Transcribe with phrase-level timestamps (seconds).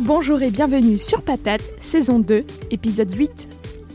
[0.00, 3.48] Bonjour et bienvenue sur Patate, saison 2, épisode 8.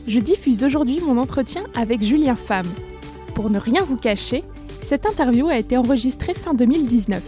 [0.07, 2.67] Je diffuse aujourd'hui mon entretien avec Julien Femme.
[3.33, 4.43] Pour ne rien vous cacher,
[4.83, 7.23] cette interview a été enregistrée fin 2019.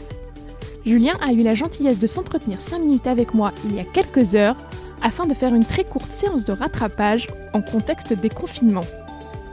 [0.85, 4.35] Julien a eu la gentillesse de s'entretenir 5 minutes avec moi il y a quelques
[4.35, 4.57] heures
[5.01, 8.85] afin de faire une très courte séance de rattrapage en contexte des confinements.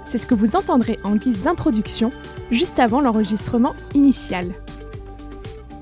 [0.05, 2.11] C'est ce que vous entendrez en guise d'introduction
[2.50, 4.53] juste avant l'enregistrement initial.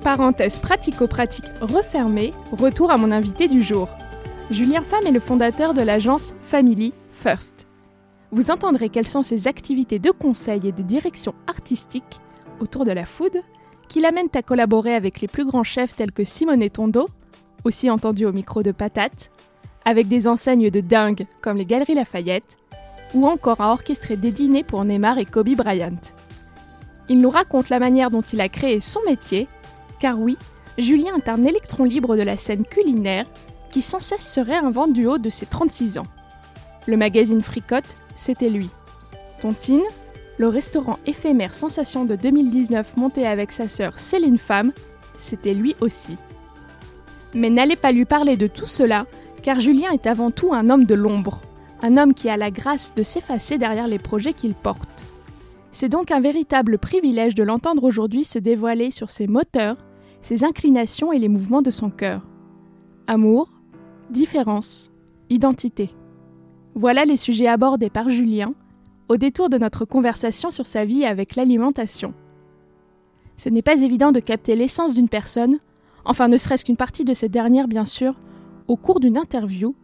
[0.03, 3.87] Parenthèse pratico-pratique refermée, retour à mon invité du jour.
[4.51, 7.67] Julien Femme est le fondateur de l'agence Family First.
[8.31, 12.19] Vous entendrez quelles sont ses activités de conseil et de direction artistique
[12.59, 13.31] autour de la food
[13.87, 17.07] qui l'amènent à collaborer avec les plus grands chefs tels que Simone Tondo,
[17.63, 19.31] aussi entendu au micro de Patate,
[19.85, 22.57] avec des enseignes de dingue comme les Galeries Lafayette,
[23.13, 26.01] ou encore à orchestrer des dîners pour Neymar et Kobe Bryant.
[27.07, 29.47] Il nous raconte la manière dont il a créé son métier
[30.03, 30.37] car oui,
[30.77, 33.25] Julien est un électron libre de la scène culinaire
[33.71, 36.07] qui sans cesse se réinvente du haut de ses 36 ans.
[36.87, 38.69] Le magazine Fricotte, c'était lui.
[39.41, 39.85] Tontine,
[40.39, 44.73] le restaurant éphémère Sensation de 2019 monté avec sa sœur Céline Femme,
[45.17, 46.17] c'était lui aussi.
[47.33, 49.05] Mais n'allez pas lui parler de tout cela,
[49.41, 51.39] car Julien est avant tout un homme de l'ombre,
[51.81, 55.05] un homme qui a la grâce de s'effacer derrière les projets qu'il porte.
[55.71, 59.77] C'est donc un véritable privilège de l'entendre aujourd'hui se dévoiler sur ses moteurs,
[60.23, 62.25] ses inclinations et les mouvements de son cœur.
[63.07, 63.49] Amour,
[64.09, 64.91] différence,
[65.29, 65.89] identité.
[66.75, 68.53] Voilà les sujets abordés par Julien
[69.09, 72.13] au détour de notre conversation sur sa vie avec l'alimentation.
[73.35, 75.59] Ce n'est pas évident de capter l'essence d'une personne,
[76.05, 78.15] enfin ne serait-ce qu'une partie de cette dernière bien sûr,
[78.69, 79.75] au cours d'une interview,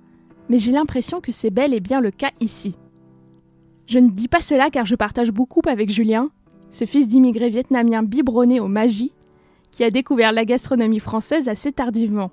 [0.47, 2.78] mais j'ai l'impression que c'est bel et bien le cas ici.
[3.88, 6.29] Je ne dis pas cela car je partage beaucoup avec Julien,
[6.69, 9.11] ce fils d'immigrés vietnamiens biberonné aux magies,
[9.72, 12.31] qui a découvert la gastronomie française assez tardivement.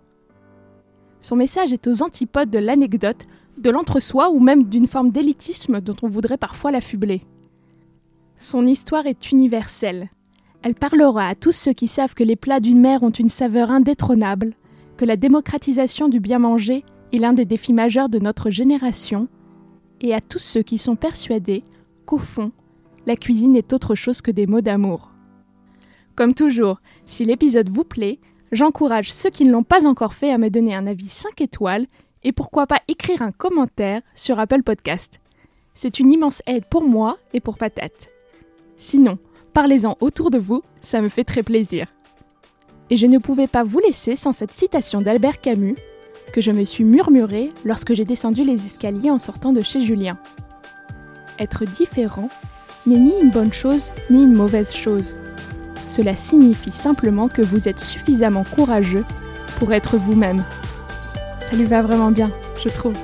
[1.20, 3.26] Son message est aux antipodes de l'anecdote,
[3.58, 7.22] de l'entre-soi ou même d'une forme d'élitisme dont on voudrait parfois l'affubler.
[8.36, 10.10] Son histoire est universelle.
[10.62, 13.70] Elle parlera à tous ceux qui savent que les plats d'une mère ont une saveur
[13.70, 14.54] indétrônable,
[14.96, 19.28] que la démocratisation du bien manger est l'un des défis majeurs de notre génération,
[20.00, 21.64] et à tous ceux qui sont persuadés
[22.04, 22.52] qu'au fond,
[23.06, 25.15] la cuisine est autre chose que des mots d'amour.
[26.16, 28.18] Comme toujours, si l'épisode vous plaît,
[28.50, 31.86] j'encourage ceux qui ne l'ont pas encore fait à me donner un avis 5 étoiles
[32.24, 35.20] et pourquoi pas écrire un commentaire sur Apple Podcast.
[35.74, 38.08] C'est une immense aide pour moi et pour Patate.
[38.78, 39.18] Sinon,
[39.52, 41.86] parlez-en autour de vous, ça me fait très plaisir.
[42.88, 45.76] Et je ne pouvais pas vous laisser sans cette citation d'Albert Camus
[46.32, 50.18] que je me suis murmurée lorsque j'ai descendu les escaliers en sortant de chez Julien.
[51.38, 52.30] Être différent
[52.86, 55.16] n'est ni une bonne chose ni une mauvaise chose.
[55.86, 59.04] Cela signifie simplement que vous êtes suffisamment courageux
[59.58, 60.42] pour être vous-même.
[61.40, 62.30] Ça lui va vraiment bien,
[62.62, 62.94] je trouve.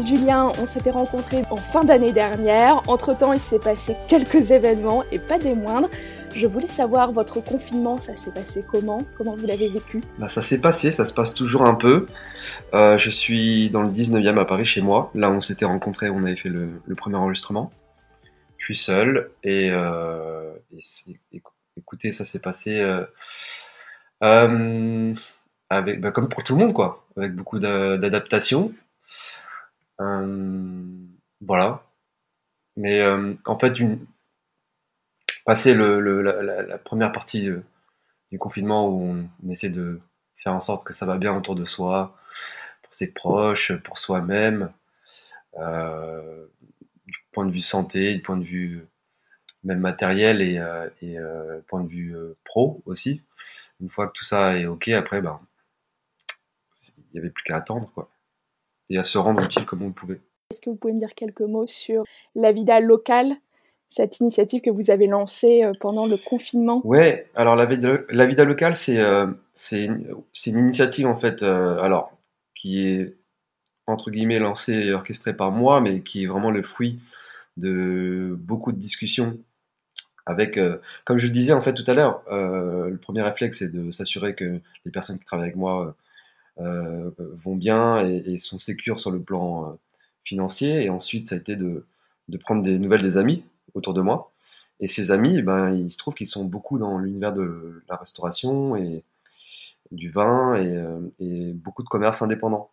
[0.00, 2.82] Julien, on s'était rencontrés en fin d'année dernière.
[2.86, 5.88] Entre-temps, il s'est passé quelques événements et pas des moindres.
[6.36, 9.02] Je voulais savoir, votre confinement, ça s'est passé comment?
[9.16, 10.00] Comment vous l'avez vécu?
[10.18, 12.06] Bah, Ça s'est passé, ça se passe toujours un peu.
[12.74, 15.10] Euh, je suis dans le 19e à Paris, chez moi.
[15.16, 17.72] Là, on s'était rencontrés, on avait fait le premier enregistrement
[18.74, 20.52] seul et, euh,
[21.76, 23.04] écoutez, ça s'est passé euh,
[24.22, 25.14] euh,
[25.70, 28.72] avec, bah, comme pour tout le monde, quoi, avec beaucoup d'adaptation.
[29.98, 31.84] voilà.
[32.76, 33.04] Mais
[33.44, 34.06] en fait, une,
[35.44, 37.50] passer la, première partie
[38.30, 40.00] du confinement où on, essaie de
[40.36, 42.16] faire en sorte que ça va bien autour de soi,
[42.82, 44.70] pour ses proches, pour soi-même
[47.38, 48.84] point de vue santé, du point de vue
[49.62, 53.22] même matériel et, euh, et euh, point de vue euh, pro aussi.
[53.80, 55.38] Une fois que tout ça est ok, après, ben,
[56.84, 57.92] il n'y avait plus qu'à attendre.
[57.94, 58.10] Quoi.
[58.90, 60.18] et à se rendre utile comme on pouvait.
[60.50, 62.02] Est-ce que vous pouvez me dire quelques mots sur
[62.34, 63.36] la vida locale,
[63.86, 66.80] cette initiative que vous avez lancée pendant le confinement?
[66.82, 68.96] Oui, alors la vida, la vida locale, c'est
[69.70, 72.18] une, initiative en fait, alors
[72.56, 73.14] qui est
[73.86, 76.98] entre guillemets lancée et orchestrée par moi, mais qui est vraiment le fruit
[77.58, 79.38] de beaucoup de discussions
[80.28, 80.76] avec, euh,
[81.06, 83.90] comme je le disais en fait tout à l'heure, euh, le premier réflexe c'est de
[83.90, 85.96] s'assurer que les personnes qui travaillent avec moi
[86.60, 87.10] euh,
[87.42, 89.78] vont bien et, sont sécures sur le plan
[90.24, 90.84] financier.
[90.84, 91.86] Et ensuite, ça a été de,
[92.28, 93.42] de, prendre des nouvelles des amis
[93.74, 94.30] autour de moi.
[94.80, 98.76] Et ces amis, ben, il se trouve qu'ils sont beaucoup dans l'univers de la restauration
[98.76, 99.04] et
[99.92, 100.84] du vin et,
[101.20, 102.70] et beaucoup de commerces indépendants.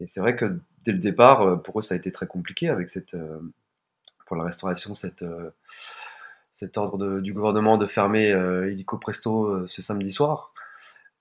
[0.00, 2.88] Et c'est vrai que dès le départ, pour eux, ça a été très compliqué avec
[2.88, 3.16] cette,
[4.26, 5.24] pour la restauration, cette
[6.54, 10.54] cet ordre du gouvernement de fermer euh, illico presto euh, ce samedi soir.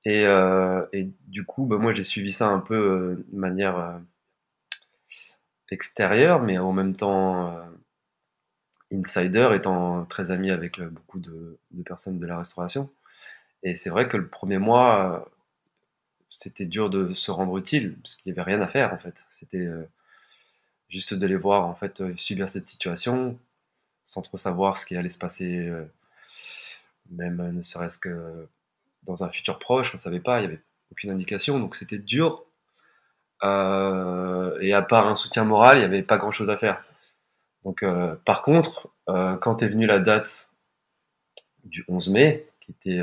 [0.05, 3.99] Et, euh, et du coup, bah, moi j'ai suivi ça un peu de manière
[5.71, 7.57] extérieure, mais en même temps
[8.91, 12.89] insider, étant très ami avec beaucoup de, personnes de la restauration.
[13.63, 15.27] Et c'est vrai que le premier mois,
[16.29, 19.25] c'était dur de se rendre utile, parce qu'il n'y avait rien à faire en fait.
[19.31, 19.67] C'était
[20.89, 23.37] juste de les voir en fait subir cette situation,
[24.05, 25.85] sans trop savoir ce qui allait se passer, euh,
[27.11, 28.47] même euh, ne serait-ce que
[29.03, 31.97] dans un futur proche, on ne savait pas, il n'y avait aucune indication, donc c'était
[31.97, 32.43] dur.
[33.43, 36.83] Euh, et à part un soutien moral, il n'y avait pas grand-chose à faire.
[37.65, 37.85] Donc,
[38.25, 40.49] par contre, quand est venue la date
[41.63, 43.01] du 11 mai, qui était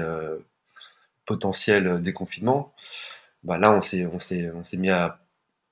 [1.24, 2.74] potentiel déconfinement,
[3.42, 5.19] bah là, on s'est, on s'est mis à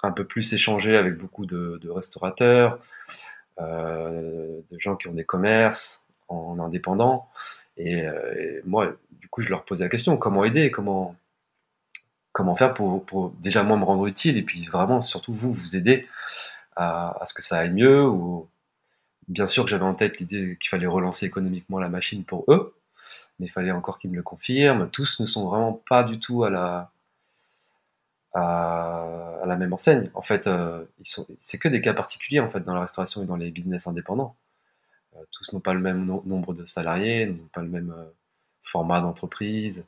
[0.02, 2.78] un peu plus échanger avec beaucoup de, restaurateurs,
[3.60, 7.28] euh, de gens qui ont des commerces en indépendant.
[7.76, 11.16] Et, euh, moi, du coup, je leur posais la question comment aider Comment
[12.32, 16.06] comment faire pour, déjà moi me rendre utile et puis vraiment surtout vous vous aider
[16.76, 18.48] à, à ce que ça aille mieux ou
[19.26, 22.76] bien sûr que j'avais en tête l'idée qu'il fallait relancer économiquement la machine pour eux
[23.40, 26.44] mais il fallait encore qu'ils me le confirment tous ne sont vraiment pas du tout
[26.44, 26.92] à la
[28.34, 30.10] à, la même enseigne.
[30.14, 30.84] En fait, euh,
[31.38, 34.36] c'est que des cas particuliers en fait dans la restauration et dans les business indépendants.
[35.16, 38.04] Euh, tous n'ont pas le même nombre de salariés, n'ont pas le même euh,
[38.62, 39.84] format d'entreprise,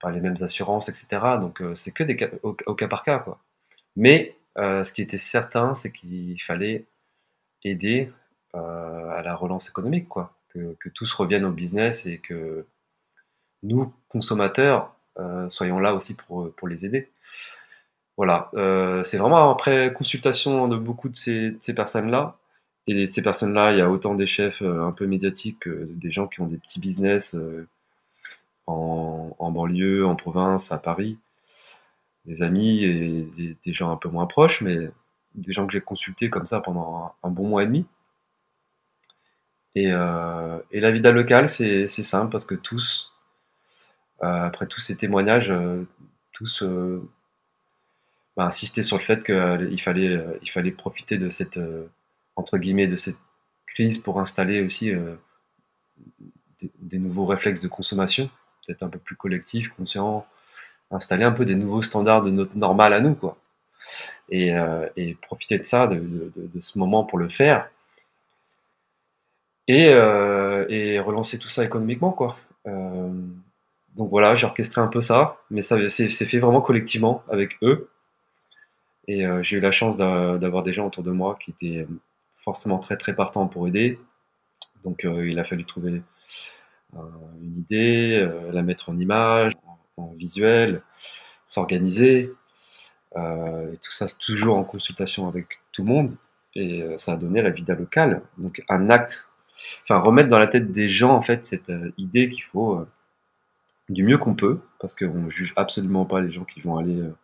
[0.00, 1.06] pas les mêmes assurances, etc.
[1.40, 3.40] Donc c'est que des cas, au, cas par cas quoi.
[3.96, 6.84] Mais ce qui était certain, c'est qu'il fallait
[7.64, 8.12] aider
[8.52, 10.32] à la relance économique, quoi.
[10.50, 12.64] Que, que tous reviennent au business et que
[13.64, 14.90] nous, consommateurs, euh,
[15.48, 17.10] soyons là aussi pour, pour les aider.
[18.16, 22.36] Voilà, euh, c'est vraiment après consultation de beaucoup de ces, personnes-là.
[22.86, 26.10] Et ces personnes-là, il y a autant des chefs euh, un peu médiatiques que des
[26.12, 27.36] gens qui ont des petits business
[28.66, 31.18] en, banlieue, en province, à Paris,
[32.26, 33.28] des amis et
[33.64, 34.90] des, gens un peu moins proches, mais
[35.34, 37.86] des gens que j'ai consultés comme ça pendant un, bon mois et demi.
[39.74, 43.13] Et, euh, et la vida locale, c'est simple parce que tous, euh,
[44.20, 45.84] après tous ces témoignages, euh,
[46.32, 47.02] tous euh,
[48.36, 51.58] bah, insistaient sur le fait qu'il fallait, il fallait profiter de cette,
[52.36, 53.18] entre guillemets, de cette
[53.66, 54.92] crise pour installer aussi
[56.80, 58.28] des, nouveaux réflexes de consommation,
[58.66, 60.26] peut-être un peu plus collectifs, conscients,
[60.90, 63.36] installer un peu des nouveaux standards de notre normal à nous, quoi.
[64.30, 64.52] Et,
[65.22, 67.70] profiter de ça, de, ce moment pour le faire,
[69.68, 69.92] et,
[70.98, 72.36] relancer tout ça économiquement, quoi.
[72.66, 73.12] Euh,
[73.96, 77.90] donc voilà, j'ai orchestré un peu ça, mais ça c'est fait vraiment collectivement avec eux.
[79.06, 81.86] Et euh, j'ai eu la chance d'avoir des gens autour de moi qui étaient
[82.36, 84.00] forcément très très partants pour aider.
[84.82, 86.02] Donc euh, il a fallu trouver
[86.96, 86.98] euh,
[87.40, 89.52] une idée, la mettre en image,
[89.96, 90.82] en, visuel,
[91.46, 92.32] s'organiser.
[93.16, 96.16] et tout ça, toujours en consultation avec tout le monde.
[96.56, 98.22] Et ça a donné la vida locale.
[98.38, 99.28] Donc un acte,
[99.82, 102.86] enfin remettre dans la tête des gens en fait cette idée qu'il faut
[103.88, 107.00] du mieux qu'on peut, parce qu'on ne juge absolument pas les gens qui vont aller
[107.00, 107.14] euh,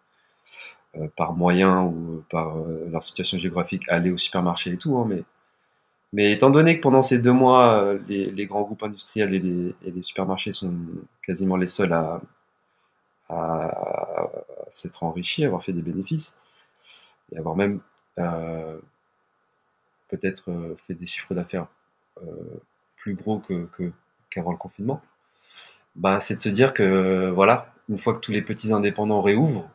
[0.97, 5.07] euh, par moyen ou euh, par leur situation géographique aller au supermarché et tout, hein,
[5.09, 5.23] mais,
[6.13, 9.41] mais étant donné que pendant ces deux mois, les, grands groupes industriels et
[9.91, 10.75] les, supermarchés sont
[11.23, 12.21] quasiment les seuls à,
[14.71, 16.35] s'être enrichis, avoir fait des bénéfices,
[17.33, 17.81] et avoir même
[20.09, 20.51] peut-être
[20.87, 21.69] fait des chiffres d'affaires
[22.97, 23.41] plus gros
[24.31, 25.01] qu'avant le confinement
[25.97, 29.69] bah, c'est de se dire que voilà, une fois que tous les petits indépendants réouvrent,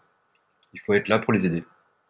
[0.73, 1.63] il faut être là pour les aider.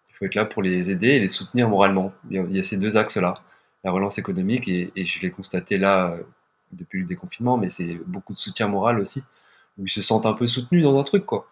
[0.09, 2.13] Il faut être là pour les aider et les soutenir moralement.
[2.29, 3.35] Il y a, ces deux axes-là,
[3.83, 6.21] la relance économique et, je l'ai constaté là euh,
[6.71, 9.23] depuis le déconfinement, mais c'est beaucoup de soutien moral aussi,
[9.77, 11.47] où ils se sentent un peu soutenus dans un truc quoi.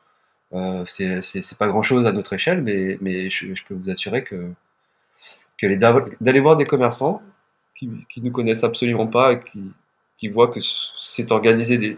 [0.54, 4.52] Euh, c'est pas grand chose à notre échelle, mais, mais je, peux vous assurer que,
[5.60, 5.68] que
[6.22, 7.22] d'aller voir des commerçants
[7.76, 9.72] qui, qui nous connaissent absolument pas et qui,
[10.18, 11.98] qui voient que c'est organisé des,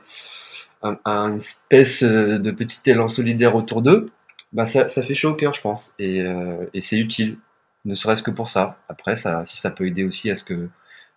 [0.84, 4.12] un, espèce de petit élan solidaire autour d'eux,
[4.54, 5.94] bah ça, fait chaud au cœur, je pense.
[6.00, 7.38] Et, euh, et c'est utile,
[7.84, 8.78] ne serait-ce que pour ça.
[8.88, 10.70] Après, si ça peut aider aussi à ce que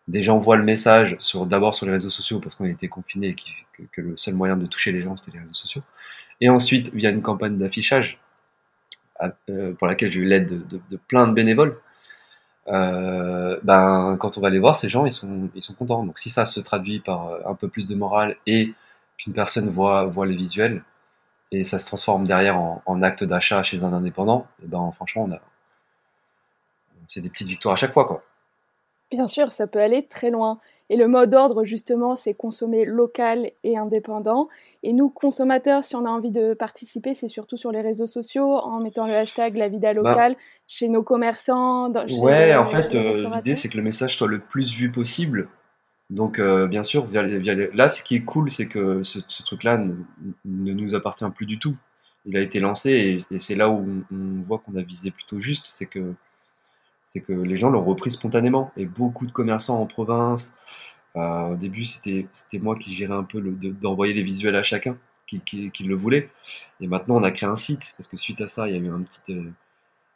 [0.08, 3.36] des gens voient le message sur d'abord sur les réseaux sociaux parce qu'on était confinés
[3.78, 5.82] et que, le seul moyen de toucher les gens c'était les réseaux sociaux
[6.40, 8.18] et ensuite via une campagne d'affichage
[9.50, 11.78] euh, pour laquelle j'ai eu l'aide de, plein de bénévoles
[12.68, 16.18] euh, ben quand on va les voir ces gens ils sont ils sont contents donc
[16.18, 18.72] si ça se traduit par un peu plus de morale et
[19.18, 20.82] qu'une personne voit voit les visuels
[21.50, 25.24] et ça se transforme derrière en, en acte d'achat chez un indépendant et ben franchement
[25.24, 25.40] on a
[27.08, 28.22] c'est des petites victoires à chaque fois quoi
[29.10, 30.60] Bien sûr, ça peut aller très loin.
[30.90, 34.48] Et le mot d'ordre, justement, c'est consommer local et indépendant.
[34.82, 38.56] Et nous, consommateurs, si on a envie de participer, c'est surtout sur les réseaux sociaux,
[38.56, 40.00] en mettant le hashtag la vida bah.
[40.00, 41.88] locale chez nos commerçants.
[41.88, 45.48] Dans, ouais, en fait, euh, l'idée, c'est que le message soit le plus vu possible.
[46.10, 47.22] Donc, euh, bien sûr, via,
[47.74, 49.94] là, ce qui est cool, c'est que ce, truc-là ne,
[50.44, 51.76] nous appartient plus du tout.
[52.24, 55.66] Il a été lancé et, c'est là où on voit qu'on a visé plutôt juste.
[55.70, 56.14] C'est que
[57.06, 58.72] c'est que les gens l'ont repris spontanément.
[58.76, 60.54] Et beaucoup de commerçants en province,
[61.16, 65.40] euh, au début, c'était moi qui gérais un peu d'envoyer les visuels à chacun qui,
[65.40, 66.30] qui, le voulait.
[66.80, 68.80] Et maintenant, on a créé un site, parce que suite à ça, il y a
[68.80, 69.50] eu un petit, euh,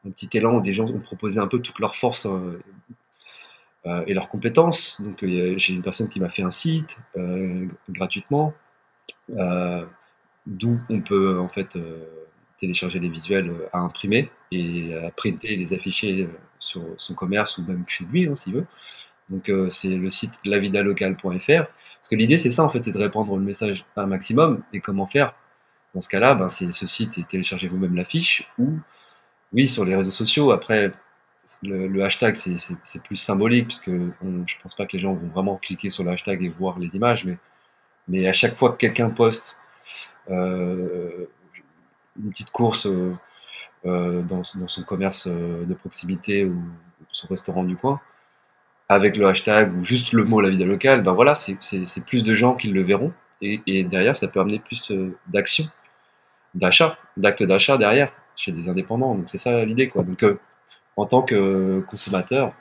[0.07, 2.27] un petit élan où des gens ont proposé un peu toute leur force
[3.87, 5.01] euh, et leurs compétences.
[5.01, 6.97] Donc, j'ai une personne qui m'a fait un site
[7.89, 8.55] gratuitement,
[10.47, 11.77] d'où on peut en fait
[12.63, 17.15] télécharger les visuels euh, à imprimer et à printer et les afficher euh, sur son
[17.15, 18.67] commerce ou même chez lui, hein, s'il veut.
[19.29, 21.65] Donc euh, c'est le site lavidalocal.fr.
[21.67, 24.63] Parce que l'idée c'est ça en fait, c'est de répandre le message un maximum.
[24.73, 25.35] Et comment faire?
[25.95, 28.79] Dans ce cas-là, ben, c'est ce site et téléchargez vous-même l'affiche ou
[29.53, 30.53] oui sur les réseaux sociaux.
[30.53, 30.93] Après
[31.63, 34.11] le, hashtag c'est plus symbolique parce que
[34.47, 36.95] je pense pas que les gens vont vraiment cliquer sur le hashtag et voir les
[36.95, 37.27] images,
[38.09, 39.57] mais à chaque fois que quelqu'un poste
[40.31, 41.27] euh,
[42.23, 43.15] une petite course euh,
[43.87, 46.63] euh, dans, son commerce de proximité ou
[47.11, 48.01] son restaurant du coin,
[48.89, 52.35] avec le hashtag ou juste le mot la vida locale, ben voilà, c'est plus de
[52.35, 53.13] gens qui le verront.
[53.41, 54.93] Et, derrière, ça peut amener plus
[55.27, 55.65] d'action,
[56.55, 59.17] d'achat, d'actes d'achat derrière, chez des indépendants.
[59.17, 60.05] Donc c'est ça l'idée, quoi.
[60.97, 62.55] En tant que consommateur,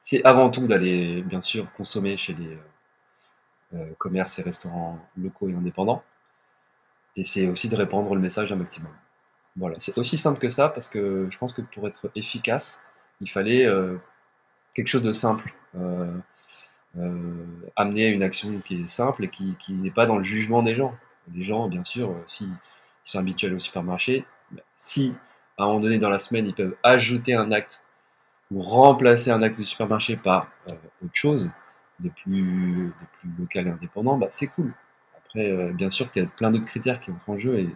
[0.00, 2.58] c'est avant tout d'aller, bien sûr, consommer chez les
[3.98, 6.02] commerces et restaurants locaux et indépendants.
[7.16, 8.92] Et c'est aussi de répandre le message un maximum.
[9.56, 12.80] Voilà, c'est aussi simple que ça parce que je pense que pour être efficace,
[13.20, 13.96] il fallait euh,
[14.74, 15.52] quelque chose de simple.
[15.76, 16.16] Euh,
[16.98, 20.74] euh, amener une action qui est simple et qui, n'est pas dans le jugement des
[20.74, 20.96] gens.
[21.34, 22.56] Les gens, bien sûr, s'ils
[23.04, 24.24] sont habituels au supermarché,
[24.76, 25.14] si
[25.60, 27.82] à un moment donné dans la semaine, ils peuvent ajouter un acte
[28.50, 31.52] ou remplacer un acte de supermarché par autre chose
[32.00, 32.92] de plus,
[33.38, 34.72] local et indépendant, bah, c'est cool.
[35.18, 37.68] Après, euh, bien sûr qu'il y a plein d'autres critères qui entrent en jeu et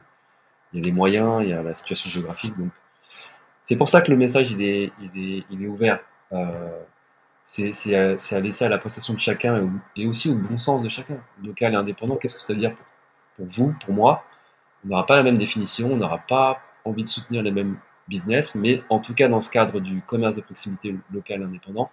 [0.72, 2.56] il y a les moyens, il y a la situation géographique.
[2.56, 2.70] Donc,
[3.62, 6.00] c'est pour ça que le message il est, il est, ouvert.
[6.32, 6.80] Euh,
[7.44, 11.18] c'est à, laisser à la prestation de chacun et, aussi au bon sens de chacun,
[11.42, 12.16] local et indépendant.
[12.16, 12.74] Qu'est-ce que ça veut dire
[13.36, 14.24] pour, vous, pour moi?
[14.84, 17.76] On n'aura pas la même définition, on n'aura pas envie de soutenir les mêmes
[18.08, 21.90] business, mais en tout cas dans ce cadre du commerce de proximité local indépendant,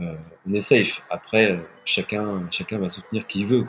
[0.00, 0.14] euh,
[0.48, 1.02] on est safe.
[1.10, 3.66] Après, chacun, chacun va soutenir qui il veut.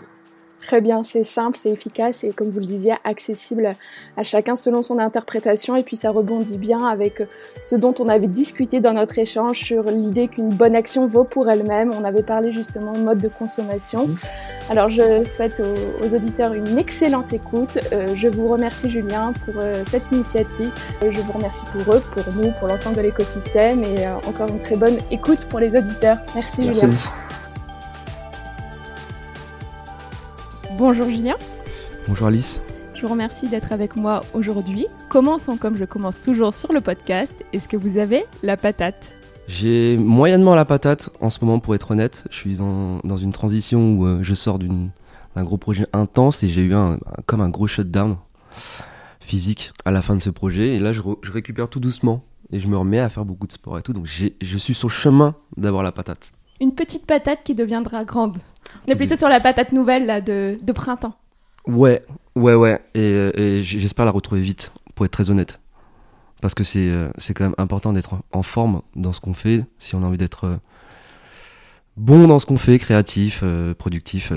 [0.61, 3.75] Très bien, c'est simple, c'est efficace et comme vous le disiez, accessible
[4.17, 7.23] à chacun selon son interprétation et puis ça rebondit bien avec
[7.63, 11.49] ce dont on avait discuté dans notre échange sur l'idée qu'une bonne action vaut pour
[11.49, 11.91] elle-même.
[11.91, 14.07] On avait parlé justement de mode de consommation.
[14.07, 14.17] Mhm.
[14.69, 17.79] Alors je souhaite aux, auditeurs une excellente écoute.
[17.91, 20.71] Euh, je vous remercie Julien pour euh, cette initiative.
[21.03, 24.59] Euh, je vous remercie pour eux, pour nous, pour l'ensemble de l'écosystème et encore une
[24.59, 26.17] très bonne écoute pour les auditeurs.
[26.35, 26.81] Merci, Merci.
[26.81, 27.28] Julien.
[30.79, 31.36] Bonjour Julien.
[32.07, 32.62] Bonjour Alice.
[32.95, 34.88] Je vous remercie d'être avec moi aujourd'hui.
[35.09, 37.43] Commençons comme je commence toujours sur le podcast.
[37.51, 39.13] Est-ce que vous avez la patate?
[39.50, 42.24] J'ai moyennement la patate en ce moment pour être honnête.
[42.31, 46.62] Je suis dans, une transition où euh, je sors d'un gros projet intense et j'ai
[46.62, 48.15] eu un, comme un gros shutdown
[49.19, 50.75] physique à la fin de ce projet.
[50.75, 53.77] Et là, je, récupère tout doucement et je me remets à faire beaucoup de sport
[53.77, 53.91] et tout.
[53.91, 56.31] Donc je suis sur le chemin d'avoir la patate.
[56.62, 58.38] Une petite patate qui deviendra grande.
[58.88, 61.15] On est plutôt sur la patate nouvelle là, de, de printemps.
[61.67, 62.03] Ouais,
[62.35, 62.79] ouais, ouais.
[62.95, 65.59] Et, j'espère la retrouver vite, pour être très honnête.
[66.41, 69.65] Parce que c'est euh, c'est quand même important d'être en forme dans ce qu'on fait.
[69.77, 70.55] Si on a envie d'être euh,
[71.97, 74.31] bon dans ce qu'on fait, créatif, euh, productif,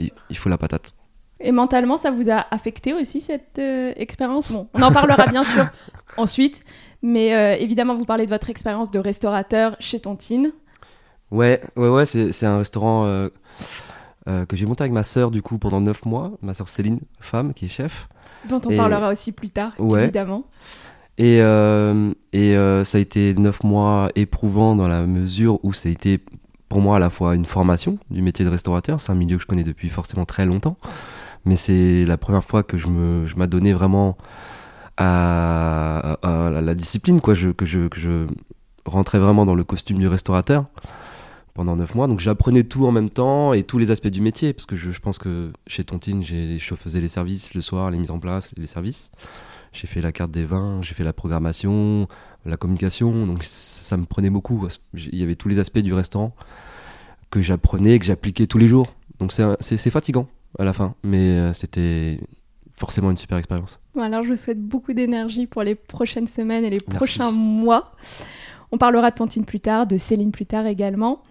[0.00, 0.92] il faut la patate.
[1.40, 4.50] Et mentalement, ça vous a affecté aussi cette euh, expérience?
[4.50, 5.66] Bon, on en parlera bien sûr
[6.16, 6.64] ensuite,
[7.02, 10.52] mais euh, évidemment, vous parlez de votre expérience de restaurateur chez Tontine.
[11.34, 13.28] Ouais, ouais, ouais, c'est c'est un restaurant euh,
[14.28, 17.00] euh, que j'ai monté avec ma sœur du coup pendant 9 mois, ma sœur Céline,
[17.20, 18.08] femme, qui est chef.
[18.48, 20.04] dont on Et- parlera aussi plus tard, Ouais.
[20.04, 20.44] évidemment.
[21.18, 25.92] Et, euh, et ça a été 9 mois éprouvants dans la mesure où ça a
[25.92, 26.20] été
[26.68, 29.00] pour moi à la fois une formation du métier de restaurateur.
[29.00, 30.76] C'est un milieu que je connais depuis forcément très longtemps.
[31.44, 34.16] Mais c'est la première fois que je me je m'adonnais vraiment
[34.96, 37.34] à, à la, la discipline, quoi.
[37.34, 38.26] Je, que, je, que je
[38.86, 40.64] rentrais vraiment dans le costume du restaurateur
[41.54, 42.06] pendant 9 mois.
[42.08, 44.52] Donc j'apprenais tout en même temps et tous les aspects du métier.
[44.52, 47.90] Parce que je, je pense que chez Tontine, j'ai- je faisais les services le soir,
[47.90, 49.10] les mises en place, les services.
[49.72, 52.06] J'ai fait la carte des vins, j'ai fait la programmation,
[52.46, 54.68] la communication, donc ça, ça me prenait beaucoup.
[54.94, 56.32] Il y avait tous les aspects du restaurant
[57.30, 58.92] que j'apprenais, que j'appliquais tous les jours.
[59.18, 60.26] Donc c'est un- c'est c'est fatigant
[60.58, 62.20] à la fin, mais euh, c'était
[62.76, 63.78] forcément une super expérience.
[63.94, 66.96] Bon, alors, je vous souhaite beaucoup d'énergie pour les prochaines semaines et les Merci.
[66.96, 67.92] prochains mois.
[68.72, 71.22] On parlera de Tontine plus tard, de Céline plus tard également.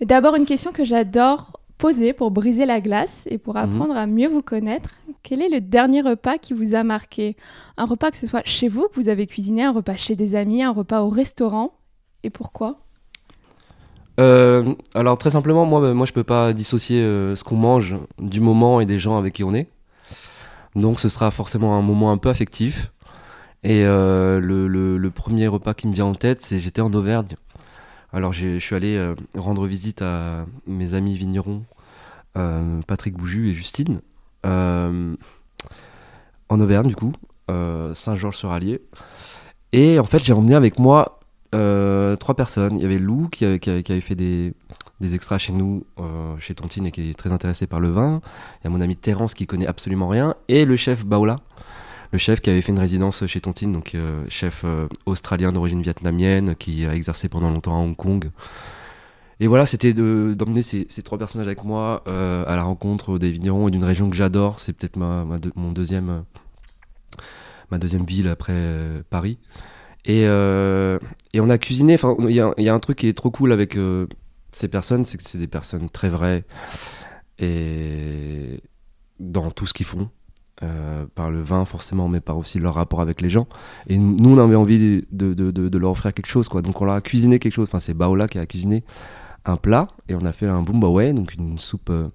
[0.00, 3.62] D'abord, une question que j'adore poser pour briser la glace et pour Mhm.
[3.62, 4.90] apprendre à mieux vous connaître.
[5.22, 7.36] Quel est le dernier repas qui vous a marqué?
[7.78, 10.34] Un repas que ce soit chez vous, que vous avez cuisiné, un repas chez des
[10.34, 11.72] amis, un repas au restaurant?
[12.22, 12.80] Et pourquoi?
[14.18, 18.40] Euh, alors très simplement, moi, moi je peux pas dissocier euh, ce qu'on mange du
[18.40, 19.68] moment et des gens avec qui on est.
[20.76, 22.92] Donc ce sera forcément un moment un peu affectif.
[23.62, 26.92] Et euh, le, le- le premier repas qui me vient en tête, c'est j'étais en
[26.92, 27.36] Auvergne.
[28.12, 31.62] Alors je suis allé euh, rendre visite à mes amis vignerons,
[32.36, 34.00] euh, Patrick Bouju et Justine,
[34.46, 35.14] euh,
[36.48, 37.12] en Auvergne du coup,
[37.48, 38.80] Saint-Georges-sur-Allier.
[39.72, 41.20] Et en fait j'ai emmené avec moi
[41.52, 42.76] trois personnes.
[42.76, 44.54] Il y avait Lou qui avait, fait des,
[45.00, 45.84] des extras chez nous,
[46.38, 48.20] chez Tontine, et qui est très intéressé par le vin.
[48.60, 50.36] Il y a mon ami Terence qui connaît absolument rien.
[50.48, 51.40] Et le chef Baola,
[52.12, 55.82] le chef qui avait fait une résidence chez Tontine, donc euh, chef euh, australien d'origine
[55.82, 58.30] vietnamienne, qui a exercé pendant longtemps à Hong Kong.
[59.38, 63.18] Et voilà, c'était de- d'emmener ces, ces trois personnages avec moi euh, à la rencontre
[63.18, 64.60] des vignerons et d'une région que j'adore.
[64.60, 66.24] C'est peut-être ma, ma deux- mon deuxième,
[67.70, 68.58] ma deuxième ville après
[69.08, 69.38] Paris.
[70.04, 71.94] Et, et on a cuisiné.
[71.94, 73.78] Enfin, il y, y a un truc qui est trop cool avec
[74.50, 76.44] ces personnes, c'est que c'est des personnes très vraies
[77.38, 78.60] et
[79.18, 80.10] dans tout ce qu'ils font.
[80.62, 83.46] Euh, par le vin forcément, mais par aussi leur rapport avec les gens.
[83.86, 86.60] Et nous, on avait envie de, de, de- de leur offrir quelque chose, quoi.
[86.62, 87.68] Donc on leur a cuisiné quelque chose.
[87.68, 88.84] Enfin, c'est Baola qui a cuisiné
[89.46, 92.08] un plat et on a fait un bumbawe, donc une soupe euh,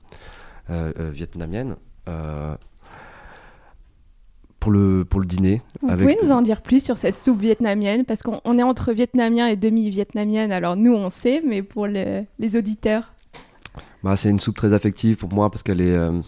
[0.69, 1.75] euh, vietnamienne.
[4.59, 5.61] pour le, pour le dîner.
[5.81, 8.03] Vous avec- pouvez nous en dire plus sur cette soupe vietnamienne?
[8.05, 12.23] Parce qu'on on est entre vietnamien et demi-vietnamienne, alors nous on sait, mais pour le-
[12.39, 13.11] les auditeurs.
[14.05, 16.21] Bah, c'est une soupe très affective pour moi parce qu'elle est, euh,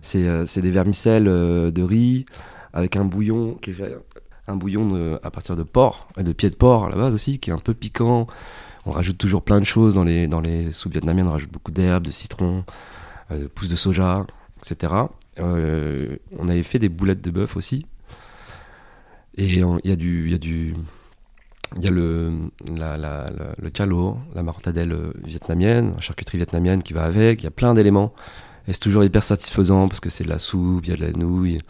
[0.00, 2.24] c'est, euh, c'est des vermicelles euh, de riz
[2.72, 3.98] avec un bouillon qui fait-
[4.46, 7.40] un bouillon à partir de porc et de pieds de porc à la base aussi
[7.40, 8.28] qui est un peu piquant.
[8.86, 11.26] On rajoute toujours plein de choses dans les dans les soupes vietnamiennes.
[11.26, 12.64] On rajoute beaucoup d'herbes, de citron,
[13.30, 14.24] de pousses de soja,
[14.58, 14.92] etc.
[15.38, 17.86] On avait fait des boulettes de bœuf aussi.
[19.36, 20.74] Et il y a du il y a du
[21.76, 22.32] il y a le,
[22.66, 27.40] la, la, la- le chalo, la mortadelle euh, vietnamienne, la charcuterie vietnamienne qui va avec,
[27.42, 28.12] il y a plein d'éléments.
[28.68, 31.04] Et c'est toujours hyper satisfaisant parce que c'est de la soupe, il y a de
[31.04, 31.60] la nouille,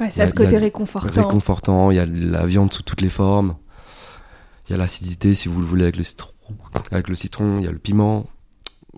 [0.00, 1.08] Ouais, ça a- a ce a côté réconfortant.
[1.26, 3.56] réconfortant, il y a de la viande sous toutes les formes,
[4.68, 6.32] il y a l'acidité si vous le voulez avec le citron,
[6.90, 8.26] avec le citron, il y a le piment.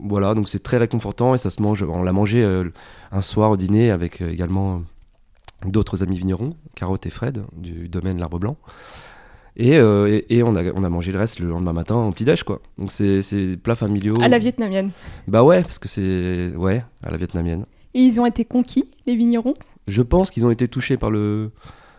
[0.00, 1.82] Voilà, donc c'est très réconfortant et ça se mange.
[1.82, 2.70] On l'a mangé euh,
[3.12, 7.88] un soir au dîner avec euh, également euh, d'autres amis vignerons, Carotte et Fred du
[7.88, 8.56] domaine L'Arbre Blanc.
[9.58, 12.10] Et, euh, et, et on, a, on a mangé le reste le lendemain matin au
[12.12, 12.60] petit-déj, quoi.
[12.78, 14.16] Donc c'est des plats familiaux.
[14.20, 14.90] À la vietnamienne.
[15.26, 16.52] Bah ouais, parce que c'est.
[16.56, 17.66] Ouais, à la vietnamienne.
[17.94, 19.54] Et ils ont été conquis, les vignerons?
[19.88, 21.50] Je pense qu'ils ont été touchés par le,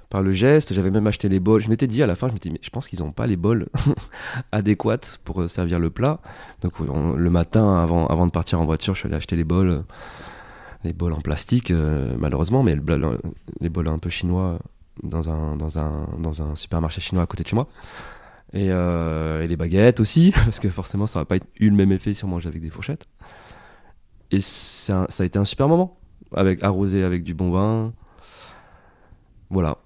[0.09, 0.73] par le geste.
[0.73, 1.59] J'avais même acheté les bols.
[1.61, 3.27] Je m'étais dit à la fin, je m'étais dit, mais je pense qu'ils n'ont pas
[3.27, 3.67] les bols
[4.51, 6.19] adéquats pour euh, servir le plat.
[6.61, 9.43] Donc on- le matin, avant, avant de partir en voiture, je suis allé acheter les
[9.43, 9.79] bols, euh,
[10.83, 12.83] les bols en plastique, euh, malheureusement, mais le
[13.59, 14.59] les bols un peu chinois
[15.03, 17.67] dans un, dans un, dans un supermarché chinois à côté de chez moi.
[18.53, 21.91] Et, euh, et les baguettes aussi, parce que forcément, ça va pas eu le même
[21.91, 23.05] effet si on mange avec des fourchettes.
[24.31, 25.97] Et un- ça a été un super moment,
[26.35, 27.93] avec arrosé avec du bon vin.
[29.49, 29.77] Voilà.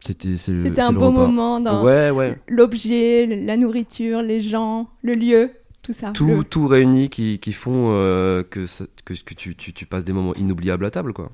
[0.00, 1.26] C'était C'était un beau repas.
[1.26, 2.38] moment dans Ouais, ouais.
[2.48, 5.50] l'objet, la nourriture, les gens, le lieu,
[5.82, 6.10] tout ça.
[6.10, 9.86] Tout, Le- tout réuni qui, qui font euh, que, ça- que, que tu, tu, tu
[9.86, 11.30] passes des moments inoubliables à table, quoi.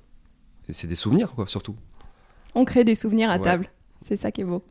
[0.68, 1.74] Et c'est des souvenirs, quoi, surtout.
[2.54, 3.42] On crée des souvenirs à Ouais.
[3.42, 3.68] table.
[4.02, 4.62] C'est ça qui est beau.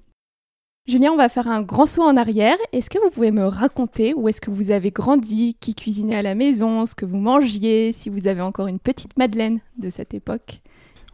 [0.87, 2.57] Julien, on va faire un grand saut en arrière.
[2.73, 6.21] Est-ce que vous pouvez me raconter où est-ce que vous avez grandi, qui cuisinait à
[6.23, 10.13] la maison, ce que vous mangiez, si vous avez encore une petite Madeleine de cette
[10.15, 10.61] époque?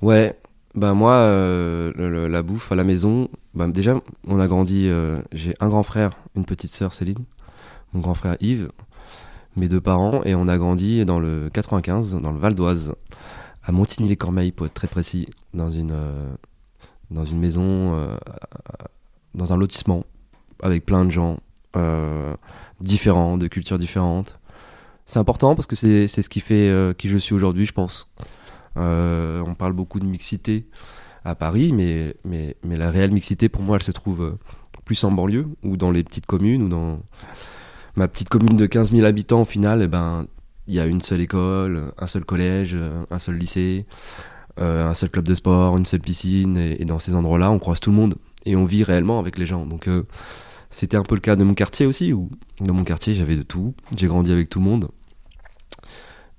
[0.01, 0.37] Ouais,
[0.73, 4.87] bah moi, euh, le- le- la bouffe à la maison, bah déjà, on a grandi.
[4.87, 7.25] euh, J'ai un grand frère, une petite sœur Céline,
[7.93, 8.71] mon grand frère Yves,
[9.57, 12.95] mes deux parents, et on a grandi dans le 95, dans le Val d'Oise,
[13.65, 16.29] à Montigny-les-Cormeilles pour être très précis, dans une euh,
[17.11, 18.17] dans une maison, euh,
[19.33, 20.05] dans un lotissement
[20.61, 21.39] avec plein de gens
[21.75, 22.35] euh,
[22.81, 24.39] différents, de cultures différentes.
[25.05, 28.09] C'est important parce que c'est ce qui fait euh, qui je suis aujourd'hui, je pense.
[28.75, 30.67] On parle beaucoup de mixité
[31.25, 34.37] à Paris, mais, mais, mais la réelle mixité, pour moi, elle se trouve
[34.85, 36.99] plus en banlieue ou dans les petites communes ou dans
[37.95, 39.41] ma petite commune de 15 000 habitants.
[39.41, 40.27] Au final, eh ben,
[40.67, 42.77] il y a une seule école, un seul collège,
[43.09, 43.87] un seul lycée,
[44.59, 46.57] un seul club de sport, une seule piscine.
[46.57, 48.15] Et, dans ces endroits-là, on croise tout le monde
[48.47, 49.65] et on vit réellement avec les gens.
[49.65, 50.03] Donc, euh,
[50.69, 53.43] c'était un peu le cas de mon quartier aussi, où dans mon quartier, j'avais de
[53.43, 53.75] tout.
[53.95, 54.87] J'ai grandi avec tout le monde.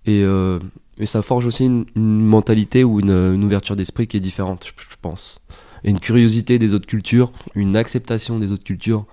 [0.06, 0.58] Et, euh,
[1.04, 5.40] ça forge aussi une, mentalité ou une, ouverture d'esprit qui est différente, je, pense.
[5.84, 9.06] Et une curiosité des autres cultures, une acceptation des autres cultures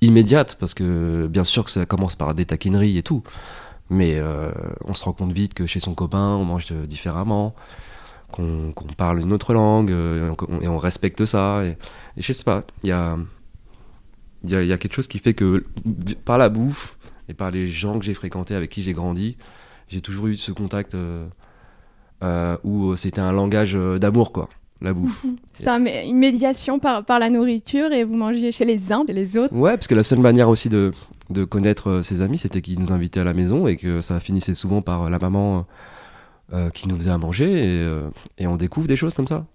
[0.00, 3.22] immédiate, parce que bien sûr que ça commence par des taquineries et tout,
[3.90, 4.50] mais euh,
[4.84, 7.54] on se rend compte vite que chez son copain, on mange euh, différemment,
[8.32, 11.64] qu'on parle une autre langue, euh, et, on, et on respecte ça.
[11.64, 11.70] Et,
[12.16, 13.16] et je sais pas, il y a,
[14.46, 15.64] y, a, y a quelque chose qui fait que
[16.24, 19.36] par la bouffe et par les gens que j'ai fréquentés, avec qui j'ai grandi,
[19.88, 21.26] j'ai toujours eu ce contact euh,
[22.22, 24.48] euh, où c'était un langage d'amour, quoi,
[24.80, 25.24] la bouffe.
[25.66, 29.12] Un mé- une médiation par, par la nourriture et vous mangiez chez les uns et
[29.12, 29.52] les autres.
[29.54, 30.92] Ouais, parce que la seule manière aussi de,
[31.30, 34.54] de connaître ses amis, c'était qu'ils nous invitaient à la maison et que ça finissait
[34.54, 35.66] souvent par la maman
[36.52, 38.08] euh, qui nous faisait à manger et, euh,
[38.38, 39.46] et on découvre des choses comme ça.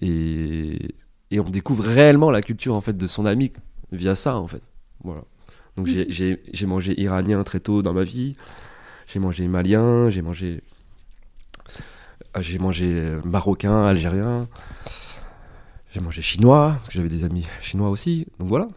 [0.00, 0.94] Et,
[1.30, 3.52] et on découvre réellement la culture en fait de son ami
[3.92, 4.62] via ça en fait.
[5.04, 5.22] Voilà.
[5.76, 8.34] Donc j'ai- j'ai mangé iranien très tôt dans ma vie,
[9.06, 10.62] j'ai mangé malien, j'ai mangé
[12.40, 14.48] j'ai mangé marocain, algérien,
[15.92, 18.26] j'ai mangé chinois parce que j'avais des amis chinois aussi.
[18.38, 18.68] Donc voilà.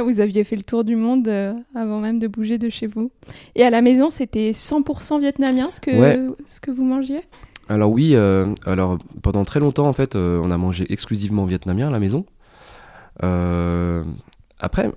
[0.00, 3.10] Vous aviez fait le tour du monde euh, avant même de bouger de chez vous.
[3.54, 6.20] Et à la maison, c'était 100% vietnamien ce que, Ouais.
[6.46, 7.20] ce que vous mangiez?
[7.68, 11.88] Alors oui, euh, alors pendant très longtemps en fait, euh, on a mangé exclusivement vietnamien
[11.88, 12.24] à la maison.
[13.22, 14.02] Euh,
[14.58, 14.90] après,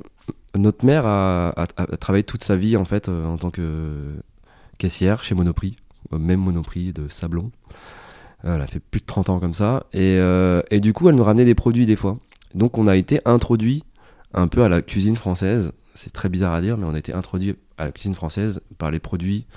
[0.57, 4.13] notre mère a, a- a travaillé toute sa vie en fait en tant que
[4.77, 5.75] caissière chez Monoprix,
[6.11, 7.51] même Monoprix de Sablon.
[8.43, 9.85] Elle a fait plus de 30 ans comme ça.
[9.93, 10.17] Et,
[10.71, 12.17] et du coup, elle nous ramenait des produits des fois.
[12.53, 13.83] Donc on a été introduit
[14.35, 15.71] un peu à la cuisine française.
[15.95, 18.91] C'est très bizarre à dire, mais on a été introduit à la cuisine française par
[18.91, 19.47] les produits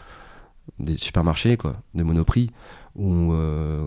[0.79, 2.51] des supermarchés, quoi, de Monoprix,
[2.95, 3.85] où euh,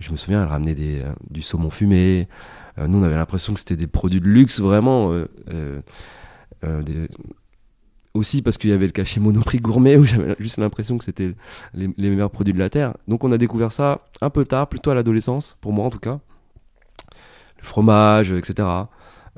[0.00, 2.28] je me souviens, elle ramenait euh, du saumon fumé.
[2.78, 5.12] Euh, nous, on avait l'impression que c'était des produits de luxe, vraiment.
[8.14, 11.34] Aussi parce qu'il y avait le cachet Monoprix gourmet, où j'avais juste l'impression que c'était
[11.72, 12.94] les, les meilleurs produits de la Terre.
[13.08, 15.98] Donc on a découvert ça un peu tard, plutôt à l'adolescence, pour moi en tout
[15.98, 16.20] cas.
[17.58, 18.68] Le fromage, etc.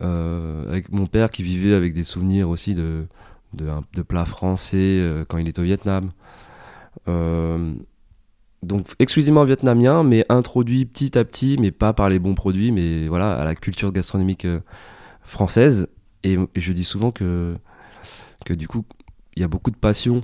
[0.02, 3.06] Euh, avec mon père qui vivait avec des souvenirs aussi de,
[3.52, 6.10] de, plats français euh, quand il était au Vietnam.
[7.06, 7.74] Euh,
[8.62, 13.08] donc exclusivement vietnamien, mais introduit petit à petit, mais pas par les bons produits, mais
[13.08, 14.46] voilà, à la culture gastronomique
[15.22, 15.86] française.
[16.24, 17.54] Et, je dis souvent que,
[18.46, 18.84] que du coup,
[19.36, 20.22] il y a beaucoup de passions.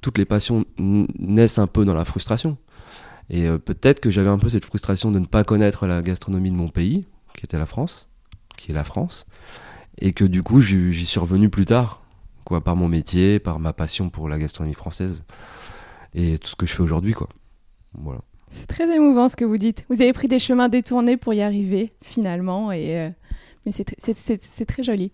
[0.00, 2.56] Toutes les passions naissent un peu dans la frustration.
[3.28, 6.56] Et peut-être que j'avais un peu cette frustration de ne pas connaître la gastronomie de
[6.56, 7.04] mon pays,
[7.34, 8.08] qui était la France,
[8.56, 9.26] qui est la France,
[9.98, 12.02] et que du coup, j'y suis revenu plus tard,
[12.44, 15.24] quoi, par mon métier, par ma passion pour la gastronomie française,
[16.14, 17.28] et tout ce que je fais aujourd'hui, quoi.
[17.94, 18.20] Voilà.
[18.50, 19.84] C'est très émouvant ce que vous dites.
[19.90, 23.10] Vous avez pris des chemins détournés pour y arriver, finalement, et, euh,
[23.64, 25.12] mais c'est tr- c'est- c'est- c'est très joli.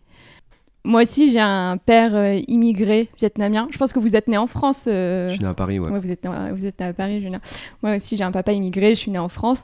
[0.85, 3.69] Moi aussi, j'ai un père euh, immigré vietnamien.
[3.71, 4.87] Je pense que vous êtes né en France.
[4.89, 5.91] euh, Je suis né à Paris, ouais.
[5.91, 7.41] Ouais, vous, êtes, né- vous êtes à Paris, Julien.
[7.85, 9.63] Moi aussi, j'ai un papa immigré, je suis née en France.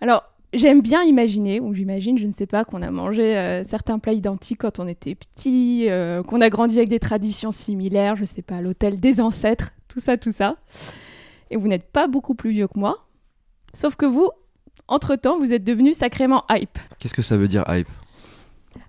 [0.00, 0.22] Alors,
[0.52, 4.12] j'aime bien imaginer, ou j'imagine, je ne sais pas, qu'on a mangé euh, certains plats
[4.12, 8.42] identiques quand on était petit, euh, qu'on a grandi avec des traditions similaires, je sais
[8.42, 10.56] pas, l'hôtel des ancêtres, tout ça, tout ça.
[11.50, 13.06] Et vous n'êtes pas beaucoup plus vieux que moi.
[13.74, 14.30] Sauf que vous,
[14.88, 16.78] entre-temps, vous êtes devenu sacrément hype.
[16.98, 17.88] Qu'est-ce que ça veut dire hype?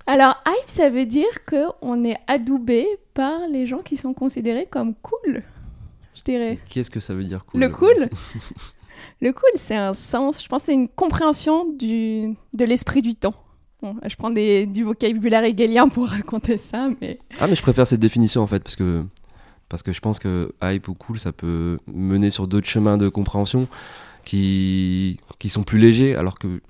[0.08, 4.96] Alors, hype, ça veut dire qu'on est adoubé par les gens qui sont considérés comme
[4.96, 5.44] cool,
[6.16, 6.60] je dirais.
[6.70, 7.62] Qu'est-ce que ça veut dire cool?
[7.62, 8.10] Le cool?
[9.22, 13.36] Le cool, c'est un sens, je pense c'est une compréhension du, de l'esprit du temps.
[13.82, 17.20] Bon, je prends des, du vocabulaire hegelien pour raconter ça, mais...
[17.40, 19.04] Ah, mais je préfère cette définition en fait, parce que,
[19.70, 23.10] parce que je pense que hype ou cool, ça peut mener sur d'autres chemins de
[23.10, 23.68] compréhension
[24.24, 26.62] qui, qui sont plus légers, alors que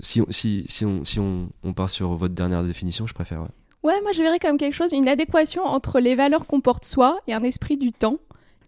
[0.00, 3.42] si, si, si, on, si on, on part sur votre dernière définition, je préfère.
[3.42, 3.48] Ouais.
[3.82, 7.18] Ouais, moi je verrais comme quelque chose, une adéquation entre les valeurs qu'on porte soi
[7.26, 8.18] et un esprit du temps.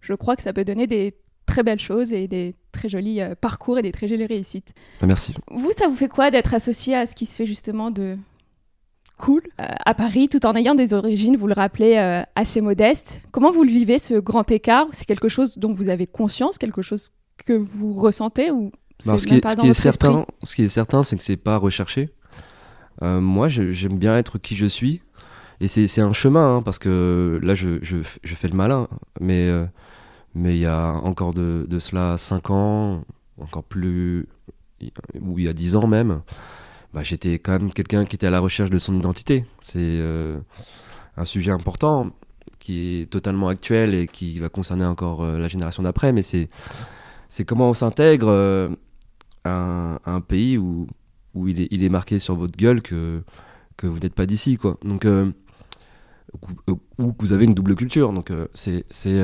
[0.01, 1.13] Je crois que ça peut donner des
[1.45, 4.73] très belles choses et des très jolis euh, parcours et des très jolies réussites.
[5.01, 5.33] Ah, Merci.
[5.51, 8.17] Vous, ça vous fait quoi d'être associé à ce qui se fait justement de
[9.17, 13.21] cool euh, à Paris, tout en ayant des origines, vous le rappelez, euh, assez modestes?
[13.31, 14.87] Comment vous le vivez, ce grand écart?
[14.91, 17.09] C'est quelque chose dont vous avez conscience, quelque chose
[17.45, 20.69] que vous ressentez ou c'est ce, qui est, ce qui est certain, ce qui est
[20.69, 22.09] certain, c'est que c'est pas recherché.
[23.01, 25.01] Moi, j'aime bien être qui je suis,
[25.59, 28.01] et c'est un chemin, hein, parce que là, je, je,
[28.35, 28.87] fais le malin,
[29.19, 29.49] mais
[30.35, 33.03] mais il y a encore de, de cela 5 ans,
[33.39, 34.27] encore plus,
[35.21, 36.21] ou il y a 10 ans même,
[36.93, 39.45] bah, j'étais quand même quelqu'un qui était à la recherche de son identité.
[39.59, 40.39] C'est euh,
[41.17, 42.11] un sujet important
[42.59, 46.49] qui est totalement actuel et qui va concerner encore euh, la génération d'après, mais c'est
[47.29, 48.69] c'est comment on s'intègre euh,
[49.43, 50.87] à, un, pays où,
[51.33, 53.23] où il, est, il est marqué sur votre gueule que,
[53.75, 54.77] que vous n'êtes pas d'ici, quoi.
[54.83, 55.31] Donc, euh,
[56.99, 58.13] ou, que vous avez une double culture.
[58.13, 59.19] Donc, c'est c'est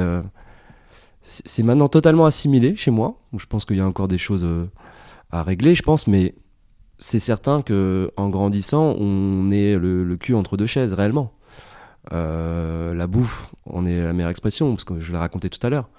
[1.21, 4.65] c'est maintenant totalement assimilé chez moi, je pense qu'il y a encore des choses euh,
[5.31, 6.35] à régler, je pense, mais
[6.97, 11.33] c'est certain que en grandissant, on est le, cul entre deux chaises, réellement.
[12.13, 15.69] Euh, la bouffe, on est la meilleure expression, parce que je l'ai raconté tout à
[15.69, 15.89] l'heure.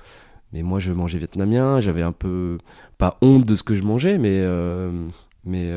[0.53, 2.59] Mais moi, je mangeais vietnamien, j'avais un peu
[2.99, 4.91] pas honte de ce que je mangeais, mais euh,
[5.45, 5.71] mais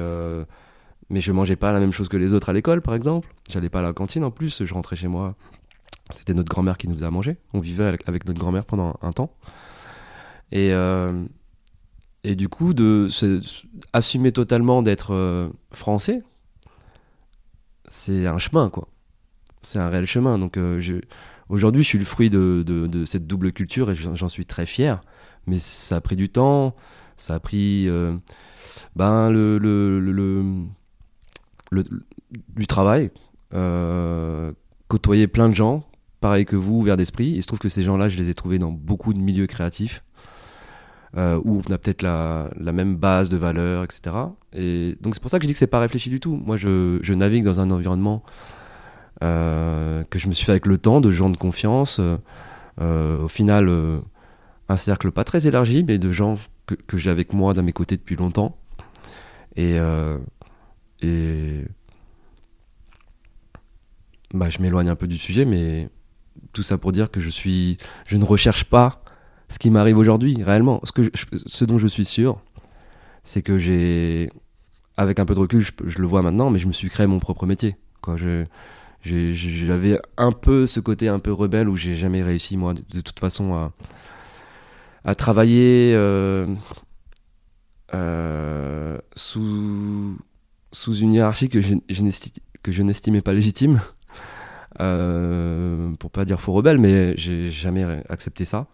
[1.10, 3.34] mais je mangeais pas la même chose que les autres à l'école, par exemple.
[3.49, 5.36] J'allais pas à la cantine en plus, je rentrais chez moi.
[6.09, 7.37] C'était notre grand-mère qui nous faisait à manger.
[7.53, 9.33] On vivait avec, notre grand-mère pendant un temps.
[10.51, 11.25] Et euh,
[12.23, 13.41] et du coup, de se-
[13.91, 16.23] assumer totalement d'être euh, français,
[17.89, 18.87] c'est un chemin, quoi.
[19.61, 20.37] C'est un réel chemin.
[20.37, 20.95] Donc, euh, je,
[21.49, 25.01] aujourd'hui, je suis le fruit de, de, cette double culture et j'en suis très fier.
[25.47, 26.75] Mais ça a pris du temps,
[27.17, 27.89] ça a pris
[28.95, 30.43] ben, le, le, le,
[31.71, 31.83] le-
[32.55, 33.11] du travail,
[34.87, 35.85] côtoyer plein de gens,
[36.23, 37.27] pareil que vous, ouverts d'esprit.
[37.36, 40.05] Il se trouve que ces gens-là, je les ai trouvés dans beaucoup de milieux créatifs
[41.17, 44.15] euh, où on a peut-être la, même base de valeurs, etc.
[44.53, 46.38] Et donc c'est pour ça que je dis que c'est pas réfléchi du tout.
[46.38, 48.23] Moi, je, navigue dans un environnement
[49.21, 51.99] euh, que je me suis fait avec le temps, de gens de confiance.
[52.79, 53.69] euh, au final,
[54.69, 56.39] un cercle pas très élargi, mais de gens
[56.88, 58.55] que, j'ai avec moi, dans mes côtés depuis longtemps.
[59.57, 59.77] Et,
[61.01, 61.65] et
[64.33, 65.89] bah, je m'éloigne un peu du sujet, mais
[66.53, 69.03] tout ça pour dire que je suis, je ne recherche pas
[69.49, 70.79] ce qui m'arrive aujourd'hui, réellement.
[70.83, 72.39] Ce, que ce dont je suis sûr,
[73.23, 74.31] c'est que j'ai,
[74.97, 77.19] avec un peu de recul, je, le vois maintenant, mais je me suis créé mon
[77.19, 77.75] propre métier.
[78.01, 78.17] Quoi.
[78.17, 78.45] Je,
[79.03, 83.19] j'avais un peu ce côté un peu rebelle où j'ai jamais réussi, moi, de, toute
[83.19, 83.71] façon, à,
[85.03, 86.47] à travailler euh,
[87.93, 90.17] euh, sous,
[90.71, 91.75] sous une hiérarchie que je,
[92.63, 93.81] que je n'estimais pas légitime.
[94.79, 98.67] Euh, pour pas dire faux rebelle, mais j'ai jamais accepté ça.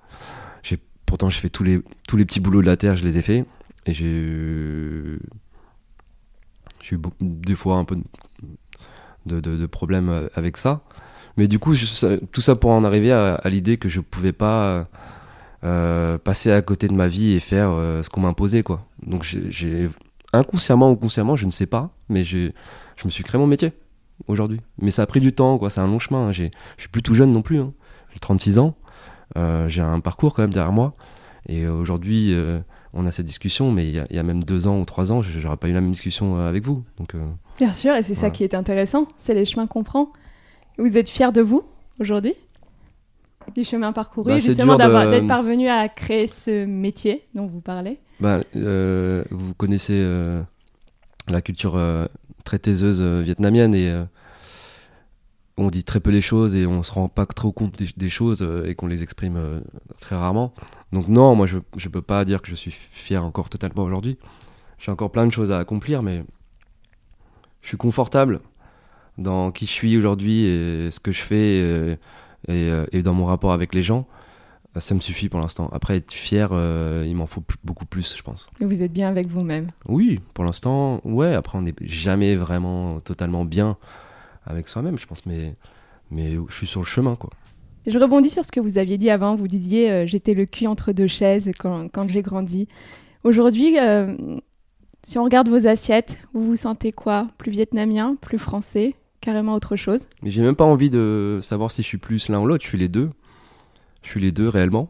[1.05, 1.81] Pourtant j'ai fait tous les
[2.25, 3.43] petits boulots de la terre, je les ai fait
[3.87, 5.19] et j'ai eu-
[7.19, 7.97] des fois un peu
[9.25, 10.81] de, problèmes avec ça.
[11.35, 11.73] Mais du coup,
[12.31, 14.87] tout ça pour en arriver à, l'idée que je pouvais pas
[15.63, 18.85] euh, passer à côté de ma vie et faire euh, ce qu'on m'imposait quoi.
[19.01, 19.25] Donc
[20.31, 22.51] inconsciemment ou consciemment, je ne sais pas, mais je
[23.03, 23.73] me suis créé mon métier
[24.27, 24.61] aujourd'hui.
[24.81, 26.27] Mais ça a pris du temps quoi, c'est un long chemin.
[26.27, 26.31] hein.
[26.31, 27.59] Je suis plus tout jeune non plus.
[27.59, 27.73] hein.
[28.13, 28.75] J'ai 36 ans.
[29.37, 30.95] Euh, j'ai un parcours quand même derrière moi.
[31.47, 32.59] Et aujourd'hui, euh,
[32.93, 34.85] on a cette discussion, mais il y, a- il y a même deux ans ou
[34.85, 36.83] trois ans, je n'aurais pas eu la même discussion euh, avec vous.
[36.97, 37.23] Donc, euh,
[37.57, 40.11] Bien sûr, et c'est ça qui est intéressant, c'est les chemins qu'on prend.
[40.77, 41.63] Vous êtes fier de vous
[41.99, 42.33] aujourd'hui?
[43.55, 47.99] Du chemin parcouru, Bah, justement de- d'être parvenu à créer ce métier dont vous parlez?
[48.19, 48.39] bah,
[49.31, 50.05] vous connaissez
[51.27, 51.77] la culture
[52.49, 54.05] très taiseuse euh, vietnamienne et euh,
[55.55, 58.41] on dit très peu les choses et on se rend pas trop compte des, choses
[58.41, 59.61] euh, et qu'on les exprime
[60.01, 60.51] très rarement.
[60.91, 64.17] Donc non, moi je je peux pas dire que je suis fier encore totalement aujourd'hui.
[64.79, 66.23] J'ai encore plein de choses à accomplir, mais
[67.61, 68.39] je suis confortable
[69.19, 71.99] dans qui je suis aujourd'hui et ce que je fais
[72.47, 74.07] et dans mon rapport avec les gens.
[74.77, 75.67] Ça me suffit pour l'instant.
[75.73, 78.47] Après, être fier, euh, il m'en faut plus- beaucoup plus, je pense.
[78.61, 79.67] Et vous êtes bien avec vous-même.
[79.87, 81.33] Oui, pour l'instant, ouais.
[81.33, 83.77] Après, on n'est jamais vraiment totalement bien
[84.45, 85.55] avec soi-même, je pense, mais,
[86.11, 87.31] mais je suis sur le chemin, quoi.
[87.87, 89.35] Je rebondis sur ce que vous aviez dit avant.
[89.35, 92.67] Vous disiez euh, j'étais le cul entre deux chaises quand, quand j'ai grandi.
[93.23, 94.15] Aujourd'hui, euh,
[95.03, 97.27] si on regarde vos assiettes, vous vous sentez quoi?
[97.37, 100.05] Plus vietnamien, plus français, carrément autre chose?
[100.21, 102.63] Mais j'ai même pas envie de savoir si je suis plus l'un ou l'autre.
[102.63, 103.09] Je suis les deux.
[104.03, 104.89] Je suis les deux réellement.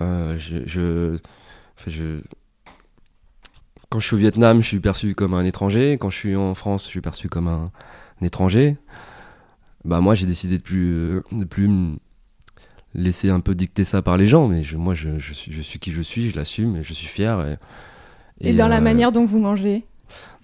[0.00, 1.18] Euh, je, je,
[1.78, 2.20] enfin, je,
[3.88, 5.98] quand je suis au Vietnam, je suis perçu comme un étranger.
[6.00, 7.70] Quand je suis en France, je suis perçu comme un,
[8.22, 8.76] étranger.
[9.84, 11.96] Bah moi, j'ai décidé de plus, euh, de plus me
[12.94, 14.46] laisser un peu dicter ça par les gens.
[14.46, 16.92] Mais je, moi, je, je, suis, je suis qui je suis, je l'assume et je
[16.92, 17.56] suis fier.
[18.40, 19.84] Et, dans la euh, manière dont vous mangez?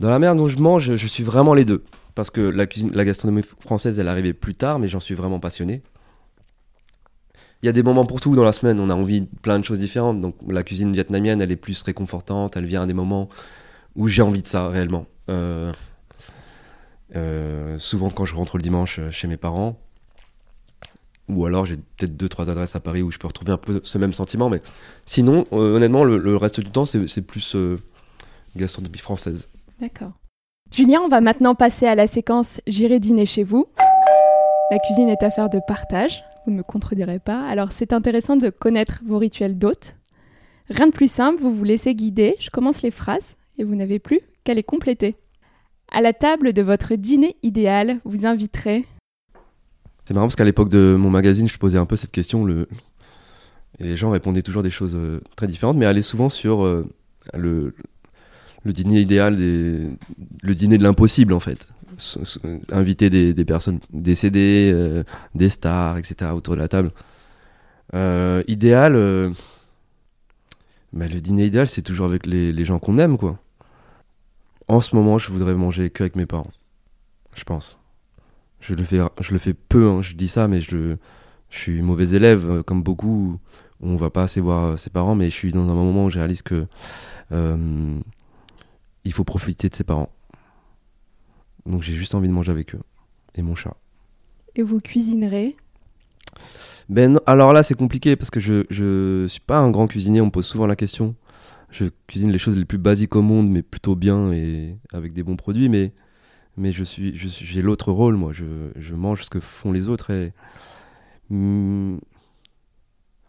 [0.01, 1.85] Dans la manière dont je mange, je suis vraiment les deux.
[2.15, 5.39] Parce que la, cuisine, la gastronomie française, elle arrivait plus tard, mais j'en suis vraiment
[5.39, 5.83] passionné
[7.67, 8.79] il y a des moments pour tout dans la semaine.
[8.79, 10.21] On a envie de plein de choses différentes.
[10.21, 12.57] Donc la cuisine vietnamienne, elle est plus réconfortante.
[12.57, 13.29] Elle vient à des moments
[13.97, 15.07] où j'ai envie de ça réellement.
[15.29, 15.73] Euh,
[17.17, 19.81] euh, souvent quand je rentre le dimanche euh, chez mes parents,
[21.29, 23.81] ou alors j'ai peut-être deux trois adresses à Paris où je peux retrouver un peu
[23.83, 24.49] ce même sentiment.
[24.49, 24.63] Mais
[25.05, 27.57] sinon, honnêtement, le, reste du temps, c'est plus
[28.55, 29.49] gastronomie française.
[29.81, 30.13] D'accord.
[30.71, 33.67] Julien, on va maintenant passer à la séquence J'irai dîner chez vous.
[34.71, 37.47] La cuisine est affaire de partage vous ne me contredirez pas.
[37.47, 39.97] Alors c'est intéressant de connaître vos rituels d'hôtes.
[40.71, 43.99] Rien de plus simple, vous vous laissez guider, je commence les phrases et vous n'avez
[43.99, 45.17] plus qu'à les compléter.
[45.93, 48.85] À la table de votre dîner idéal, vous inviterez.
[50.05, 52.45] C'est marrant parce qu'à l'époque de mon magazine, je posais un peu cette question.
[52.45, 52.69] Le...
[53.79, 56.89] Et les gens répondaient toujours des choses euh, très différentes, mais allaient souvent sur euh,
[57.35, 57.75] le,
[58.65, 61.69] le dîner idéal, le dîner de l'impossible en fait
[62.71, 65.05] inviter des, personnes décédées, euh,
[65.35, 66.33] des stars, etc.
[66.35, 66.93] autour de la table.
[67.95, 69.31] Euh, idéal, euh,
[70.93, 73.39] bah, le dîner idéal, c'est toujours avec les, gens qu'on aime, quoi.
[74.69, 76.51] En ce moment, je voudrais manger que avec mes parents,
[77.35, 77.79] je pense.
[78.61, 80.97] Je le fais, je le fais peu, hein, je dis ça, mais je,
[81.51, 83.39] suis mauvais élève, comme beaucoup.
[83.81, 86.19] On va pas assez voir ses parents, mais je suis dans un moment où je
[86.19, 86.67] réalise que
[87.31, 90.11] il faut profiter de ses parents.
[91.67, 92.81] Donc j'ai juste envie de manger avec eux.
[93.35, 93.77] Et mon chat.
[94.55, 95.57] Et vous cuisinerez?
[96.89, 100.27] Ben alors là c'est compliqué parce que je, je suis pas un grand cuisinier, on
[100.27, 101.15] me pose souvent la question.
[101.71, 105.23] Je cuisine les choses les plus basiques au monde, mais plutôt bien et avec des
[105.23, 105.69] bons produits.
[105.69, 105.93] Mais,
[106.57, 108.33] mais je suis, j'ai l'autre rôle, moi.
[108.33, 110.11] Je, je, mange ce que font les autres.
[110.11, 110.33] Et,
[111.31, 111.99] hmm,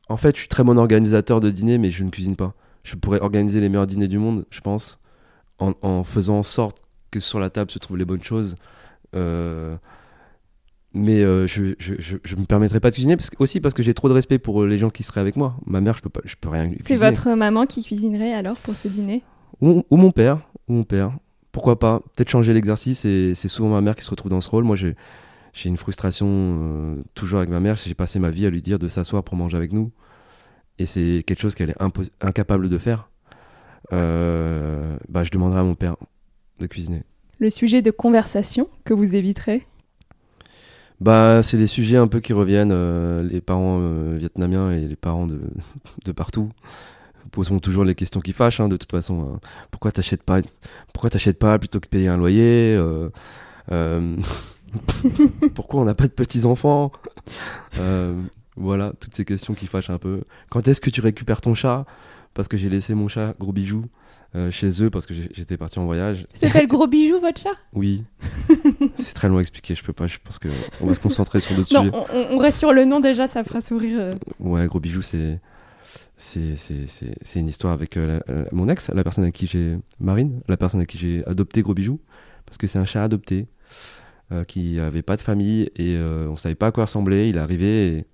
[0.08, 2.54] en fait, je suis très bon organisateur de dîner, mais je ne cuisine pas.
[2.84, 5.00] Je pourrais organiser les meilleurs dîners du monde, je pense,
[5.60, 6.87] en, en faisant en sorte
[7.18, 8.56] que sur la table se trouvent les bonnes choses.
[9.16, 9.76] Euh,
[10.94, 13.94] mais euh, je, je, je, me permettrai pas de cuisiner parce aussi parce que j'ai
[13.94, 15.56] trop de respect pour les gens qui seraient avec moi.
[15.66, 16.72] Ma mère, je peux pas, je peux rien.
[16.86, 19.24] C'est votre maman qui cuisinerait alors pour ce dîner
[19.62, 21.12] ou, mon père, ou mon père.
[21.52, 22.02] Pourquoi pas?
[22.16, 24.64] Peut-être changer l'exercice et c'est souvent ma mère qui se retrouve dans ce rôle.
[24.64, 24.96] Moi, j'ai
[25.54, 27.76] j'ai une frustration euh, toujours avec ma mère.
[27.76, 29.92] J'ai passé ma vie à lui dire de s'asseoir pour manger avec nous
[30.78, 31.82] et c'est quelque chose qu'elle est
[32.22, 33.10] incapable de faire.
[33.92, 35.96] bah, je demanderai à mon père
[36.60, 37.04] de cuisiner.
[37.40, 39.66] Le sujet de conversation que vous éviterez
[41.00, 44.96] bah, c'est les sujets un peu qui reviennent, euh, les parents euh, vietnamiens et les
[44.96, 45.40] parents de,
[46.06, 46.50] de partout
[47.32, 49.34] posons toujours les questions qui fâchent, hein, de toute façon.
[49.36, 49.40] Hein.
[49.70, 50.40] Pourquoi t'achètes pas,
[50.94, 53.10] pourquoi t'achètes pas plutôt que de payer un loyer euh,
[55.54, 56.92] Pourquoi on n'a pas de petits enfants
[58.56, 60.22] Voilà, toutes ces questions qui fâchent un peu.
[60.50, 61.86] Quand est-ce que tu récupères ton chat?
[62.38, 63.86] Parce que j'ai laissé mon chat, gros bijou,
[64.36, 66.28] euh, chez eux parce que j'étais parti en voyage.
[66.34, 67.56] C'est le gros bijou votre chat?
[67.74, 68.04] Oui.
[68.96, 71.56] c'est très long à expliquer, je peux pas, je pense qu'on va se concentrer sur
[71.56, 71.90] d'autres sujets.
[71.92, 73.98] On, on, reste sur le nom déjà, ça fera sourire.
[74.00, 74.14] Euh.
[74.40, 75.40] Ouais, gros bijou, c'est.
[76.16, 78.20] C'est une histoire avec euh,
[78.52, 79.80] mon ex, la personne à qui j'ai.
[80.00, 82.00] Marine, la personne à qui j'ai adopté Gros Bijou.
[82.46, 83.48] Parce que c'est un chat adopté
[84.48, 87.30] qui avait pas de famille et on savait pas à quoi ressembler.
[87.30, 88.06] Il est arrivé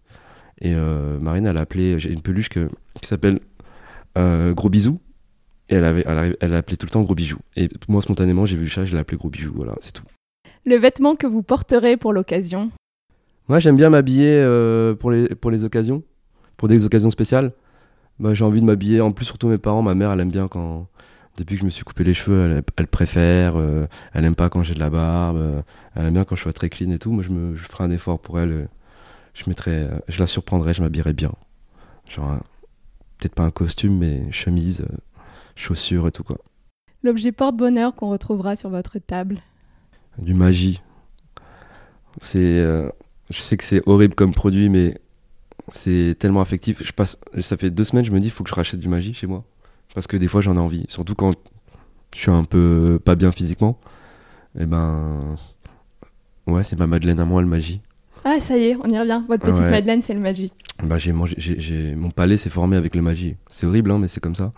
[0.62, 1.97] et, et Marine, elle a appelé.
[1.97, 2.69] J'ai une peluche que,
[3.01, 3.39] qui s'appelle
[4.15, 4.99] Gros Bisou
[5.69, 7.38] et elle, avait, elle, appelé tout le temps gros bijou.
[7.56, 9.54] Et moi, spontanément, j'ai vu le chat, je l'ai appelé gros bijou.
[9.56, 10.04] Voilà, c'est tout.
[10.65, 12.71] Le vêtement que vous porterez pour l'occasion?
[13.47, 16.04] Moi, j'aime bien m'habiller euh, pour, les, pour les occasions,
[16.58, 17.54] pour des occasions spéciales.
[18.19, 19.02] Bah, j'ai envie de m'habiller.
[19.02, 20.88] En plus, surtout mes parents, ma mère, elle aime bien quand.
[21.36, 23.56] Depuis que je me suis coupé les cheveux, elle, préfère.
[23.58, 25.38] Euh, elle aime pas quand j'ai de la barbe.
[25.38, 25.62] Euh,
[25.95, 27.12] elle aime bien quand je suis très clean et tout.
[27.12, 28.67] Moi, je, me, je ferai un effort pour elle.
[29.34, 31.32] je, mettrai, je la surprendrai, je m'habillerai bien.
[32.08, 32.38] Genre,
[33.23, 34.86] peut-être pas un costume, mais chemise
[35.55, 36.38] chaussures et tout quoi.
[37.03, 39.38] L'objet porte-bonheur qu'on retrouvera sur votre table
[40.17, 40.81] Du magie.
[42.21, 42.89] C'est, euh,
[43.29, 44.99] je sais que c'est horrible comme produit, mais
[45.69, 46.83] c'est tellement affectif.
[46.83, 48.87] Je passe, ça fait deux semaines, je me dis, il faut que je rachète du
[48.87, 49.43] magie chez moi,
[49.93, 51.35] parce que des fois j'en ai envie, surtout quand
[52.13, 53.79] je suis un peu pas bien physiquement.
[54.58, 55.19] Et eh ben,
[56.48, 57.81] ouais, c'est ma Madeleine à moi le magie.
[58.26, 59.21] Ah, ça y est, on y revient.
[59.28, 60.52] Votre petite Madeleine, c'est le magie.
[60.84, 63.36] Bah, j'ai mangé, j'ai, mon palais s'est formé avec le magie.
[63.50, 64.54] C'est horrible, hein, mais c'est comme ça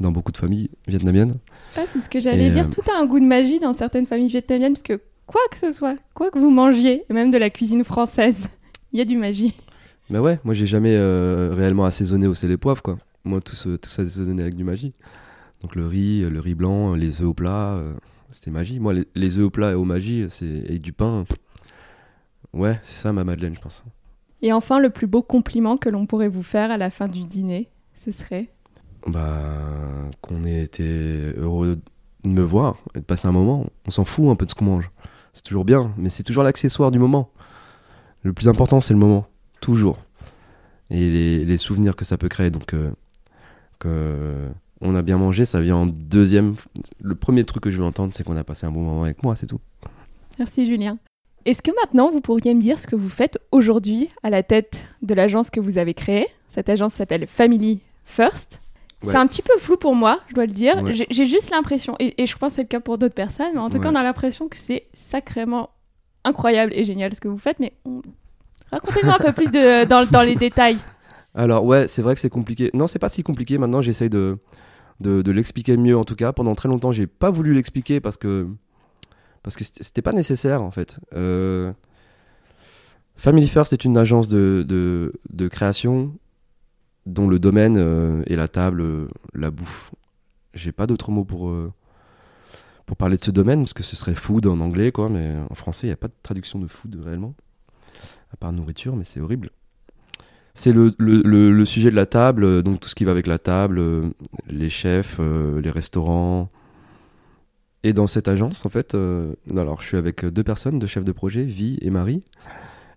[0.00, 1.34] dans beaucoup de familles vietnamiennes.
[1.76, 2.64] Ah, c'est ce que j'allais dire.
[2.64, 5.58] Euh, Tout a un goût de magie dans certaines familles vietnamiennes, parce que quoi que
[5.58, 8.48] ce soit, quoi que vous mangiez, et même de la cuisine française,
[8.92, 9.54] il y a du magie.
[10.08, 12.98] Mais ouais, moi j'ai jamais euh, réellement assaisonné au sel et poivre, quoi.
[13.24, 14.92] Moi tout, tout ça assaisonné avec du magie.
[15.62, 17.92] Donc le riz, le riz blanc, les œufs au plat, euh,
[18.32, 18.80] c'était magie.
[18.80, 21.26] Moi, les, les œufs au plat et au magie, c'est et du pain.
[22.52, 23.84] Ouais, c'est ça ma Madeleine, je pense.
[24.42, 27.24] Et enfin, le plus beau compliment que l'on pourrait vous faire à la fin du
[27.26, 28.48] dîner, ce serait
[29.06, 29.42] Bah,
[30.22, 31.78] qu'on ait été heureux
[32.24, 33.66] de me voir et de passer un moment.
[33.86, 34.90] On s'en fout un peu de ce qu'on mange.
[35.32, 37.30] C'est toujours bien, mais c'est toujours l'accessoire du moment.
[38.22, 39.26] Le plus important, c'est le moment.
[39.60, 39.98] Toujours.
[40.90, 42.50] Et les, les souvenirs que ça peut créer.
[42.50, 42.90] Donc, euh,
[43.78, 44.48] que
[44.80, 46.56] on a bien mangé, ça vient en deuxième.
[47.00, 49.22] Le premier truc que je veux entendre, c'est qu'on a passé un bon moment avec
[49.22, 49.60] moi, c'est tout.
[50.38, 50.98] Merci Julien.
[51.46, 54.88] Est-ce que maintenant vous pourriez me dire ce que vous faites aujourd'hui à la tête
[55.02, 56.26] de l'agence que vous avez créée?
[56.48, 58.60] Cette agence s'appelle Family First.
[59.02, 59.10] Ouais.
[59.12, 60.82] C'est un petit peu flou pour moi, je dois le dire.
[60.82, 60.92] Ouais.
[61.08, 63.60] J'ai juste l'impression, et, et je pense que c'est le cas pour d'autres personnes, mais
[63.60, 65.70] en tout cas on a l'impression que c'est sacrément
[66.24, 68.02] incroyable et génial ce que vous faites, mais on-
[68.70, 70.76] racontez-nous un peu plus de, dans, dans les détails.
[71.34, 72.70] Alors ouais, c'est vrai que c'est compliqué.
[72.74, 73.56] Non, c'est pas si compliqué.
[73.56, 74.36] Maintenant, j'essaye de,
[75.00, 75.96] de, de l'expliquer mieux.
[75.96, 78.48] En tout cas, pendant très longtemps, j'ai pas voulu l'expliquer parce que
[79.42, 80.98] parce que c'était pas nécessaire en fait.
[81.14, 81.72] Euh,
[83.16, 86.14] Family First est une agence de, de, création
[87.06, 89.92] dont le domaine euh, est la table, euh, la bouffe.
[90.54, 91.72] J'ai pas d'autres mots pour euh,
[92.86, 95.54] pour parler de ce domaine parce que ce serait food en anglais quoi, mais en
[95.54, 97.34] français il n'y a pas de traduction de food réellement
[98.32, 99.50] à part nourriture, mais c'est horrible.
[100.54, 103.38] C'est le, le, sujet de la table, euh, donc tout ce qui va avec la
[103.38, 104.10] table, euh,
[104.48, 106.50] les chefs, euh, les restaurants.
[107.82, 111.04] Et dans cette agence, en fait, euh, alors je suis avec deux personnes, deux chefs
[111.04, 112.22] de projet, Vi et Marie,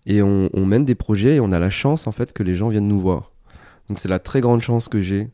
[0.06, 2.56] et on, on mène des projets et on a la chance en fait que les
[2.56, 3.32] gens viennent nous voir.
[3.88, 5.30] Donc c'est la très grande chance que j'ai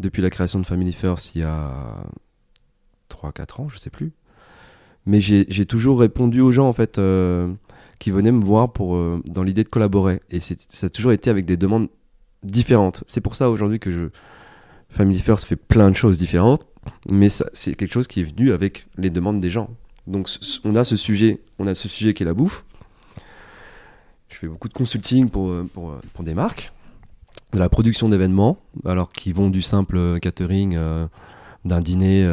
[0.00, 2.04] depuis la création de Family First il y a
[3.10, 4.12] 3-4 ans, je sais plus.
[5.06, 6.98] Mais j'ai toujours répondu aux gens en fait.
[6.98, 7.52] euh,
[7.98, 10.20] qui venaient me voir pour, euh, dans l'idée de collaborer.
[10.30, 11.88] Et ça a toujours été avec des demandes
[12.42, 13.04] différentes.
[13.06, 14.08] C'est pour ça aujourd'hui que je,
[14.90, 16.66] Family First fait plein de choses différentes,
[17.08, 19.70] mais c'est quelque chose qui est venu avec les demandes des gens.
[20.06, 20.28] Donc
[20.64, 22.64] on a ce sujet, on a ce sujet qui est la bouffe.
[24.28, 26.72] Je fais beaucoup de consulting pour, euh, euh, pour des marques,
[27.52, 31.06] de la production d'événements, alors qui vont du simple catering euh,
[31.64, 32.28] d'un dîner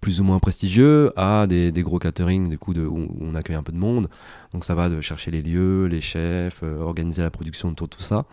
[0.00, 3.62] plus ou moins prestigieux à des, gros catering du coup de, où on accueille un
[3.62, 4.08] peu de monde.
[4.52, 8.02] Donc ça va de chercher les lieux, les chefs, organiser la production autour de tout
[8.02, 8.26] ça.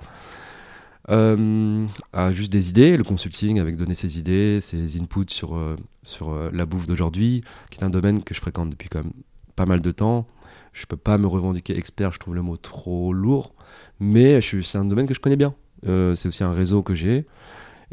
[1.10, 1.88] Euh,
[2.32, 6.50] juste des idées, le consulting avec donner ses idées, ses inputs sur, euh, sur euh,
[6.54, 9.14] la bouffe d'aujourd'hui, qui est un domaine que je fréquente depuis quand même
[9.56, 10.28] pas mal de temps.
[10.74, 13.54] Je peux pas me revendiquer expert, je trouve le mot trop lourd,
[14.00, 15.54] mais c'est un domaine que je connais bien.
[15.88, 17.26] Euh, c'est aussi un réseau que j'ai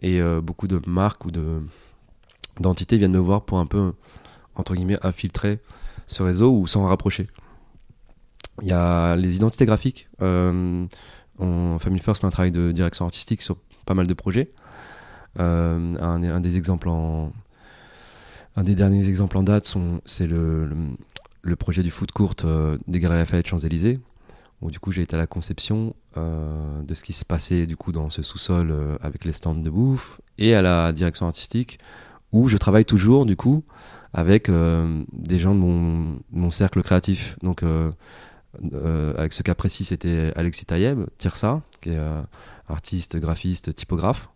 [0.00, 1.60] et beaucoup de marques ou de
[2.60, 3.94] d'entités viennent me voir pour un peu
[4.54, 5.58] entre guillemets infiltrer
[6.06, 7.26] ce réseau ou s'en rapprocher.
[8.62, 10.08] Il y a les identités graphiques.
[11.38, 14.50] On, Family First fait un travail de direction artistique sur pas mal de projets.
[15.38, 19.72] Euh, un, des exemples un des derniers exemples en date
[20.04, 20.70] c'est le,
[21.58, 24.00] projet du foot court euh, des Galeries Lafayette Champs-Élysées
[24.62, 27.76] où du coup j'ai été à la conception euh, de ce qui se passait du
[27.76, 31.78] coup dans ce sous-sol avec les stands de bouffe et à la direction artistique
[32.32, 33.64] où je travaille toujours du coup
[34.14, 37.36] avec des gens de mon, mon cercle créatif.
[37.42, 37.62] Donc
[38.74, 42.22] euh, avec ce cas précis, c'était Alexis Tayeb, Tirsa, qui est euh,
[42.68, 44.28] artiste, graphiste, typographe,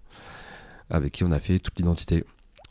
[0.90, 2.24] avec qui on a fait toute l'identité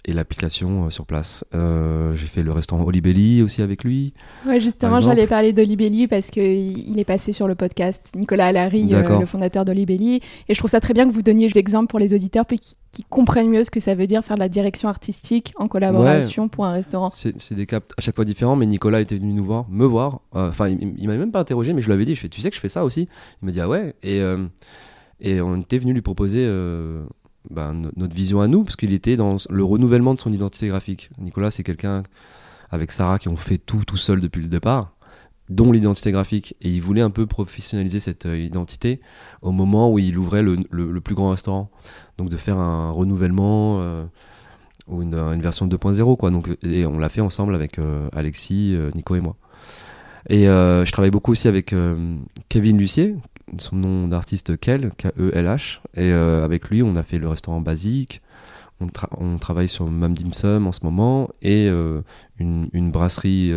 [0.06, 1.46] et l'application euh, sur place.
[1.54, 4.14] Euh, J'ai fait le restaurant Olibelli aussi avec lui.
[4.48, 6.42] Ouais, justement, j'allais parler d'Olibelli parce qu'il
[6.90, 10.22] il est passé sur le podcast Nicolas Allary, euh, le fondateur d'Olibelli.
[10.50, 12.58] Et je trouve ça très bien que vous donniez des exemples pour les auditeurs puis
[12.60, 15.68] qui, qui comprennent mieux ce que ça veut dire faire de la direction artistique en
[15.68, 17.12] collaboration pour un restaurant.
[17.12, 20.22] C'est des cas à chaque fois différents, mais Nicolas était venu nous voir, me voir.
[20.36, 22.30] Euh, Enfin, il, il m'avait même pas interrogé, mais je lui avais dit, je fais,
[22.30, 23.08] tu sais que je fais ça aussi
[23.42, 23.94] Il m'a dit, ah ouais.
[24.04, 24.20] Et,
[25.20, 26.46] et on était venu lui proposer
[27.56, 31.10] no- notre vision à nous, parce qu'il était dans le renouvellement de son identité graphique.
[31.20, 32.04] Nicolas, c'est quelqu'un
[32.70, 34.94] avec Sarah qui ont fait tout tout seul depuis le départ,
[35.50, 36.56] dont l'identité graphique.
[36.62, 39.02] Et il voulait un peu professionnaliser cette euh, identité
[39.42, 41.70] au moment où il ouvrait le, le- plus grand restaurant.
[42.18, 43.80] Donc de faire un renouvellement.
[43.82, 44.06] euh,
[44.88, 48.74] ou une, une version 2.0 quoi donc et on l'a fait ensemble avec euh, Alexis
[48.76, 49.36] euh, Nico et moi
[50.28, 52.16] et euh, je travaille beaucoup aussi avec euh,
[52.50, 53.16] Kevin Lucier
[53.58, 58.22] son nom d'artiste Kel K-E-L-H et euh, avec lui on a fait le restaurant basique.
[58.80, 60.32] On, tra- on travaille sur Mam Dim
[60.66, 61.30] en ce moment.
[61.42, 62.02] Et euh,
[62.40, 63.54] une, brasserie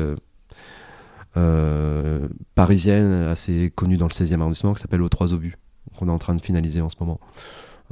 [1.36, 5.56] euh, parisienne assez connue dans le 16e arrondissement qui s'appelle Aux Trois Obus
[5.96, 7.20] qu'on est en train de finaliser en ce moment.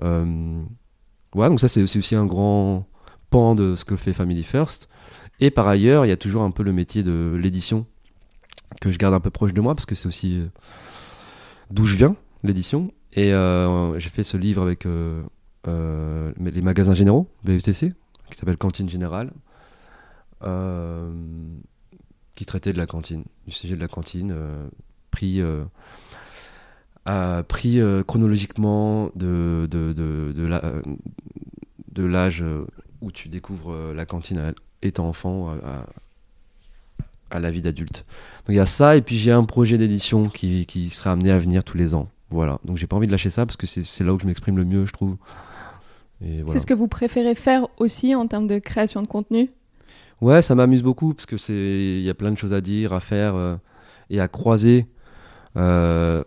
[0.02, 2.86] Ouais donc ça c'est aussi, un grand
[3.30, 4.88] pan de ce que fait Family First.
[5.40, 7.86] Et par ailleurs, il y a toujours un peu le métier de l'édition
[8.80, 10.42] que je garde un peu proche de moi parce que c'est aussi
[11.70, 12.92] d'où je viens, l'édition.
[13.12, 15.22] Et euh, j'ai fait ce livre avec euh,
[15.68, 17.92] euh, les magasins généraux, BETC,
[18.30, 19.32] qui s'appelle Cantine Générale,
[22.34, 24.34] qui traitait de la cantine, du sujet de la cantine,
[25.12, 25.40] pris,
[27.48, 30.32] pris chronologiquement de, de, de,
[31.92, 32.44] de l'âge
[33.00, 35.86] où tu découvres la cantine étant enfant à, à
[37.40, 38.04] la vie d'adulte.
[38.46, 41.30] Donc il y a ça, et puis j'ai un projet d'édition qui, qui sera amené
[41.30, 42.08] à venir tous les ans.
[42.30, 44.56] Voilà, donc j'ai pas envie de lâcher ça parce que c'est là où je m'exprime
[44.56, 45.16] le mieux, je trouve.
[46.46, 49.50] C'est ce que vous préférez faire aussi en termes de création de contenu?
[50.20, 52.92] Ouais, ça m'amuse beaucoup parce que c'est il y a plein de choses à dire,
[52.92, 53.56] à faire euh,
[54.08, 54.86] et à croiser.
[55.56, 56.22] Euh,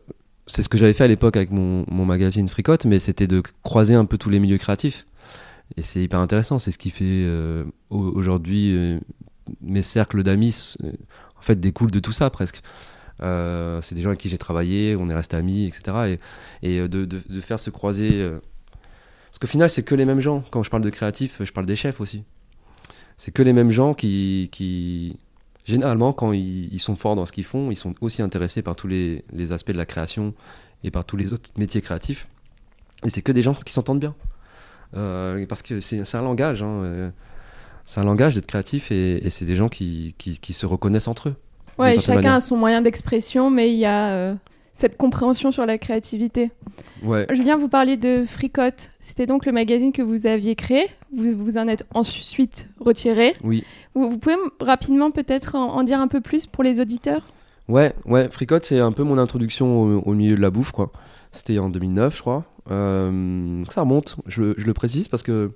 [0.48, 3.42] c'est ce que j'avais fait à l'époque avec mon, mon, magazine Fricote, mais c'était de
[3.64, 5.06] croiser un peu tous les milieux créatifs.
[5.78, 6.60] Et c'est hyper intéressant.
[6.60, 9.00] C'est ce qui fait euh, aujourd'hui
[9.62, 10.76] mes cercles d'amis
[11.38, 12.62] en fait découlent de tout ça presque.
[13.22, 16.18] Euh, c'est des gens avec qui j'ai travaillé, on est resté amis, etc.
[16.62, 18.22] Et, euh, de, faire se croiser.
[18.22, 18.40] Euh,
[19.28, 20.44] parce qu'au final, c'est que les mêmes gens.
[20.52, 22.24] Quand je parle de créatifs, je parle des chefs aussi.
[23.18, 25.18] C'est que les mêmes gens qui, qui
[25.66, 28.88] généralement, quand ils, sont forts dans ce qu'ils font, ils sont aussi intéressés par tous
[28.88, 30.34] les, les, aspects de la création
[30.84, 32.28] et par tous les autres métiers créatifs.
[33.06, 34.16] Et c'est que des gens qui s'entendent bien.
[34.92, 36.62] parce que c'est un langage.
[36.62, 37.14] Hein,
[37.86, 41.36] c'est un langage d'être créatif et, c'est des gens qui, qui, se reconnaissent entre eux.
[41.78, 44.36] Ouais, chacun a son moyen d'expression, mais il y a euh,
[44.72, 46.52] cette compréhension sur la créativité.
[47.04, 47.28] Ouais.
[47.32, 48.92] Julien, vous parliez de Fricote.
[49.00, 50.88] C'était donc le magazine que vous aviez créé.
[51.14, 53.34] Vous vous en êtes ensuite retiré.
[53.44, 53.64] Oui.
[53.94, 57.28] Vous, pouvez rapidement peut-être en, dire un peu plus pour les auditeurs?
[57.68, 58.30] Ouais, ouais.
[58.30, 60.92] Fricote, c'est un peu mon introduction au, milieu de la bouffe, quoi.
[61.32, 62.46] C'était en 2009, je crois.
[62.72, 65.52] Euh, ça remonte, je, je, le précise parce que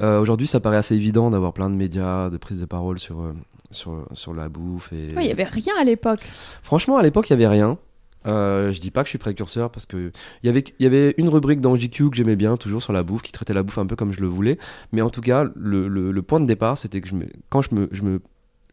[0.00, 3.20] euh, aujourd'hui, ça paraît assez évident d'avoir plein de médias, de prises de parole sur,
[3.20, 3.34] euh,
[3.70, 4.92] sur, sur la bouffe.
[4.92, 5.10] Et...
[5.10, 6.20] Il n'y avait rien à l'époque.
[6.62, 7.78] Franchement, à l'époque, il n'y avait rien.
[8.26, 10.12] Euh, je dis pas que je suis précurseur parce que
[10.42, 12.92] il y avait il y avait une rubrique dans GQ que j'aimais bien toujours sur
[12.92, 14.58] la bouffe qui traitait la bouffe un peu comme je le voulais
[14.92, 17.74] mais en tout cas le, le, point de départ c'était que je me, quand je
[17.74, 18.20] me, je me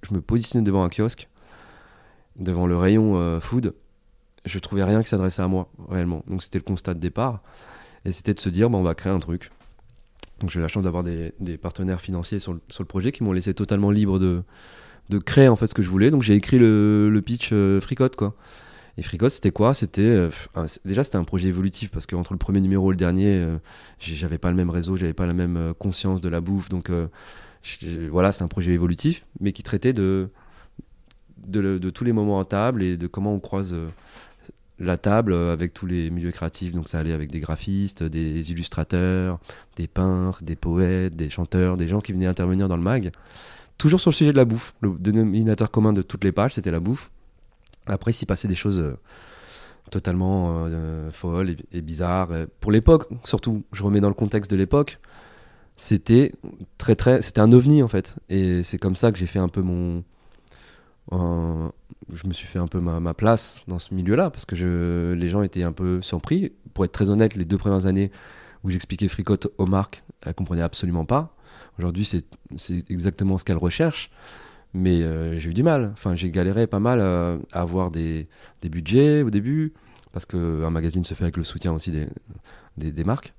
[0.08, 1.30] je me positionnais devant un kiosque
[2.36, 3.74] devant le rayon euh, food
[4.46, 7.42] je trouvais rien qui s'adressait à moi réellement donc c'était le constat de départ
[8.06, 9.50] et c'était de se dire bon on va créer un truc
[10.40, 11.32] donc j'ai eu la chance d'avoir des,
[11.62, 14.44] partenaires financiers sur le, projet qui m'ont laissé totalement libre de,
[15.26, 16.12] créer en fait ce que je voulais.
[16.12, 18.36] Donc j'ai écrit le, pitch euh, Fricote quoi.
[18.98, 19.74] Et Fricote c'était quoi?
[19.74, 20.30] C'était euh,
[20.86, 23.58] déjà c'était un projet évolutif parce qu'entre le premier numéro et le dernier, euh,
[24.00, 26.70] j'avais pas le même réseau, j'avais pas la même conscience de la bouffe.
[26.70, 26.92] Donc
[28.10, 30.30] voilà, c'est un projet évolutif, mais qui traitait de
[31.48, 33.74] de, de, tous les moments à table et de comment on croise
[34.80, 36.74] la table euh, avec tous les milieux créatifs.
[36.74, 39.40] Donc ça allait avec des graphistes, des illustrateurs,
[39.76, 43.12] des peintres, des poètes, des chanteurs, des gens qui venaient intervenir dans le mag.
[43.78, 44.74] Toujours sur le sujet de la bouffe.
[44.82, 47.12] Le dénominateur commun de toutes les pages, c'était la bouffe.
[47.88, 48.98] Après, s'y passait des choses euh,
[49.90, 52.30] totalement euh, folles et, bizarres.
[52.60, 55.00] Pour l'époque, surtout, je remets dans le contexte de l'époque,
[55.80, 56.34] c'était
[56.78, 58.16] très très, c'était un ovni en fait.
[58.28, 60.04] Et c'est comme ça que j'ai fait un peu mon,
[62.12, 65.42] je me suis fait un peu ma, place dans ce milieu-là parce que les gens
[65.42, 66.52] étaient un peu surpris.
[66.74, 68.12] Pour être très honnête, les deux premières années
[68.64, 71.36] où j'expliquais fricote aux marques, elles comprenaient absolument pas.
[71.78, 72.26] Aujourd'hui, c'est
[72.90, 74.12] exactement ce qu'elles recherchent.
[74.74, 75.90] Mais euh, j'ai eu du mal.
[75.94, 78.28] Enfin, j'ai galéré pas mal à, avoir des,
[78.64, 79.74] budgets au début
[80.12, 81.92] parce qu'un magazine se fait avec le soutien aussi
[82.78, 83.34] des marques.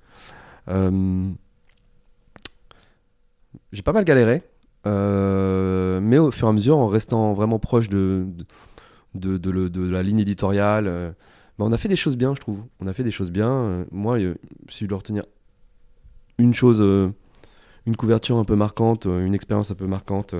[0.69, 1.31] Euh,
[3.73, 4.43] j'ai pas mal galéré.
[4.87, 8.27] Euh, mais au fur et à mesure, en restant vraiment proche de,
[9.15, 11.11] de, la ligne éditoriale, euh,
[11.59, 12.61] bah, on a fait des choses bien, je trouve.
[12.81, 13.51] On a fait des choses bien.
[13.51, 14.19] Euh, moi,
[14.69, 15.25] si je dois retenir
[16.39, 16.81] une chose,
[17.87, 20.35] une couverture un peu marquante, une expérience un peu marquante,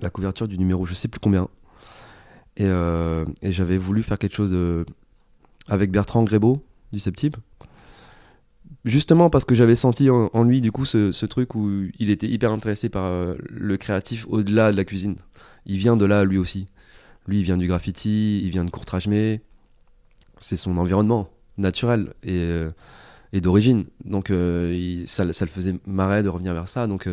[0.00, 1.48] la couverture du numéro je sais plus combien.
[2.56, 2.68] Et,
[3.42, 4.56] j'avais voulu faire quelque chose
[5.66, 7.36] avec Bertrand Grébeau du Septip
[8.84, 12.52] justement parce que j'avais senti en, lui du coup ce, truc où il était hyper
[12.52, 15.16] intéressé par euh, le créatif au-delà de la cuisine.
[15.66, 16.66] Il vient de là lui aussi.
[17.28, 19.42] Lui, il vient du graffiti, il vient de Courtrajmé.
[20.38, 22.70] C'est son environnement naturel et, euh,
[23.34, 23.84] d'origine.
[24.04, 26.88] Donc euh, ça, ça, le faisait marrer de revenir vers ça.
[26.88, 27.08] Donc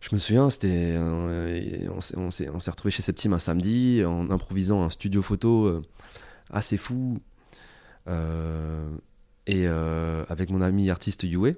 [0.00, 5.22] je me souviens, c'était on s'est retrouvé chez Septime un samedi en improvisant un studio
[5.22, 5.80] photo
[6.50, 7.20] assez fou.
[9.46, 11.56] Et euh, avec mon ami artiste Yue,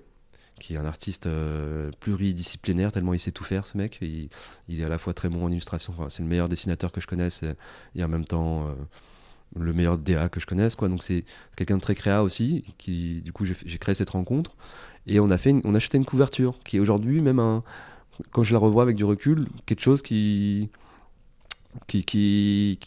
[0.58, 3.98] qui est un artiste euh, pluridisciplinaire, tellement il sait tout faire ce mec.
[4.00, 4.30] Il,
[4.68, 7.42] est à la fois très bon en illustration, c'est le meilleur dessinateur que je connaisse
[7.94, 8.74] et, en même temps euh,
[9.58, 10.76] le meilleur DA que je connaisse.
[10.76, 10.88] Quoi.
[10.88, 11.24] Donc c'est
[11.56, 12.64] quelqu'un de très créa aussi.
[12.78, 14.56] Qui, du coup, j'ai créé cette rencontre
[15.06, 17.62] et on a, fait on a acheté une couverture qui est aujourd'hui, même
[18.30, 20.70] quand je la revois avec du recul, quelque chose qui,
[21.86, 22.78] qui,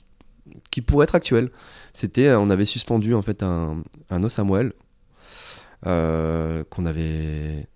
[0.85, 1.51] pourrait être actuel.
[1.93, 4.69] C'était, on avait suspendu en fait un, un os euh,
[5.83, 7.67] qu'on avait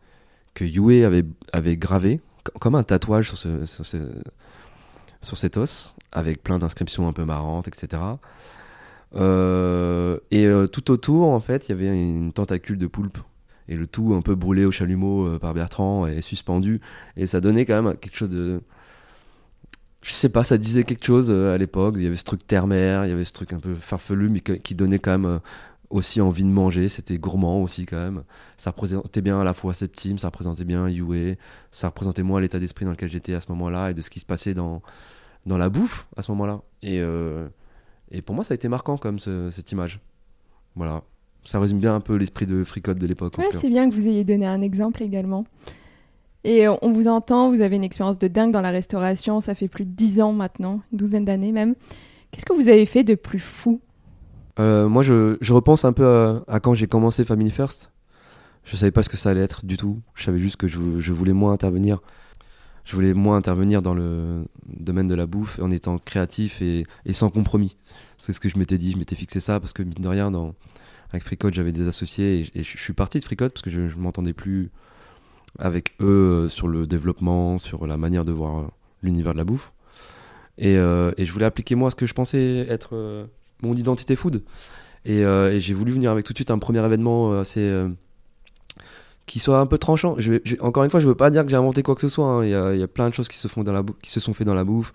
[0.54, 2.20] que Yue avait, gravé
[2.60, 3.86] comme un tatouage sur, ce, sur,
[5.22, 8.02] sur cet os, avec plein d'inscriptions un peu marrantes, etc.
[9.16, 13.18] Euh, et euh, tout autour, en fait, il y avait une tentacule de poulpe.
[13.68, 16.82] Et le tout un peu brûlé au chalumeau euh, par Bertrand et suspendu.
[17.16, 18.62] Et ça donnait quand même quelque chose de.
[20.02, 21.94] Je sais pas, ça disait quelque chose à l'époque.
[21.98, 24.40] Il y avait ce truc terre-mer, il y avait ce truc un peu farfelu, mais
[24.40, 25.40] qui donnait quand même
[25.92, 26.90] aussi envie de manger.
[26.90, 28.24] C'était gourmand aussi quand même.
[28.58, 31.38] Ça représentait bien à la fois Septime, ça représentait bien Yue,
[31.72, 34.20] ça représentait moi l'état d'esprit dans lequel j'étais à ce moment-là et de ce qui
[34.20, 34.82] se passait dans,
[35.46, 36.62] dans la bouffe à ce moment-là.
[36.82, 37.48] Et, euh,
[38.10, 40.00] et pour moi, ça a été marquant comme cette image.
[40.76, 41.04] Voilà.
[41.44, 43.38] Ça résume bien un peu l'esprit de fricote de l'époque.
[43.38, 45.46] Ouais, c'est bien que vous ayez donné un exemple également.
[46.44, 49.54] Et euh, on vous entend, vous avez une expérience de dingue dans la restauration, ça
[49.54, 51.76] fait plus de dix ans maintenant, une douzaine d'années même.
[52.32, 53.82] Qu'est-ce que vous avez fait de plus fou
[54.60, 57.92] euh, moi, je, repense un peu à, quand j'ai commencé Family First.
[58.64, 60.02] Je savais pas ce que ça allait être du tout.
[60.14, 62.00] Je savais juste que je, voulais moins intervenir.
[62.84, 67.30] Je voulais moins intervenir dans le domaine de la bouffe en étant créatif et, sans
[67.30, 67.78] compromis.
[68.18, 68.92] C'est ce que je m'étais dit.
[68.92, 70.32] Je m'étais fixé ça parce que, mine de rien,
[71.12, 74.02] avec Fricote, j'avais des associés et, je, suis parti de Fricote parce que je ne
[74.02, 74.70] m'entendais plus
[75.60, 78.68] avec eux euh, sur le développement, sur la manière de voir euh,
[79.04, 79.74] l'univers de la bouffe.
[80.58, 83.28] Et, et, je voulais appliquer moi ce que je pensais être
[83.62, 84.44] mon identité food.
[85.08, 87.62] Euh, et, j'ai voulu venir avec tout de suite un premier événement euh, assez.
[87.62, 87.90] Euh,
[89.26, 90.16] qui soit un peu tranchant.
[90.18, 92.26] Je encore une fois, je veux pas dire que j'ai inventé quoi que ce soit.
[92.26, 92.44] Hein.
[92.44, 94.48] Il y, a, plein de choses qui se, font dans la qui se sont faites
[94.48, 94.92] dans la bouffe,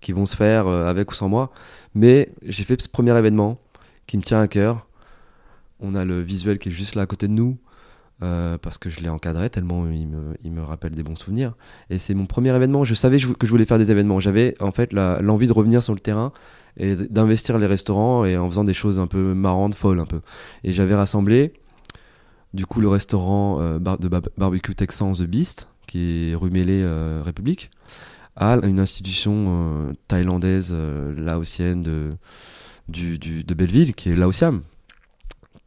[0.00, 1.50] qui vont se faire avec ou sans moi.
[1.94, 3.58] Mais j'ai fait ce premier événement
[4.06, 4.86] qui me tient à cœur.
[5.80, 7.56] On a le visuel qui est juste là à côté de nous.
[8.18, 11.54] parce que je l'ai encadré tellement il me, il me, rappelle des bons souvenirs.
[11.88, 12.84] Et c'est mon premier événement.
[12.84, 14.20] Je savais que je voulais faire des événements.
[14.20, 16.32] J'avais en fait l'envie de revenir sur le terrain
[16.78, 20.20] et d'investir les restaurants et en faisant des choses un peu marrantes, folles un peu.
[20.64, 21.52] Et j'avais rassemblé
[22.54, 27.22] du coup le restaurant euh, de barbecue texan The Beast, qui est rue Mêlée euh,
[27.24, 27.70] République,
[28.36, 32.12] à une institution euh, thaïlandaise laotienne de,
[32.88, 34.62] du, de Belleville, qui est Laosiam.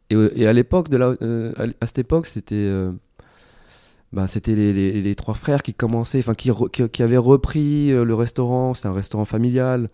[0.09, 2.69] Et, à l'époque de à cette époque, c'était
[4.11, 7.91] bah, c'était les, les, les, trois frères qui commençaient, enfin qui, qui, qui, avaient repris
[7.91, 8.73] le restaurant.
[8.73, 9.87] C'est un restaurant familial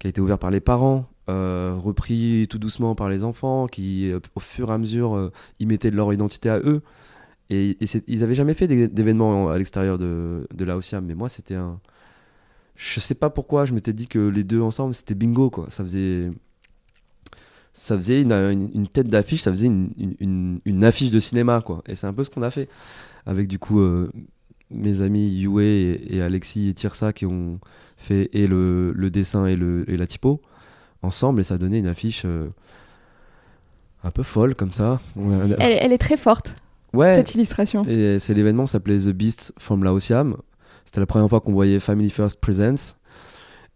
[0.00, 4.10] qui a été ouvert par les parents, euh, repris tout doucement par les enfants, qui
[4.10, 5.30] euh, au fur et à mesure euh,
[5.60, 6.82] y mettaient de leur identité à eux.
[7.50, 7.76] Et,
[8.06, 11.80] ils n'avaient jamais fait d'événements à l'extérieur de, Laotiam, mais moi c'était un.
[12.76, 15.66] Je sais pas pourquoi, je m'étais dit que les deux ensemble c'était bingo quoi.
[15.68, 16.30] Ça faisait.
[17.72, 21.82] Ça faisait une, tête d'affiche, ça faisait une, affiche de cinéma quoi.
[21.86, 22.68] Et c'est un peu ce qu'on a fait
[23.26, 23.80] avec du coup
[24.70, 27.58] mes amis Yue et, Alexis et Tirsa qui ont
[28.00, 30.40] fait et le, le dessin et, le, et la typo
[31.02, 32.48] ensemble et ça a donné une affiche euh,
[34.02, 35.00] un peu folle comme ça.
[35.58, 36.56] Elle, est très forte,
[36.94, 37.84] ouais, cette illustration.
[37.84, 40.36] Et c'est l'événement s'appelait The Beast from Laosiam.
[40.84, 42.96] C'était la première fois qu'on voyait Family First Presents.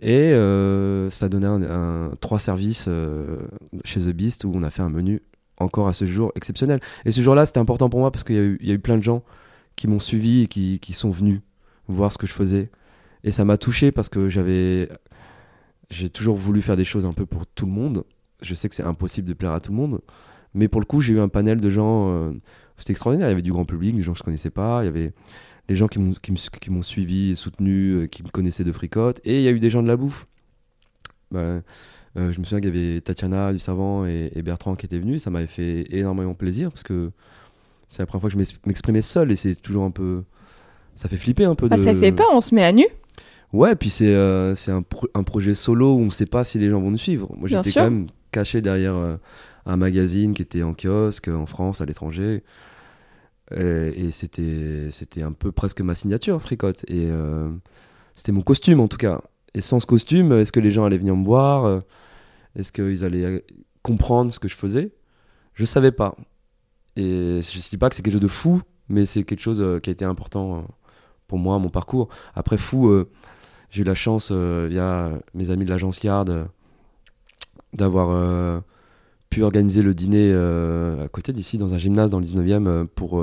[0.00, 3.38] Et euh, ça donnait un, un, trois services euh,
[3.84, 5.22] chez The Beast où on a fait un menu
[5.58, 6.80] encore à ce jour exceptionnel.
[7.04, 9.02] Et ce jour-là, c'était important pour moi parce qu'il y, y, a eu plein de
[9.02, 9.22] gens
[9.76, 11.40] qui m'ont suivi et qui, qui, sont venus
[11.88, 12.70] voir ce que je faisais.
[13.24, 14.88] Et ça m'a touché parce que j'avais.
[15.90, 18.04] J'ai toujours voulu faire des choses un peu pour tout le monde.
[18.42, 20.00] Je sais que c'est impossible de plaire à tout le monde.
[20.52, 22.10] Mais pour le coup, j'ai eu un panel de gens.
[22.10, 22.32] Euh,
[22.76, 23.28] c'était extraordinaire.
[23.28, 24.82] Il y avait du grand public, des gens que je connaissais pas.
[24.82, 25.12] Il y avait
[25.68, 29.20] les gens qui m'ont suivi et soutenu, euh, qui me connaissaient de fricote.
[29.24, 30.26] Et il y a eu des gens de la bouffe.
[31.30, 31.62] Ben,
[32.16, 34.98] euh, je me souviens qu'il y avait Tatiana du Savant et, et Bertrand qui étaient
[34.98, 35.22] venus.
[35.22, 37.10] Ça m'avait fait énormément plaisir parce que
[37.88, 40.22] c'est la première fois que je m'exprimais seul et c'est toujours un peu.
[40.94, 41.68] Ça fait flipper un peu.
[41.70, 42.86] Ah, ça fait peur, on se met à nu.
[43.54, 44.82] Ouais, puis c'est euh, un,
[45.14, 47.30] un, projet solo où on ne sait pas si les gens vont nous suivre.
[47.36, 49.16] Moi, j'étais quand même caché derrière euh,
[49.64, 52.42] un magazine qui était en kiosque en France, à l'étranger.
[53.54, 56.84] Et, c'était c'était un peu presque ma signature, Fricote.
[56.88, 57.48] Et euh,
[58.14, 59.20] c'était mon costume en tout cas.
[59.54, 61.82] Et sans ce costume, est-ce que les gens allaient venir me voir
[62.56, 63.44] Est-ce qu'ils allaient
[63.82, 64.92] comprendre ce que je faisais?
[65.54, 66.16] Je savais pas.
[66.96, 69.60] Et je ne dis pas que c'est quelque chose de fou, mais c'est quelque chose
[69.60, 70.62] euh, qui a été important euh,
[71.26, 72.08] pour moi, mon parcours.
[72.34, 73.10] Après, fou, euh,
[73.74, 76.48] j'ai eu la chance, via mes amis de l'agence Yard,
[77.72, 78.62] d'avoir
[79.30, 83.20] pu organiser le dîner à côté d'ici, dans un gymnase dans le 19e, pour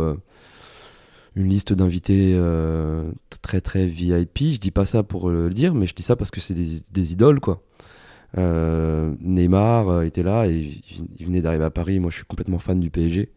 [1.35, 2.37] une liste d'invités
[3.41, 4.39] très très VIP.
[4.39, 6.81] Je dis pas ça pour le dire, mais je dis ça parce que c'est des,
[6.91, 7.63] des, idoles, quoi.
[8.37, 10.81] Neymar était là et
[11.17, 12.01] il venait d'arriver à Paris.
[12.01, 13.31] Moi, je suis complètement fan du PSG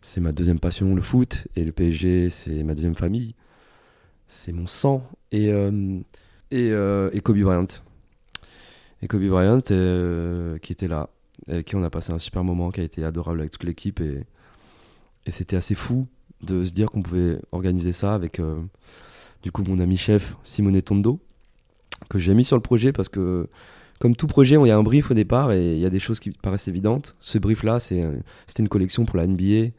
[0.00, 3.34] c'est ma deuxième passion, le foot, et le PSG, c'est ma deuxième famille.
[4.28, 5.02] C'est mon sang.
[5.32, 6.00] Et, euh,
[6.50, 7.66] et, euh, et, Kobe Bryant.
[9.02, 11.08] Et Kobe Bryant, euh, qui était là,
[11.48, 14.00] avec qui on a passé un super moment, qui a été adorable avec toute l'équipe,
[14.00, 14.24] et,
[15.28, 16.08] c'était assez fou
[16.42, 18.60] de se dire qu'on pouvait organiser ça avec euh,
[19.44, 21.20] du coup mon ami chef Simone Tondo,
[22.08, 23.46] que j'ai mis sur le projet parce que
[24.00, 25.98] comme tout projet, il y a un brief au départ et il y a des
[26.00, 27.14] choses qui paraissent évidentes.
[27.20, 28.02] Ce brief-là, c'était
[28.58, 29.72] une collection pour la NBA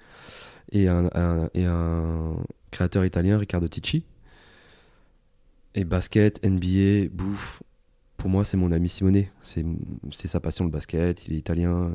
[0.71, 2.35] et un, un- et un
[2.69, 4.05] créateur italien, Riccardo Ticci.
[5.75, 7.63] Et basket, NBA, bouffe,
[8.17, 9.25] pour moi, c'est mon ami Simone.
[9.41, 9.65] C'est,
[10.11, 11.25] sa passion le basket.
[11.27, 11.91] Il est italien.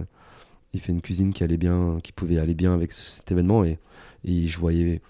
[0.73, 3.79] Il fait une cuisine qui allait bien, qui pouvait aller bien avec cet événement et,
[4.25, 5.01] et je voyais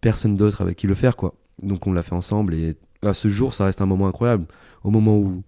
[0.00, 1.34] personne d'autre avec qui le faire, quoi.
[1.62, 4.46] Donc on l'a fait ensemble et à ce jour, ça reste un moment incroyable.
[4.84, 5.42] Au moment où,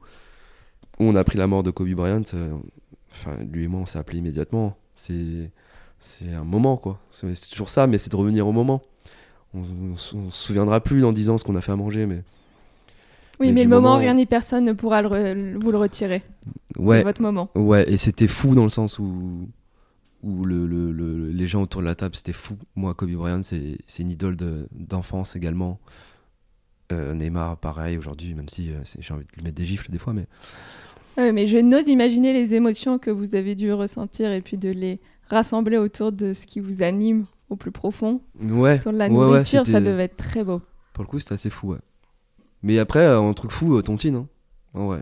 [0.98, 2.56] on a appris la mort de Kobe Bryant, euh,
[3.10, 4.76] enfin, lui et moi, on s'est appelé immédiatement.
[4.94, 5.50] C'est,
[6.32, 7.00] un moment, quoi.
[7.10, 8.82] C'est toujours ça, mais c'est de revenir au moment.
[9.54, 9.60] On,
[9.92, 12.22] on se souviendra plus dans 10 ans ce qu'on a fait à manger, mais
[13.40, 16.22] Oui, Mais le moment, moment- rien ni personne ne pourra le re- vous le retirer.
[16.74, 17.48] C'est ouais, votre moment.
[17.54, 19.48] Ouais, et c'était fou dans le sens où,
[20.22, 22.56] où le, le- le- les gens autour de la table, c'était fou.
[22.76, 25.78] Moi, Kobe Bryant, c'est c'est une idole de- d'enfance également.
[26.92, 29.90] Euh, Neymar, pareil, aujourd'hui, même si euh, c'est- j'ai envie de lui mettre des gifles
[29.90, 30.26] des fois, mais
[31.16, 34.68] Ouais, mais je n'ose imaginer les émotions que vous avez dû ressentir et puis de
[34.70, 37.24] les rassembler autour de ce qui vous anime
[37.54, 40.60] au plus profond, ouais, autour de la ouais, ouais, nourriture, ça devait être très beau.
[40.92, 41.78] pour le coup, c'était assez fou, ouais.
[42.62, 44.26] Mais après, euh, un truc fou, euh, Tontine, hein.
[44.74, 45.00] En vrai.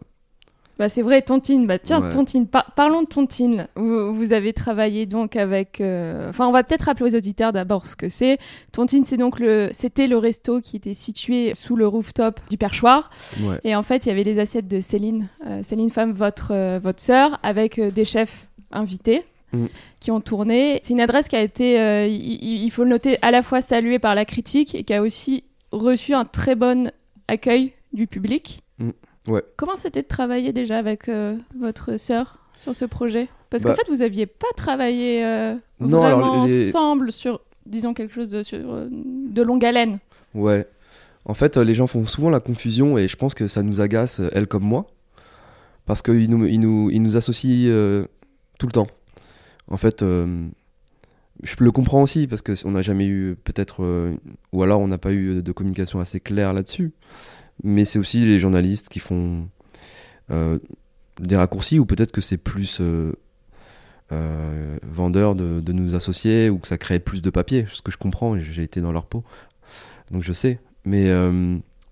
[0.79, 1.67] Bah, c'est vrai, Tontine.
[1.67, 2.11] Bah, tiens, Ouais.
[2.11, 3.69] Tontine, par- parlons de Tontine.
[3.77, 5.81] Vous, vous avez travaillé donc avec.
[5.81, 8.39] euh, Enfin, on va peut-être rappeler aux auditeurs d'abord ce que c'est.
[8.73, 13.11] Tontine, c'est donc le, c'était le resto qui était situé sous le rooftop du perchoir.
[13.43, 13.61] Ouais.
[13.65, 16.81] Et en fait, il y avait les assiettes de Céline, euh, Céline Femme, votre, euh,
[16.83, 19.23] votre sœur, avec des chefs invités
[19.53, 19.67] Mm.
[20.01, 20.81] qui ont tourné.
[20.83, 23.99] C'est une adresse qui a été, euh, il- faut le noter, à la fois saluée
[23.99, 26.91] par la critique et qui a aussi reçu un très bon
[27.29, 28.63] accueil du public.
[28.79, 28.91] Mm.
[29.29, 29.43] Ouais.
[29.57, 33.29] Comment c'était de travailler déjà avec euh, votre sœur sur ce projet?
[33.51, 37.93] Parce qu'en Bah- fait, vous aviez pas travaillé euh, Non, vraiment les- ensemble sur, disons,
[37.95, 38.59] quelque chose de, sur,
[38.91, 39.99] de longue haleine.
[40.35, 40.67] Ouais.
[41.27, 44.21] En fait, les gens font souvent la confusion et je pense que ça nous agace,
[44.33, 44.87] elle comme moi,
[45.87, 48.07] parce qu'ils nous, ils nous, ils nous associent euh,
[48.59, 48.87] tout le temps.
[49.69, 50.49] En fait, euh,
[51.43, 54.15] je le comprends aussi parce que on n'a jamais eu peut-être, euh,
[54.53, 56.93] ou alors on n'a pas eu de communication assez claire là-dessus.
[57.63, 59.49] Mais c'est aussi les journalistes qui font
[60.31, 60.59] euh,
[61.21, 62.81] des raccourcis ou peut-être que c'est plus
[64.83, 68.39] vendeur de, nous associer ou que ça crée plus de papier, ce que je comprends,
[68.39, 69.25] j'ai été dans leur peau,
[70.11, 70.61] donc je sais.
[70.85, 71.11] Mais,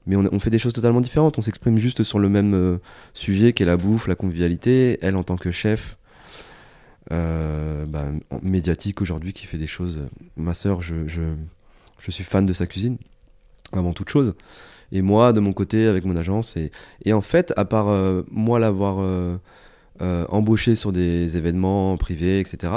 [0.06, 2.78] mais on, on fait des choses totalement différentes, on s'exprime juste sur le même
[3.14, 4.98] sujet qu'est la bouffe, la convivialité.
[5.00, 5.96] Elle, en tant que chef
[7.12, 8.06] euh, bah,
[8.42, 10.00] médiatique aujourd'hui, qui fait des choses.
[10.36, 11.22] Ma sœur, je, je,
[11.98, 12.96] je suis fan de sa cuisine,
[13.72, 14.34] avant toute chose.
[14.92, 16.56] Et moi, de mon côté, avec mon agence.
[16.56, 16.70] Et,
[17.04, 19.36] et en fait, à part euh, moi l'avoir euh,
[20.02, 22.72] euh, embauché sur des événements privés, etc.,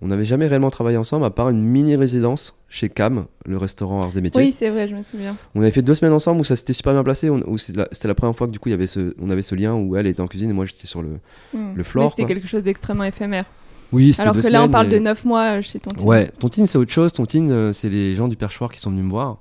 [0.00, 4.16] on n'avait jamais réellement travaillé ensemble, à part une mini-résidence chez CAM, le restaurant Arts
[4.16, 4.40] et Métiers.
[4.40, 5.36] Oui, c'est vrai, je me souviens.
[5.56, 7.30] On avait fait deux semaines ensemble où ça s'était super bien placé.
[7.30, 9.56] on- où c'était la, première fois que du coup y avait ce, on avait ce
[9.56, 11.18] lien où elle était en cuisine et moi j'étais sur le.
[11.52, 11.74] Hmm.
[11.74, 13.46] Le floor, C'était quelque chose d'extrêmement éphémère.
[13.92, 16.06] Oui, Alors deux que là, on parle mais- de 9 mois euh, chez Tontine.
[16.06, 17.12] Ouais, Tontine c'est autre chose.
[17.12, 19.38] Tontine, euh, c'est les gens du perchoir qui sont venus me voir.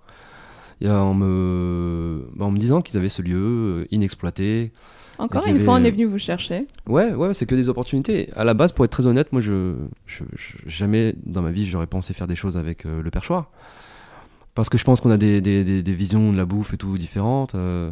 [0.80, 2.24] Et, euh, en, me...
[2.36, 4.72] bah, en me disant qu'ils avaient ce lieu inexploité.
[5.20, 6.68] Encore une fois, on est venu vous chercher.
[6.86, 8.30] Ouais, ouais, c'est que des opportunités.
[8.36, 9.74] À la base, pour être très honnête, moi, je,
[10.06, 13.50] je- je- jamais dans ma vie j'aurais pensé faire des choses avec euh, le perchoir,
[14.54, 16.78] parce que je pense qu'on a des, des- des- des visions de la bouffe et
[16.78, 17.89] tout différentes euh,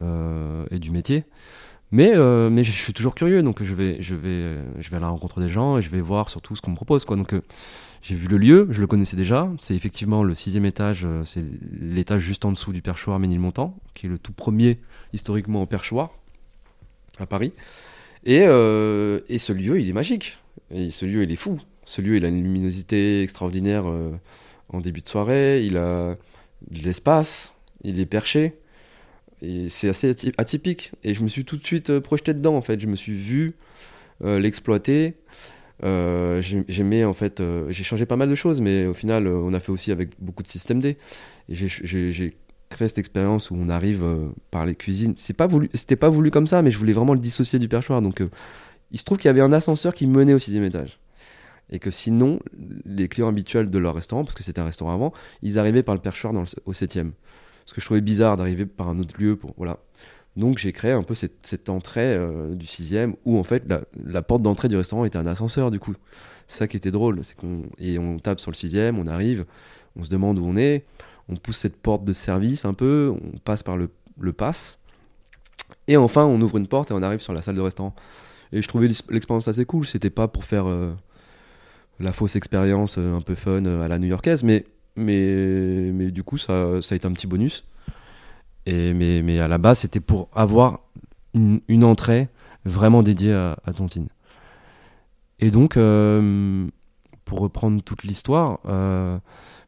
[0.00, 1.24] euh, et du métier.
[1.92, 4.00] Mais, euh, mais je suis toujours curieux, donc je vais,
[4.92, 7.04] à la rencontre des gens et je vais voir surtout ce qu'on me propose.
[7.04, 7.42] Donc euh,
[8.00, 9.50] j'ai vu le lieu, je le connaissais déjà.
[9.60, 11.44] C'est effectivement le sixième étage, euh, c'est
[11.78, 14.80] l'étage juste en dessous du perchoir Ménilmontant, qui est le tout premier
[15.12, 16.10] historiquement au perchoir
[17.18, 17.52] à Paris.
[18.24, 20.38] Et, et ce lieu, il est magique.
[20.70, 21.60] Et ce lieu, il est fou.
[21.84, 23.84] Ce lieu, il a une luminosité extraordinaire
[24.68, 25.64] en début de soirée.
[25.64, 26.16] Il a
[26.70, 27.52] de l'espace.
[27.82, 28.61] Il est perché.
[29.68, 30.92] C'est assez aty- atypique.
[31.04, 32.78] Et je me suis tout de suite euh, projeté dedans, en fait.
[32.80, 33.54] Je me suis vu
[34.24, 35.14] euh, l'exploiter.
[35.84, 39.52] Euh, j'ai- J'aimais, en fait, j'ai changé pas mal de choses, mais au final, on
[39.52, 40.96] a fait aussi avec beaucoup de système D.
[41.48, 42.34] J'ai-
[42.70, 44.02] créé cette expérience où on arrive
[44.50, 45.12] par les cuisines.
[45.18, 47.68] C'est pas voulu, c'était pas voulu comme ça, mais je voulais vraiment le dissocier du
[47.68, 48.00] perchoir.
[48.00, 48.22] Donc,
[48.92, 50.98] il se trouve qu'il y avait un ascenseur qui menait au sixième étage.
[51.70, 52.38] Et que sinon,
[52.86, 55.12] les clients habituels de leur restaurant, parce que c'était un restaurant avant,
[55.42, 57.12] ils arrivaient par le perchoir dans au septième.
[57.66, 59.78] Ce que je trouvais bizarre d'arriver par un autre lieu voilà.
[60.36, 63.64] Donc j'ai créé un peu cette, entrée euh, du sixième où en fait
[64.04, 65.94] la, porte d'entrée du restaurant était un ascenseur du coup.
[66.48, 69.44] C'est ça qui était drôle, c'est qu'on et on tape sur le sixième, on arrive,
[69.96, 70.84] on se demande où on est,
[71.28, 74.78] on pousse cette porte de service un peu, on passe par le, le pass
[75.86, 77.94] et enfin on ouvre une porte et on arrive sur la salle de restaurant.
[78.52, 79.86] Et je trouvais l'ex- l'expérience assez cool.
[79.86, 80.92] C'était pas pour faire euh,
[81.98, 86.22] la fausse expérience euh, un peu fun euh, à la new-yorkaise, mais mais, mais du
[86.22, 87.64] coup, ça, ça a été un petit bonus.
[88.66, 90.80] Et, mais, mais à la base, c'était pour avoir
[91.34, 92.28] une, entrée
[92.64, 94.08] vraiment dédiée à, Tontine.
[95.40, 96.66] Et donc, euh,
[97.24, 99.18] pour reprendre toute l'histoire, euh,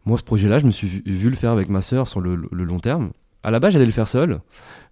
[0.04, 2.64] moi, ce projet-là, je me suis vu, le faire avec ma sœur sur le, le
[2.64, 3.10] long terme.
[3.42, 4.40] À la base, j'allais le faire seul,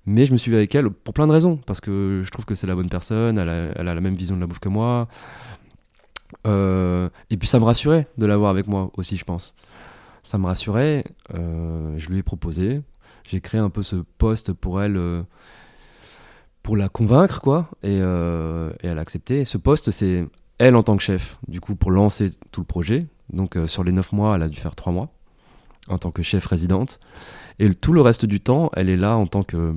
[0.04, 1.58] mais je me suis vu avec elle pour plein de raisons.
[1.66, 4.14] Parce que je trouve que c'est la bonne personne, elle a, elle a la même
[4.14, 5.08] vision de la bouffe que moi.
[6.46, 9.54] Euh, et puis ça me rassurait de l'avoir avec moi aussi, je pense.
[10.22, 11.04] Ça me rassurait.
[11.34, 12.82] euh, je lui ai proposé.
[13.24, 15.22] J'ai créé un peu ce poste pour elle, euh,
[16.62, 17.68] pour la convaincre, quoi.
[17.82, 19.44] Et, euh, elle a accepté.
[19.44, 20.26] Ce poste, c'est
[20.58, 23.06] elle en tant que chef, du coup, pour lancer tout le projet.
[23.32, 25.08] Donc sur les 9 mois, elle a dû faire 3 mois
[25.88, 27.00] en tant que chef résidente.
[27.58, 29.72] Et tout le reste du temps, elle est là en tant que.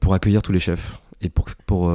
[0.00, 1.00] pour accueillir tous les chefs.
[1.20, 1.92] Et pour, pour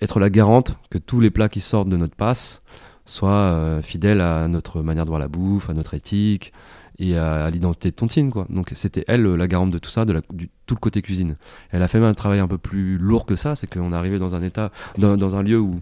[0.00, 2.62] être la garante que tous les plats qui sortent de notre passe
[3.06, 6.52] soient euh, fidèles à notre manière de voir la bouffe, à notre éthique
[6.98, 8.30] et à, l'identité de Tontine.
[8.30, 8.46] Quoi.
[8.50, 10.20] Donc c'était elle euh, la garante de tout ça, de
[10.66, 11.36] tout le côté cuisine.
[11.70, 14.18] Elle a fait même un travail un peu plus lourd que ça, c'est qu'on arrivé
[14.18, 15.80] dans un état, dans, un lieu où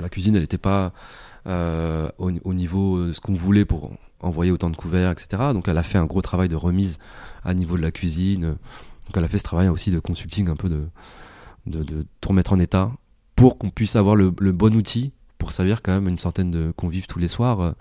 [0.00, 0.92] la cuisine, elle n'était pas
[1.46, 5.42] euh, au, au niveau de ce qu'on voulait pour envoyer autant de couverts, etc.
[5.52, 6.98] Donc elle a fait un gros travail de remise
[7.44, 8.42] à niveau de la cuisine.
[8.42, 10.88] Donc elle a fait ce travail aussi de consulting, un peu de,
[11.66, 12.90] de, tout remettre en état
[13.36, 15.12] pour qu'on puisse avoir le bon outil
[15.42, 17.72] pour servir quand même une centaine de convives tous les soirs, euh,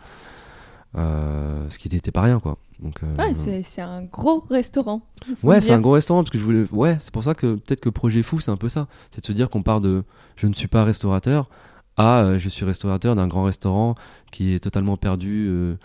[0.97, 2.57] euh, ce qui n'était pas rien quoi.
[2.79, 5.03] Donc, euh, Ouais, c'est un gros restaurant.
[5.43, 6.65] Ouais, c'est un gros restaurant parce que je voulais.
[6.71, 8.87] Ouais, c'est pour ça que peut-être que projet fou, c'est un peu ça.
[9.11, 10.03] C'est de se dire qu'on part de
[10.37, 11.51] je ne suis pas restaurateur
[11.97, 13.93] à je suis restaurateur d'un grand restaurant
[14.31, 15.77] qui est totalement perdu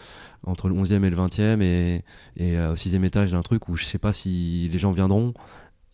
[0.46, 2.04] entre le 11e et le 20e et,
[2.38, 5.34] et au 6e étage d'un truc où je sais pas si les gens viendront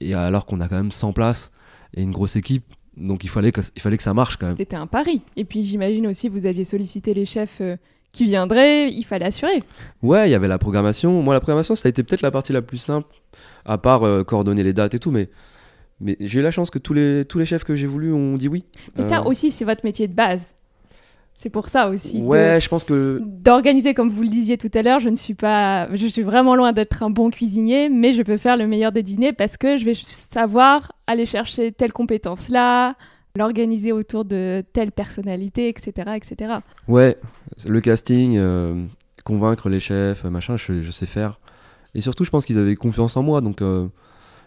[0.00, 1.50] et alors qu'on a quand même 100 places
[1.94, 2.72] et une grosse équipe.
[2.97, 4.57] Donc il fallait que, il fallait que ça marche quand même.
[4.59, 5.22] C'était un pari.
[5.36, 7.76] Et puis j'imagine aussi vous aviez sollicité les chefs euh,
[8.12, 9.62] qui viendraient, il fallait assurer.
[10.03, 11.22] Ouais, il y avait la programmation.
[11.22, 13.09] Moi, la programmation, ça a été peut-être la partie la plus simple,
[13.64, 15.28] à part euh, coordonner les dates et tout, mais.
[16.05, 18.36] Mais j'ai eu la chance que tous les, tous les chefs que j'ai voulu ont
[18.36, 18.64] dit oui.
[18.97, 20.47] Mais ça Euh, aussi, c'est votre métier de base.
[21.43, 22.20] C'est pour ça aussi.
[22.20, 25.16] de- Ouais, je pense que D'organiser, comme vous le disiez tout à l'heure, je ne
[25.16, 28.68] suis pas, je suis vraiment loin d'être un bon cuisinier, mais je peux faire le
[28.68, 32.95] meilleur des dîners parce que je vais savoir aller chercher telle compétence là,
[33.36, 36.55] l'organiser autour de telle personnalité, etc., etc.
[36.86, 37.16] ouais,
[37.66, 38.86] le casting, euh,
[39.24, 41.40] convaincre les chefs, machin, je, je sais faire.
[41.97, 43.40] Et surtout, je pense qu'ils avaient confiance en moi.
[43.40, 43.88] Donc, euh,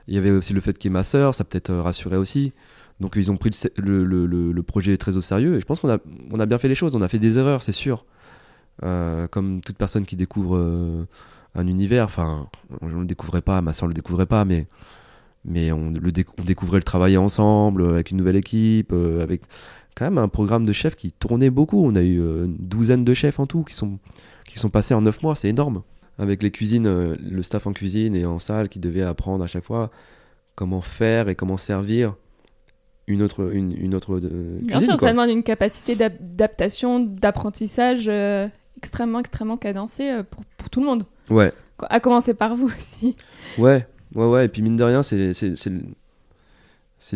[0.08, 2.16] il y avait aussi le fait qu'il y ait ma sœur, ça peut-être euh, rassuré
[2.16, 2.54] aussi.
[3.00, 5.58] Donc, ils ont pris le, projet très au sérieux.
[5.58, 6.96] Et je pense qu'on a, bien fait les choses.
[6.96, 8.06] On a fait des erreurs, c'est sûr.
[8.84, 11.08] Euh, comme toute personne qui découvre euh,
[11.56, 12.50] un univers, enfin,
[12.82, 14.68] je ne le découvrais pas, ma sœur ne le découvrait pas, mais,
[15.72, 19.44] on, le découvrait le travailler ensemble, euh, avec une nouvelle équipe, avec
[19.96, 21.86] quand même un programme de chefs qui tournait beaucoup.
[21.86, 24.00] On a eu une douzaine de chefs en tout qui sont,
[24.70, 25.84] passés en neuf mois, c'est énorme.
[26.18, 29.66] Avec les cuisines, le staff en cuisine et en salle qui devait apprendre à chaque
[29.66, 29.92] fois
[30.56, 32.16] comment faire et comment servir
[33.08, 34.92] une autre, une, une autre euh, Bien cuisine.
[34.92, 35.08] sûr, quoi.
[35.08, 38.48] ça demande une capacité d'ap- d'adaptation, d'apprentissage euh,
[38.78, 41.06] extrêmement, extrêmement cadencée euh, pour, pour tout le monde.
[41.30, 41.52] Ouais,
[41.90, 43.16] À commencer par vous aussi.
[43.58, 43.86] ouais,
[44.16, 44.46] ouais, ouais.
[44.46, 45.32] Et puis mine de rien, c'est,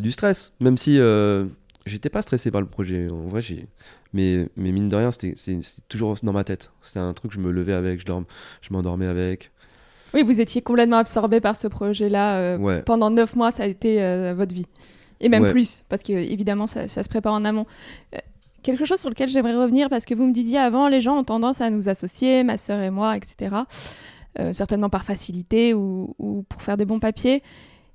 [0.01, 0.53] du stress.
[0.59, 0.99] Même si
[1.85, 3.07] j'étais pas stressé par le projet.
[3.09, 3.67] En vrai, j'ai.
[4.13, 5.35] Mais, mais mine de rien, c'était,
[5.87, 6.71] toujours dans ma tête.
[6.81, 8.25] C'était un truc, je me levais avec, je, dorm...
[8.61, 9.51] je m'endormais avec.
[10.15, 12.57] Oui, vous étiez complètement absorbé par ce projet-là.
[12.57, 12.81] Ouais.
[12.81, 13.97] Pendant neuf mois, ça a été
[14.35, 14.65] votre vie.
[15.21, 15.51] Et même Ouais.
[15.51, 17.65] plus, parce que évidemment, ça, ça se prépare en amont.
[18.15, 18.19] Euh,
[18.63, 21.23] quelque chose sur lequel j'aimerais revenir, parce que vous me disiez avant, les gens ont
[21.23, 23.55] tendance à nous associer, ma sœur et moi, etc.
[24.39, 27.41] Euh, certainement par facilité ou, ou pour faire des bons papiers.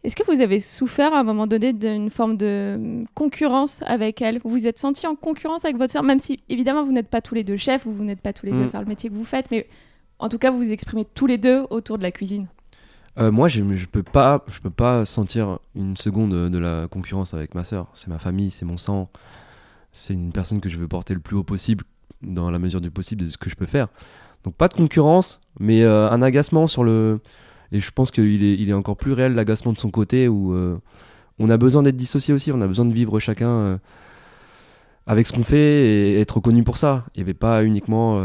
[0.02, 4.20] Est-ce que vous avez souffert à un moment donné d'une forme de hum, concurrence avec
[4.20, 4.38] elle?
[4.44, 7.22] Vous vous êtes senti en concurrence avec votre sœur, même si évidemment vous n'êtes pas
[7.22, 8.66] tous les deux chefs ou vous n'êtes pas tous les deux Mm.
[8.66, 9.66] à faire le métier que vous faites, mais
[10.18, 12.48] en tout cas vous vous exprimez tous les deux autour de la cuisine?
[13.18, 17.54] Euh, moi, je, je peux pas, peux pas sentir une seconde de, la concurrence avec
[17.54, 17.88] ma sœur.
[17.94, 19.08] C'est ma famille, c'est mon sang.
[19.92, 21.84] C'est une personne que je veux porter le plus haut possible,
[22.22, 23.88] dans la mesure du possible de ce que je peux faire.
[24.42, 27.20] Donc pas de concurrence, mais euh, un agacement sur le.
[27.72, 30.52] Et je pense qu'il est, il est encore plus réel l'agacement de son côté où
[30.52, 30.76] euh,
[31.38, 32.52] on a besoin d'être dissocié aussi.
[32.52, 33.80] On a besoin de vivre chacun
[35.06, 35.86] avec ce qu'on fait
[36.16, 37.04] et être reconnu pour ça.
[37.14, 38.20] Il n'y avait pas uniquement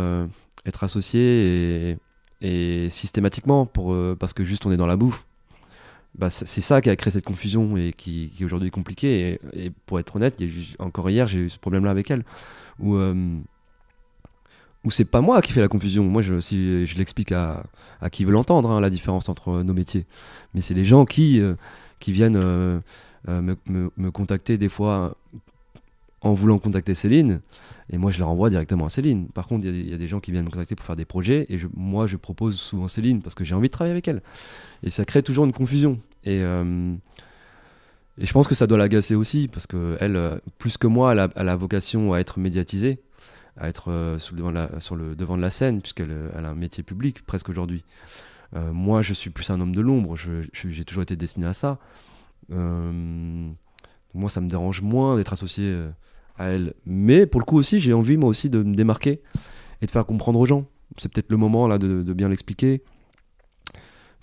[0.66, 1.98] être associé et
[2.42, 5.26] et systématiquement euh, parce que juste on est dans la bouffe
[6.18, 9.72] bah, c'est ça qui a créé cette confusion et qui, qui aujourd'hui est compliquée et,
[9.86, 10.42] pour être honnête
[10.80, 12.24] encore hier j'ai eu ce problème là avec elle
[12.80, 13.38] où euh,
[14.86, 17.64] où c'est pas moi qui fais la confusion moi je, si je l'explique à,
[18.12, 20.06] qui veut l'entendre hein, la différence entre nos métiers
[20.54, 21.56] mais c'est les gens qui euh,
[22.08, 22.80] viennent euh,
[23.28, 25.16] me contacter des fois
[26.22, 27.42] en voulant contacter Céline.
[27.92, 29.28] Et moi, je la renvoie directement à Céline.
[29.30, 31.46] Par contre, il y a des- gens qui viennent me contacter pour faire des projets.
[31.50, 34.22] Et moi, je propose souvent Céline parce que j'ai envie de travailler avec elle.
[34.84, 36.00] Et ça crée toujours une confusion.
[36.24, 36.94] Et, euh,
[38.20, 41.20] je pense que ça doit l'agacer aussi parce que elle, euh, plus que moi, elle
[41.20, 43.00] a, elle vocation à être médiatisée,
[43.58, 46.46] à être euh, le devant de la, sur le devant de la scène, puisqu'elle elle
[46.46, 47.84] a un métier public presque aujourd'hui.
[48.74, 50.16] Moi, je suis plus un homme de l'ombre.
[50.16, 51.78] J'ai toujours été destiné à ça.
[52.50, 55.72] Moi, ça me dérange moins d'être associé
[56.40, 56.74] à elle.
[56.86, 59.22] Mais pour le coup aussi, j'ai envie, moi aussi, de me démarquer
[59.82, 60.66] et de faire comprendre aux gens.
[60.98, 62.82] C'est peut-être le moment là de, de bien l'expliquer.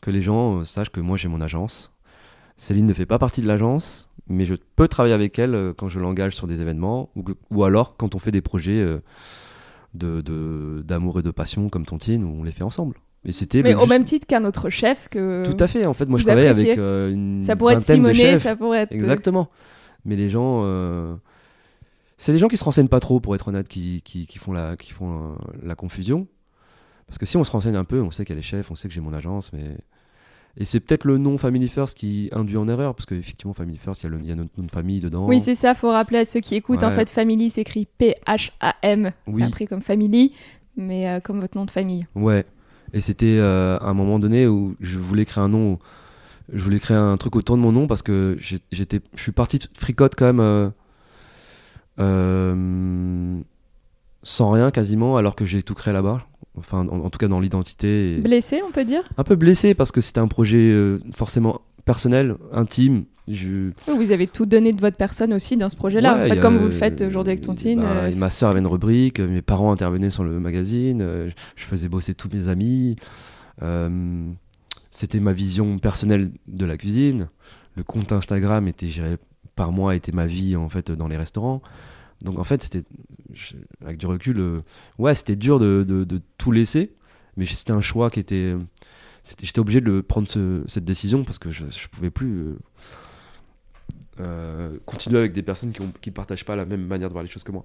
[0.02, 1.92] Que les gens euh, sachent que moi, j'ai mon agence.
[2.56, 5.88] Céline ne fait pas partie de l'agence, mais je peux travailler avec elle euh, quand
[5.88, 8.98] je l'engage sur des événements ou, que- ou alors quand on fait des projets euh,
[9.94, 12.96] de- d'amour et de passion comme Tontine où on les fait ensemble.
[13.24, 15.44] Et c'était Mais au juste- même titre qu'un autre chef que.
[15.50, 15.84] Tout à fait.
[15.86, 18.92] En fait, moi, je travaille avec une Ça pourrait être Simonet, ça pourrait être.
[18.92, 19.48] Exactement.
[20.04, 20.62] Mais les gens,
[22.16, 24.52] c'est des gens qui se renseignent pas trop, pour être honnête, qui, qui, qui font,
[24.52, 26.26] la, qui font euh, la confusion.
[27.06, 28.88] Parce que si on se renseigne un peu, on sait qu'elle est chef, on sait
[28.88, 29.76] que j'ai mon agence, mais.
[30.58, 34.04] Et c'est peut-être le nom Family First qui induit en erreur, parce qu'effectivement, Family First,
[34.04, 35.26] il y, y a notre nom de famille dedans.
[35.26, 36.82] Oui, c'est ça, faut rappeler à ceux qui écoutent.
[36.82, 39.42] En fait, Family s'écrit P-H-A-M, Oui.
[39.42, 40.32] après comme Family,
[40.76, 42.06] mais euh, comme votre nom de famille.
[42.14, 42.46] Ouais.
[42.94, 45.78] Et c'était euh, à un moment donné où je voulais créer un nom.
[46.52, 48.38] Je voulais créer un truc autour de mon nom parce que
[48.70, 50.70] j'étais, je suis parti de fricote quand même euh,
[52.00, 53.40] euh,
[54.22, 56.26] sans rien quasiment, alors que j'ai tout créé là-bas.
[56.58, 58.14] Enfin, en, en tout cas dans l'identité.
[58.14, 59.02] et- Blessé, on peut dire?
[59.18, 63.04] Un peu blessé parce que c'était un projet euh, forcément personnel, intime.
[63.28, 66.40] Je, Vous avez tout donné de votre personne aussi dans ce projet-là, Ouais, en fait,
[66.40, 67.80] comme vous le faites aujourd'hui avec Tontine.
[67.80, 71.28] bah, euh, Ma soeur avait une rubrique, euh, mes parents intervenaient sur le magazine, euh,
[71.56, 72.96] je faisais bosser tous mes amis.
[73.62, 74.28] euh,
[74.90, 77.28] C'était ma vision personnelle de la cuisine.
[77.76, 79.16] Le compte Instagram était géré
[79.56, 81.60] par moi, était ma vie en fait dans les restaurants.
[82.22, 82.82] Donc en fait, c'était
[83.32, 84.60] je- avec du recul, euh,
[84.98, 86.94] ouais, c'était dur de, de- de tout laisser,
[87.36, 88.54] mais c'était un choix qui était.
[89.42, 92.38] J'étais obligé de prendre ce- cette décision parce que je, je pouvais plus.
[92.38, 92.56] euh,
[94.20, 97.22] euh, continuer avec des personnes qui ne qui partagent pas la même manière de voir
[97.24, 97.64] les choses que moi.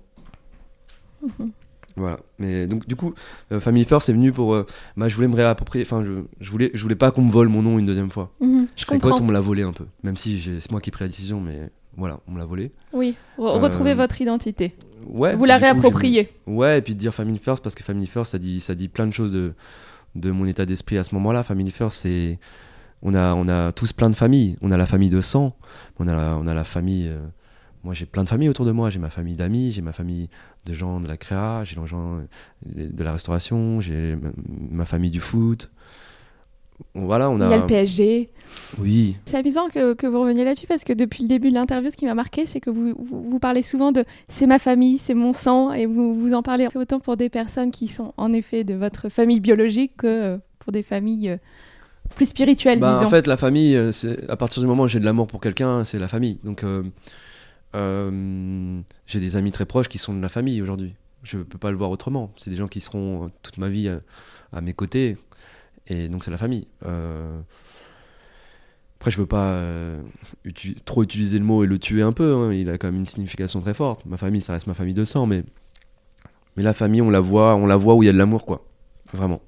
[1.23, 1.51] Mhm.
[1.95, 2.19] Voilà.
[2.39, 3.13] Mais donc du coup,
[3.59, 4.65] Family First est venu pour.
[4.97, 5.85] bah, je voulais me réapproprier.
[5.85, 8.33] Enfin, je, je voulais, je voulais pas qu'on me vole mon nom une deuxième fois.
[8.41, 9.23] mhm, je Fricotte, comprends.
[9.25, 9.85] on me l'a volé un peu.
[10.03, 12.71] Même si c'est moi qui ai pris la décision, mais voilà, on me l'a volé.
[12.93, 14.75] Oui, Re- Euh, retrouvez votre identité.
[15.07, 15.35] Ouais.
[15.35, 16.29] vous la du coup, réappropriez.
[16.47, 18.87] Ouais, et puis de dire Family First parce que Family First, ça dit, ça dit
[18.87, 19.53] plein de choses de,
[20.15, 21.43] de mon état d'esprit à ce moment-là.
[21.43, 22.39] Family First, c'est.
[23.03, 24.57] On a, on a tous plein de familles.
[24.61, 25.55] On a la famille de sang,
[25.99, 27.07] on a la, on a la famille.
[27.07, 27.19] euh,
[27.83, 28.91] moi, j'ai plein de familles autour de moi.
[28.91, 30.29] J'ai ma famille d'amis, j'ai ma famille
[30.67, 34.15] de gens de la créa, j'ai les gens euh, de la restauration, j'ai
[34.69, 35.71] ma famille du foot.
[36.95, 38.29] Voilà, on Il y a le PSG.
[38.79, 41.89] Oui, C'est amusant que, que vous reveniez là-dessus parce que depuis le début de l'interview,
[41.89, 44.97] ce qui m'a marqué, c'est que vous, vous, vous parlez souvent de c'est ma famille,
[44.97, 48.33] c'est mon sang, et vous, vous en parlez autant pour des personnes qui sont en
[48.33, 51.37] effet de votre famille biologique que euh, pour des familles euh,
[52.15, 53.07] plus spirituelles, Bah, disons.
[53.07, 55.39] en fait, la famille, euh, c'est à partir du moment où j'ai de l'amour pour
[55.39, 56.39] quelqu'un, c'est la famille.
[56.43, 56.83] Donc, euh,
[57.75, 60.93] euh, j'ai des amis très proches qui sont de la famille aujourd'hui.
[61.23, 62.31] Je peux pas le voir autrement.
[62.37, 63.89] C'est des gens qui seront toute ma vie
[64.51, 65.17] à mes côtés,
[65.87, 66.67] et donc c'est la famille.
[66.85, 67.39] Euh,
[68.99, 70.01] Après, je veux pas euh,
[70.45, 72.33] utu- trop utiliser le mot et le tuer un peu.
[72.35, 72.53] hein.
[72.53, 74.05] Il a quand même une signification très forte.
[74.05, 75.43] Ma famille, ça reste ma famille de sang, mais
[76.57, 78.45] mais la famille, on la voit, on la voit où il y a de l'amour,
[78.45, 78.63] quoi.
[79.13, 79.41] Vraiment.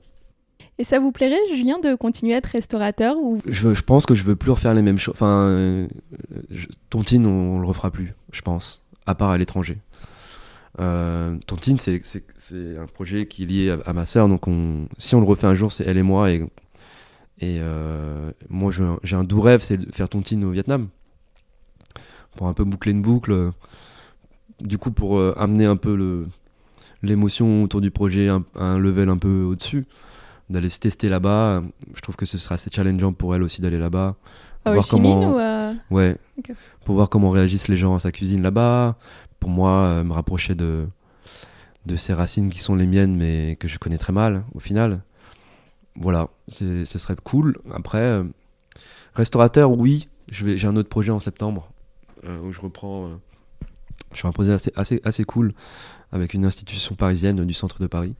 [0.80, 3.40] Et ça vous plairait, Julien, de continuer à être restaurateur ou?
[3.46, 5.14] Je, pense que je veux plus refaire les mêmes choses.
[5.14, 5.88] Enfin, euh,
[6.50, 9.78] je- Tontine, on, on le refera plus, je pense, à part à l'étranger.
[10.80, 12.02] Euh, Tontine, c'est-
[12.78, 15.54] un projet qui est lié à, ma sœur, donc on, si on le refait un
[15.56, 16.32] jour, c'est elle et moi.
[16.32, 16.42] Et,
[17.42, 18.72] euh, moi,
[19.04, 20.88] j'ai un doux rêve, c'est de faire Tontine au Vietnam.
[22.36, 23.52] Pour un peu boucler une boucle.
[24.60, 26.26] Du coup, pour euh, amener un peu
[27.04, 29.86] l'émotion autour du projet à un level un peu au-dessus
[30.50, 31.64] d'aller se tester là-bas.
[31.96, 34.16] Je trouve que ce sera assez challengeant pour elle aussi d'aller là-bas.
[34.72, 36.16] Voir comment- ou à- Ouais.
[36.40, 36.52] Ok.
[36.86, 38.98] Pour voir comment réagissent les gens à sa cuisine là-bas.
[39.40, 40.88] Pour moi, euh, me rapprocher de,
[41.86, 45.02] de ces racines qui sont les miennes, mais que je connais très mal au final.
[45.96, 47.58] Voilà, ce serait cool.
[47.74, 48.24] Après, euh,
[49.14, 50.08] restaurateur, oui.
[50.30, 51.70] vais- J'ai un autre projet en septembre
[52.26, 53.08] euh, où je reprends.
[53.08, 53.16] euh,
[54.14, 55.54] je fais un projet assez, assez, assez cool
[56.12, 58.16] avec une institution parisienne du centre de Paris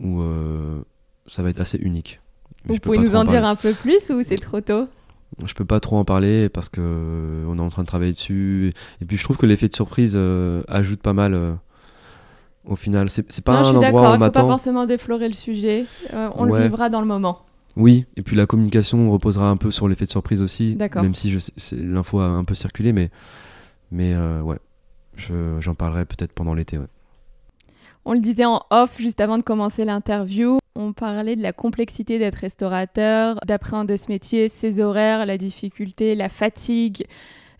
[0.00, 0.80] où euh,
[1.26, 2.20] ça va être assez unique.
[2.64, 4.88] Mais Vous pouvez nous en dire un peu plus ou c'est trop tôt?
[5.46, 8.12] Je peux pas trop en parler parce que euh, on est en train de travailler
[8.12, 8.72] dessus.
[9.00, 11.34] Et puis je trouve que l'effet de surprise euh, ajoute pas mal.
[11.34, 11.52] euh,
[12.64, 14.46] au final, c'est pas Non, un endroit d'accord, où il on faut pas m'attend.
[14.48, 15.84] forcément déflorer le sujet.
[16.14, 17.42] Euh, on le vivra dans le moment.
[17.76, 20.74] Oui, et puis la communication reposera un peu sur l'effet de surprise aussi.
[20.74, 21.02] D'accord.
[21.02, 21.36] Même si
[21.72, 23.10] l'info a un peu circulé, mais
[23.92, 24.58] mais ouais,
[25.16, 26.76] Je- J'en parlerai peut-être pendant l'été.
[26.78, 26.86] ouais.
[28.08, 30.58] On le disait en off juste avant de commencer l'interview.
[30.76, 36.28] On parlait de la complexité d'être restaurateur, d'appréhender ce métier, ses horaires, la difficulté, la
[36.28, 37.04] fatigue,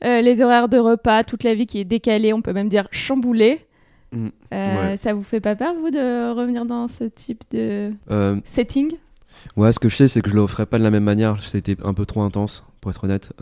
[0.05, 2.87] euh, les horaires de repas, toute la vie qui est décalée, on peut même dire
[2.93, 3.67] chamboulée.
[4.13, 4.97] Mm, Euh, ouais.
[4.97, 8.93] Ça vous fait pas peur, vous, de revenir dans ce type de Euh, setting?
[9.57, 11.43] Ouais, ce que je sais, c'est que je le ferai pas de la même manière.
[11.43, 13.33] C'était un peu trop intense, pour être honnête.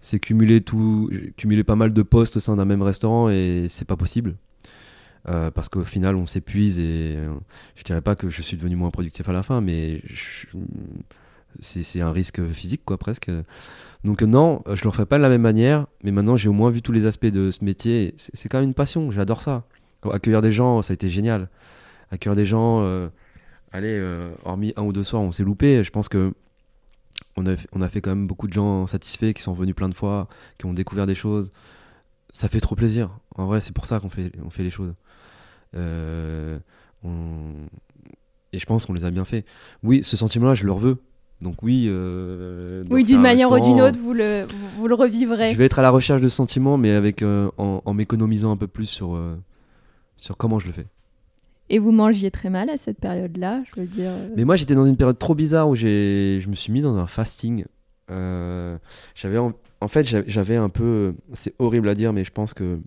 [0.00, 3.84] C'est cumuler tout, cumuler pas mal de postes au sein d'un même restaurant et c'est
[3.86, 4.34] pas possible.
[5.28, 7.34] Euh, parce qu'au final, on s'épuise et euh,
[7.76, 10.00] je dirais pas que je suis devenu moins productif à la fin, mais
[11.60, 13.30] c'est un risque physique, quoi, presque.
[14.04, 16.52] Donc, euh, non, je le referai pas de la même manière, mais maintenant j'ai au
[16.52, 18.14] moins vu tous les aspects de ce métier.
[18.16, 19.64] C'est quand même une passion, j'adore ça.
[20.10, 21.48] Accueillir des gens, ça a été génial.
[22.10, 22.82] Accueillir des gens.
[22.82, 23.08] euh,
[23.72, 24.00] allez,
[24.44, 25.84] hormis un ou deux soirs, on s'est loupé.
[25.84, 26.32] Je pense que
[27.36, 30.28] on a, fait quand même beaucoup de gens satisfaits qui sont venus plein de fois,
[30.58, 31.52] qui ont découvert des choses.
[32.30, 33.10] Ça fait trop plaisir.
[33.36, 34.94] En vrai, c'est pour ça qu'on fait, on fait les choses.
[35.76, 36.58] Euh,
[37.04, 37.66] on-
[38.52, 39.44] Et je pense qu'on les a bien fait.
[39.82, 40.96] Oui, ce sentiment-là, je le veux.
[41.42, 41.86] Donc oui.
[41.88, 45.52] euh, Oui, d'une un manière ou d'une autre, vous le, vous, vous le revivrez.
[45.52, 48.50] Je vais être à la recherche de ce sentiment, mais avec euh, en, en m'économisant
[48.50, 49.36] un peu plus sur, euh,
[50.16, 50.86] sur comment je le fais.
[51.70, 54.10] Et vous mangiez très mal à cette période-là, je veux dire.
[54.36, 56.96] Mais moi, j'étais dans une période trop bizarre où j'ai, je me suis mis dans
[56.96, 57.66] un fasting.
[58.08, 59.52] J'avais, en,
[59.82, 62.78] en fait, j'a- j'avais un peu, c'est horrible à dire, mais je pense que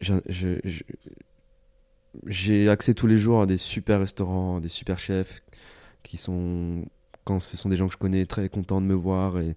[0.00, 0.82] je- je-
[2.26, 5.42] j'ai accès tous les jours à des super restaurants, des super chefs
[6.02, 6.84] qui sont,
[7.24, 9.54] quand ce sont des gens que je connais, très contents de me voir et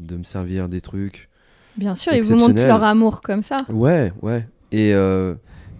[0.00, 1.28] de me servir des trucs.
[1.76, 3.56] Bien sûr, ils vous montrent leur amour comme ça.
[3.68, 4.46] Ouais, ouais.
[4.72, 5.34] Et, euh,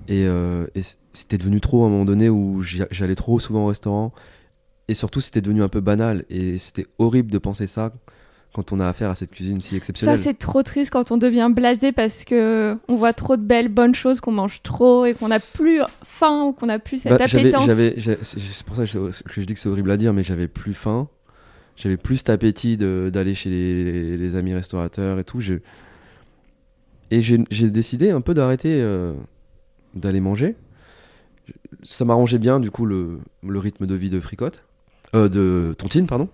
[0.08, 3.68] et, euh, et c'était devenu trop à un moment donné où j'allais trop souvent au
[3.68, 4.12] restaurant.
[4.88, 6.24] Et surtout, c'était devenu un peu banal.
[6.28, 7.92] Et c'était horrible de penser ça
[8.54, 10.16] quand on a affaire à cette cuisine si Ça, exceptionnelle.
[10.18, 13.94] c'est trop triste quand on devient blasé parce que on voit trop de belles, bonnes
[13.94, 17.16] choses, qu'on mange trop et qu'on n'a plus faim ou qu'on n'a plus cette Bah,
[17.24, 17.68] appétence.
[18.22, 21.08] c'est pour ça que je, dis que c'est horrible à dire, mais j'avais plus faim.
[21.76, 25.40] J'avais plus cet appétit d'aller chez les, les amis restaurateurs et tout.
[25.40, 25.54] Je-
[27.10, 29.12] et j'ai décidé un peu d'arrêter euh,
[29.94, 30.54] d'aller manger.
[31.82, 34.62] Ça m'arrangeait bien, du coup, le, le rythme de vie de fricotte.
[35.14, 36.28] Euh, de tontine, pardon.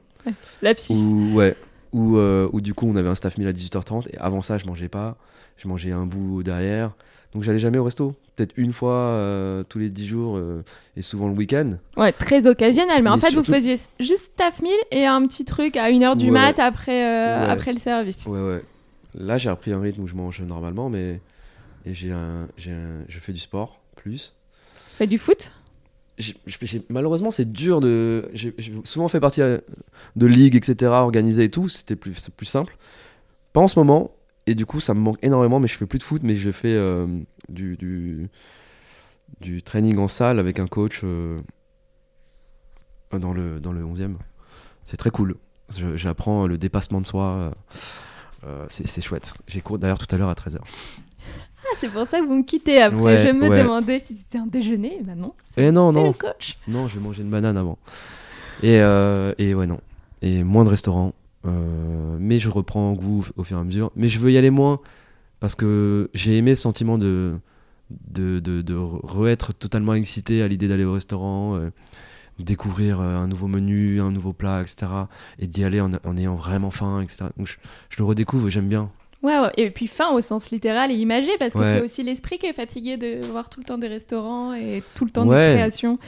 [0.63, 0.93] Lapsus.
[0.95, 1.57] Où, ouais,
[1.93, 4.59] où, euh, où du coup on avait un staff meal à 18h30 et avant ça
[4.59, 5.17] je mangeais pas,
[5.57, 6.93] je mangeais un bout derrière.
[7.33, 10.65] Donc j'allais jamais au resto, peut-être une fois euh, tous les 10 jours euh,
[10.97, 11.71] et souvent le week-end.
[11.97, 13.05] Ouais, très occasionnel.
[13.05, 16.17] Mais, en fait, surtout- vous faisiez juste staff meal et un petit truc à 1h
[16.17, 16.31] du Ouais.
[16.33, 17.47] mat après, Ouais.
[17.51, 18.27] après le service.
[18.27, 18.63] Ouais, ouais.
[19.15, 21.21] Là j'ai repris un rythme où je mange normalement, mais
[21.87, 24.35] et j'ai un, j'ai un, je fais du sport plus.
[24.99, 25.53] Fait du foot?
[26.89, 28.31] Malheureusement, c'est dur de.
[28.33, 28.55] J'ai
[28.85, 29.59] souvent fait partie euh,
[30.17, 31.69] de ligues, etc., organisées et tout.
[31.69, 32.77] C'était plus, plus simple.
[33.53, 34.13] Pas en ce moment.
[34.47, 35.61] Et du coup, ça me manque énormément.
[35.61, 37.07] Mais je fais plus de foot, mais je fais euh,
[37.49, 38.29] du, du,
[39.41, 41.39] du training en salle avec un coach euh,
[43.13, 44.15] dans, le, dans le 11e.
[44.85, 45.37] C'est très cool.
[45.95, 47.53] J'apprends le dépassement de soi.
[48.69, 49.35] c'est chouette.
[49.47, 50.59] J'ai cours d'ailleurs tout à l'heure à 13h.
[51.73, 53.01] Ah, c'est pour ça que vous me quittez après.
[53.01, 53.63] Ouais, je me ouais.
[53.63, 55.01] demandais si c'était un déjeuner.
[55.03, 55.33] Ben non.
[55.45, 56.09] C'est Eh non, non.
[56.09, 56.59] le coach.
[56.69, 57.79] Non, je vais manger une banane avant.
[58.63, 59.81] Et, euh, et ouais, non.
[60.23, 61.13] Et moins de restaurants.
[61.47, 63.91] Euh, mais je reprends goût au fur et à mesure.
[63.97, 64.81] Mais je veux y aller moins
[65.39, 67.35] parce que j'ai aimé ce sentiment de,
[68.11, 71.71] de, de, de re-être totalement excité à l'idée d'aller au restaurant, euh,
[72.39, 74.91] découvrir un nouveau menu, un nouveau plat, etc.
[75.39, 77.27] Et d'y aller en, en ayant vraiment faim, etc.
[77.39, 77.55] Donc je,
[77.89, 78.91] je le redécouvre et j'aime bien.
[79.23, 79.37] Ouais.
[79.57, 81.75] Et puis faim au sens littéral et imagé parce que Ouais.
[81.75, 85.05] c'est aussi l'esprit qui est fatigué de voir tout le temps des restaurants et tout
[85.05, 85.51] le temps Ouais.
[85.51, 85.99] de création.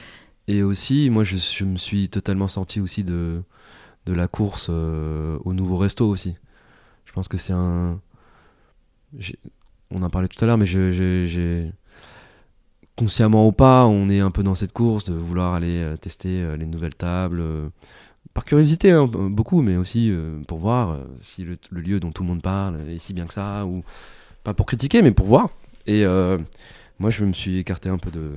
[0.47, 3.41] Et aussi, moi, je, je me suis totalement sorti aussi de,
[4.05, 6.35] de la course euh, au nouveau resto aussi.
[7.05, 7.99] Je pense que c'est un.
[9.91, 11.71] On en parlait tout à l'heure, mais j'ai.
[12.95, 16.43] Consciemment ou pas, on est un peu dans cette course de vouloir aller euh, tester
[16.43, 17.41] euh, les nouvelles tables.
[18.33, 22.23] Par curiosité, hein, beaucoup, mais aussi euh, pour voir euh, si le, lieu dont tout
[22.23, 23.83] le monde parle est si bien que ça, ou
[24.43, 25.49] pas pour critiquer, mais pour voir.
[25.85, 26.37] Et euh,
[26.99, 28.31] moi, je me suis écarté un peu de,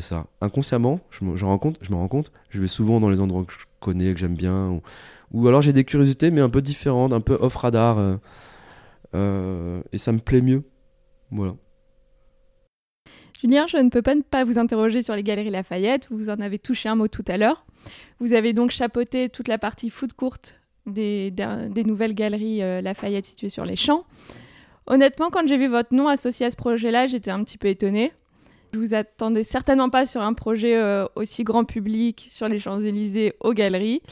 [0.00, 0.26] ça.
[0.40, 3.44] Inconsciemment, je me, rends compte, je me rends compte, je vais souvent dans les endroits
[3.44, 4.80] que je connais, que j'aime bien,
[5.32, 8.18] ou, alors j'ai des curiosités, mais un peu différentes, un peu off radar,
[9.14, 10.62] euh, et ça me plaît mieux.
[11.30, 11.54] Voilà.
[13.40, 16.08] Julien, je ne peux pas ne pas vous interroger sur les Galeries Lafayette.
[16.10, 17.66] Vous en avez touché un mot tout à l'heure.
[18.20, 21.32] Vous avez donc chapeauté toute la partie foot courte des,
[21.84, 24.04] nouvelles Galeries euh, Lafayette situées sur les champs.
[24.86, 28.12] Honnêtement, quand j'ai vu votre nom associé à ce projet-là, j'étais un petit peu étonnée.
[28.72, 33.34] Je vous attendais certainement pas sur un projet euh, aussi grand public sur les Champs-Élysées
[33.40, 34.02] aux Galeries.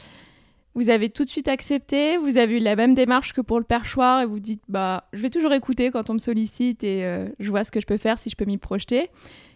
[0.73, 3.65] Vous avez tout de suite accepté, vous avez eu la même démarche que pour le
[3.65, 7.19] perchoir et vous dites bah je vais toujours écouter quand on me sollicite et euh,
[7.39, 9.09] je vois ce que je peux faire si je peux m'y projeter.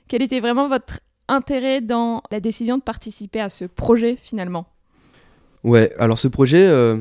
[0.09, 4.67] Quel était vraiment votre intérêt dans la décision de participer à ce projet finalement
[5.63, 6.97] Ouais, alors ce projet, euh,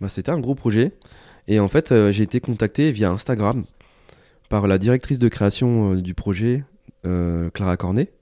[0.00, 0.92] bah, c'était un gros projet.
[1.48, 3.64] Et en fait, euh, j'ai été contacté via Instagram
[4.48, 6.64] par la directrice de création du projet,
[7.54, 8.12] Clara Cornet.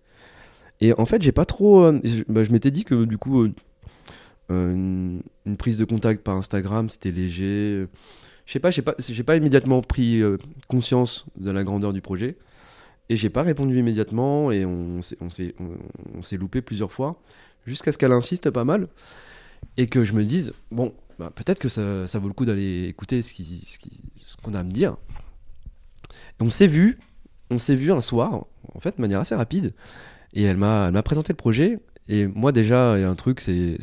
[0.81, 1.91] Et en fait, j'ai pas trop.
[2.05, 3.47] je, bah, je m'étais dit que du coup
[4.51, 4.73] euh,
[5.45, 7.87] une, prise de contact par Instagram, c'était léger.
[8.47, 8.95] Je sais pas, j'ai pas,
[9.27, 10.39] pas immédiatement pris euh,
[10.69, 12.37] conscience de la grandeur du projet.
[13.09, 17.23] Et j'ai pas répondu immédiatement et on s'est, on loupé plusieurs fois
[17.65, 18.89] jusqu'à ce qu'elle insiste pas mal
[19.77, 22.87] et que je me dise bon, bah, peut-être que ça, ça, vaut le coup d'aller
[22.89, 24.97] écouter ce, qu'on a à me dire.
[26.41, 26.99] Et on s'est vu,
[27.51, 29.73] on s'est vu un soir, en fait, de manière assez rapide.
[30.35, 33.15] Et elle m'a, elle m'a présenté le projet et moi, déjà, il y a un
[33.15, 33.77] truc, c'est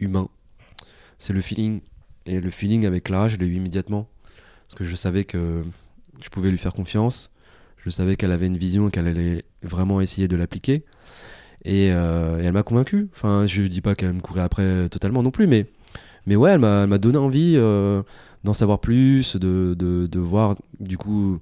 [0.00, 0.28] humain.
[1.18, 1.80] C'est le feeling.
[2.26, 4.08] Et le feeling avec Clara, je l'ai eu immédiatement.
[4.64, 5.64] Parce que je savais que
[6.22, 7.30] je pouvais lui faire confiance.
[7.86, 10.84] Je savais qu'elle avait une vision et qu'elle allait vraiment essayer de l'appliquer.
[11.64, 13.08] Et, euh, elle m'a convaincu.
[13.12, 15.66] Enfin, je dis pas qu'elle me courait après totalement non plus, mais,
[16.26, 18.02] mais ouais, elle m'a donné envie euh,
[18.42, 21.38] d'en savoir plus, de, de, de, voir du coup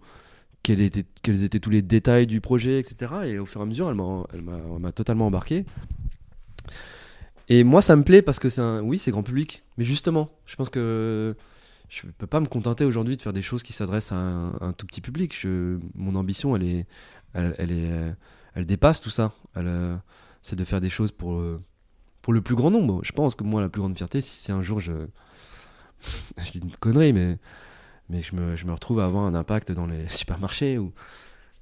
[0.63, 3.13] quels étaient, quels étaient tous les détails du projet, etc.
[3.25, 5.65] Et au fur et à mesure, elle m'a totalement embarqué.
[7.49, 8.83] Et moi, ça me plaît parce que c'est un.
[8.83, 9.65] Oui, c'est grand public.
[9.79, 11.35] Mais justement, je pense que
[11.95, 14.73] je ne peux pas me contenter aujourd'hui de faire des choses qui s'adressent à un,
[14.77, 15.47] tout petit public.
[15.95, 16.87] Mon ambition, elle est,
[17.35, 18.15] elle, est,
[18.55, 19.33] elle dépasse tout ça.
[19.57, 19.97] Euh,
[20.43, 21.41] c'est de faire des choses pour,
[22.21, 23.01] pour le plus grand nombre.
[23.05, 24.93] Je pense que moi, la plus grande fierté, si c'est un jour je.
[26.39, 27.39] je dis une connerie, mais
[28.11, 30.93] mais je me, je me, retrouve à avoir un impact dans les supermarchés ou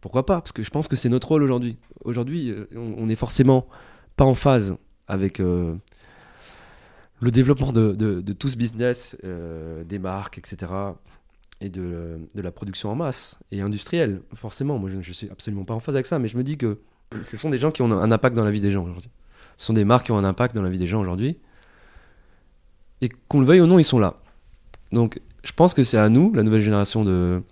[0.00, 3.14] pourquoi pas parce que je pense que c'est notre rôle aujourd'hui aujourd'hui euh, on n'est
[3.14, 3.68] forcément
[4.16, 4.76] pas en phase
[5.06, 5.76] avec euh,
[7.22, 10.72] le développement de, tout ce business euh, des marques etc
[11.60, 14.78] et de, la production en masse et industrielle forcément.
[14.78, 16.80] Moi je, ne suis absolument pas en phase avec ça mais je me dis que
[17.22, 19.08] ce sont des gens qui ont un impact dans la vie des gens aujourd'hui.
[19.56, 21.38] Ce sont des marques qui ont un impact dans la vie des gens aujourd'hui.
[23.02, 24.16] Et qu'on le veuille ou non ils sont là.
[24.90, 27.42] Donc je pense que c'est à nous, la nouvelle génération de,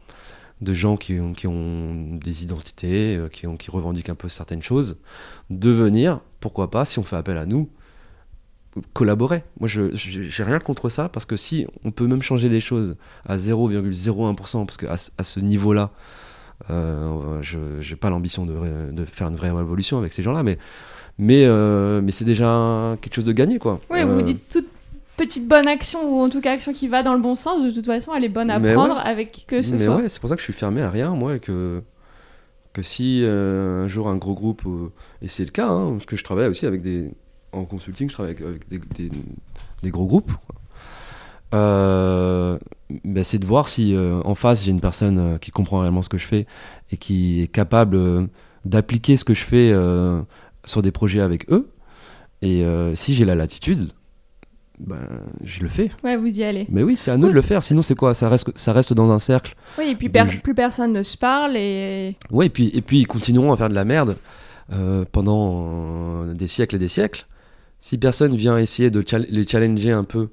[0.62, 4.98] gens qui ont, des identités, euh, qui, qui revendiquent un peu certaines choses,
[5.48, 7.70] de venir, pourquoi pas, si on fait appel à nous,
[8.92, 9.42] collaborer.
[9.58, 12.96] Moi, je j'ai rien contre ça, parce que si on peut même changer les choses
[13.26, 15.90] à 0,01%, parce qu'à à ce niveau-là,
[16.70, 20.58] euh, je n'ai pas l'ambition de, de, faire une vraie révolution avec ces gens-là, mais,
[21.18, 23.58] mais, euh, mais c'est déjà quelque chose de gagné.
[23.58, 23.80] Quoi.
[23.90, 24.64] Oui, vous dites tout
[25.16, 27.70] petite bonne action ou en tout cas action qui va dans le bon sens, de
[27.70, 29.96] toute façon, elle est bonne à prendre avec que ce mais soit.
[29.96, 31.82] ouais, c'est pour ça que je suis fermé à rien, moi, et que
[32.72, 34.92] que si euh, un jour un gros groupe, euh,
[35.22, 37.10] et c'est le cas, hein, parce que je travaille aussi avec des
[37.52, 39.10] en consulting, je travaille avec, des,
[39.82, 40.32] des, gros groupes.
[41.52, 42.58] Euh,
[43.04, 46.18] ben, c'est de voir si en face j'ai une personne qui comprend réellement ce que
[46.18, 46.46] je fais
[46.92, 48.28] et qui est capable
[48.64, 49.74] d'appliquer ce que je fais
[50.64, 51.70] sur des projets avec eux.
[52.42, 52.64] Et
[52.94, 53.92] si j'ai la latitude,
[54.80, 54.96] ben,
[55.44, 55.90] je le fais.
[56.02, 56.66] Ouais, vous y allez.
[56.70, 57.62] Mais oui, c'est à nous de le faire.
[57.62, 58.14] Sinon, c'est quoi?
[58.14, 59.54] Ça reste, ça reste dans un cercle.
[59.78, 61.56] Oui, et puis plus personne ne se parle.
[61.56, 62.16] Et...
[62.30, 64.16] Oui, et puis, et puis ils continueront à faire de la merde
[64.72, 67.26] euh, pendant des siècles et des siècles.
[67.80, 70.28] Si personne vient essayer de les challenger un peu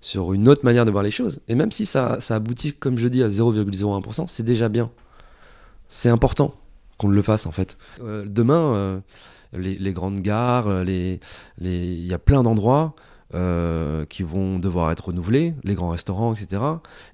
[0.00, 2.98] sur une autre manière de voir les choses, et même si ça, ça aboutit, comme
[2.98, 4.90] je dis, à 0,01%, c'est déjà bien.
[5.88, 6.54] C'est important
[6.98, 7.76] qu'on le fasse, en fait.
[8.00, 9.00] Euh, demain, euh,
[9.56, 11.20] les, grandes gares, il les,
[11.58, 11.94] les...
[11.94, 12.94] y a plein d'endroits
[13.34, 16.62] euh, qui vont devoir être renouvelés, les grands restaurants, etc.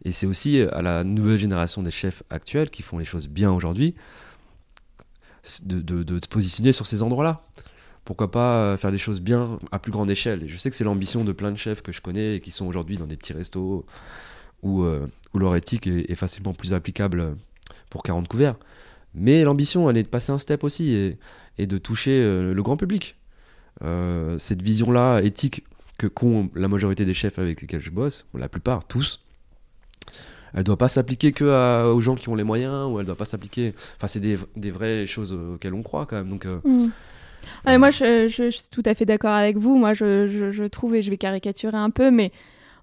[0.05, 3.51] Et c'est aussi à la nouvelle génération des chefs actuels qui font les choses bien
[3.51, 3.95] aujourd'hui
[5.65, 7.43] de, de, se positionner sur ces endroits-là.
[8.11, 11.23] Pourquoi pas faire des choses bien à plus grande échelle Je sais que c'est l'ambition
[11.23, 13.87] de plein de chefs que je connais et qui sont aujourd'hui dans des petits restos
[14.65, 17.37] où, euh, leur éthique est, facilement plus applicable
[17.89, 18.57] pour 40 couverts.
[19.15, 21.17] Mais l'ambition, elle est de passer un step aussi
[21.57, 23.15] et, de toucher euh, le grand public.
[24.39, 25.63] cette vision-là éthique
[25.97, 29.21] que qu'ont la majorité des chefs avec lesquels je bosse, la plupart, tous,
[30.53, 31.45] elle doit pas s'appliquer que
[31.93, 33.73] aux gens qui ont les moyens, ou elle doit pas s'appliquer.
[33.99, 36.29] Enfin, c'est des, vraies choses auxquelles on croit quand même.
[36.29, 36.59] Donc, euh,
[37.67, 37.77] mm.
[37.79, 39.77] moi, je, je, suis tout à fait d'accord avec vous.
[39.77, 42.33] Moi, je, je, trouve, et je vais caricaturer un peu, mais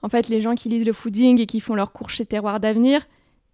[0.02, 2.60] en fait, les gens qui lisent le fooding et qui font leur cours chez Terroir
[2.60, 3.08] d'Avenir,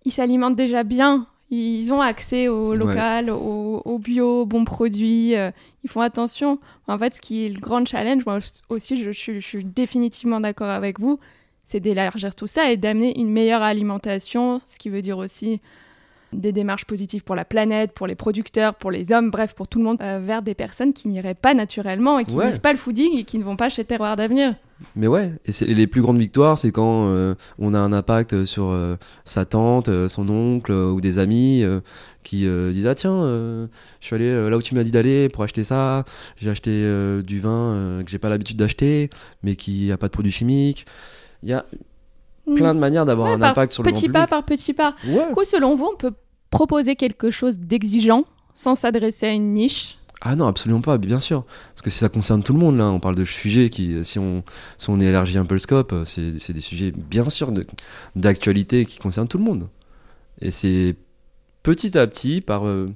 [0.05, 5.51] ils s'alimentent déjà bien ils ont accès au local, au, bio, aux bons produits, euh,
[5.83, 6.59] ils font attention.
[6.87, 8.39] En fait, ce qui est le grand challenge, moi
[8.69, 11.19] aussi, je, suis définitivement d'accord avec vous,
[11.63, 15.61] c'est d'élargir tout ça et d'amener une meilleure alimentation, ce qui veut dire aussi
[16.33, 19.79] des démarches positives pour la planète, pour les producteurs, pour les hommes, bref, pour tout
[19.79, 22.71] le monde, euh, vers des personnes qui n'iraient pas naturellement et qui ne lisent pas
[22.71, 24.55] le fooding et qui ne vont pas chez Terroir d'avenir.
[24.95, 28.65] mais ouais, et, les plus grandes victoires, c'est quand euh, on a un impact sur
[28.71, 31.63] euh, sa tante, euh, son oncle ou des amis
[32.23, 33.21] qui disent Ah tiens,
[33.99, 36.03] je suis allé là où tu m'as dit d'aller pour acheter ça,
[36.37, 36.71] j'ai acheté
[37.23, 39.09] du vin que j'ai pas l'habitude d'acheter,
[39.43, 40.85] mais qui a pas de produits chimiques.
[41.43, 41.65] Il y a
[42.55, 44.29] plein de manières d'avoir Ouais, un impact sur le Petit grand pas public.
[44.29, 44.95] par petit pas.
[45.05, 45.27] Ouais.
[45.27, 46.13] Du coup, selon vous, on peut
[46.53, 51.45] proposer quelque chose d'exigeant sans s'adresser à une niche Ah non, absolument pas, bien sûr.
[51.73, 54.43] Parce que ça concerne tout le monde, là, on parle de sujets qui, si on,
[54.77, 57.51] si on élargit un peu le scope, c'est des sujets, bien sûr,
[58.15, 59.67] d'actualité qui concernent tout le monde.
[60.41, 60.95] Et c'est
[61.63, 62.93] petit à petit, par, euh,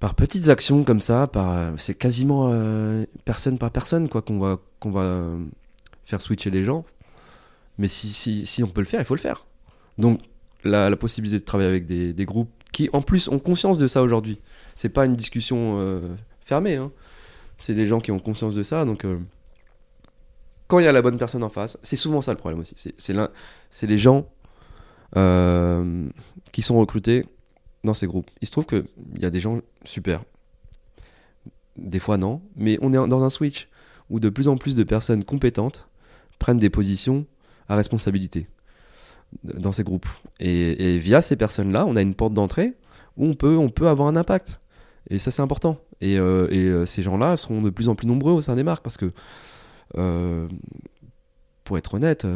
[0.00, 4.58] par petites actions comme ça, par, c'est quasiment euh, personne par personne, quoi, qu'on va,
[4.80, 5.44] qu'on va euh,
[6.04, 6.84] faire switcher les gens.
[7.78, 9.46] Mais si, si, si on peut le faire, il faut le faire.
[9.96, 10.20] Donc,
[10.64, 14.38] la, possibilité de travailler avec des, groupes qui, en plus, ont conscience de ça aujourd'hui
[14.78, 16.76] c'est pas une discussion euh, fermée.
[16.76, 16.92] hein.
[17.56, 18.84] C'est des gens qui ont conscience de ça.
[18.84, 19.18] Donc, euh,
[20.68, 22.76] quand il y a la bonne personne en face, c'est souvent ça le problème aussi.
[22.96, 24.28] C'est les gens
[25.16, 26.08] euh,
[26.52, 27.26] qui sont recrutés
[27.82, 28.30] dans ces groupes.
[28.40, 28.84] Il se trouve qu'il
[29.16, 30.22] y a des gens super.
[31.76, 32.40] Des fois, non.
[32.54, 33.68] Mais on est dans un switch
[34.10, 35.88] où de plus en plus de personnes compétentes
[36.38, 37.26] prennent des positions
[37.68, 38.46] à responsabilité
[39.42, 40.06] dans ces groupes.
[40.40, 42.74] Et, via ces personnes-là, on a une porte d'entrée
[43.16, 44.60] où on peut, on peut avoir un impact.
[45.10, 45.78] Et ça, c'est important.
[46.00, 48.82] Et, euh, euh, ces gens-là seront de plus en plus nombreux au sein des marques
[48.82, 49.12] parce que,
[49.96, 50.48] euh,
[51.64, 52.26] pour être honnête,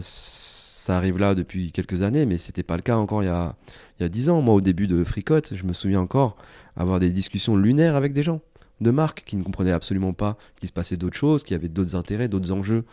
[0.00, 3.56] ça arrive là depuis quelques années, mais c'était pas le cas encore il y a,
[3.98, 4.42] il y a 10 ans.
[4.42, 6.36] Moi, au début de Fricotte, je me souviens encore
[6.76, 8.40] avoir des discussions lunaires avec des gens
[8.82, 11.68] de marques qui ne comprenaient absolument pas qu'il se passait d'autres choses, qu'il y avait
[11.68, 12.84] d'autres intérêts, d'autres enjeux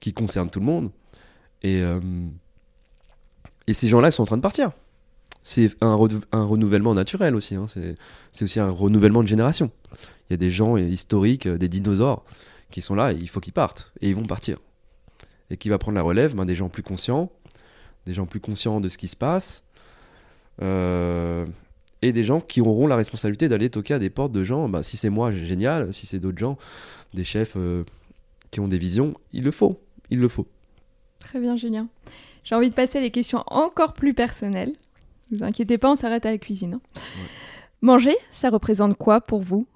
[0.00, 0.90] qui concernent tout le monde.
[1.62, 1.82] Et,
[3.66, 4.70] et ces gens-là, ils sont en train de partir
[5.46, 7.54] c'est un, re- un renouvellement naturel aussi.
[7.54, 7.66] hein.
[8.32, 9.70] C'est aussi un renouvellement de génération.
[9.92, 12.24] Il y a des gens historiques, euh, des dinosaures,
[12.70, 13.92] qui sont là et il faut qu'ils partent.
[14.00, 14.56] Et ils vont partir.
[15.50, 16.34] Et qui va prendre la relève?
[16.34, 17.30] Ben, Des gens plus conscients,
[18.06, 19.64] des gens plus conscients de ce qui se passe,
[20.62, 21.44] euh,
[22.00, 24.66] et des gens qui auront la responsabilité d'aller toquer à des portes de gens.
[24.70, 25.92] ben, si c'est moi, génial.
[25.92, 26.56] Si c'est d'autres gens,
[27.12, 27.84] des chefs euh,
[28.50, 29.78] qui ont des visions, il le faut.
[30.08, 30.46] Il le faut.
[31.18, 31.88] Très bien, Julien.
[32.44, 34.72] J'ai envie de passer à des questions encore plus personnelles.
[35.30, 36.74] Ne vous inquiétez pas, on s'arrête à la cuisine.
[36.74, 37.00] hein.
[37.80, 39.66] Manger, ça représente quoi pour vous?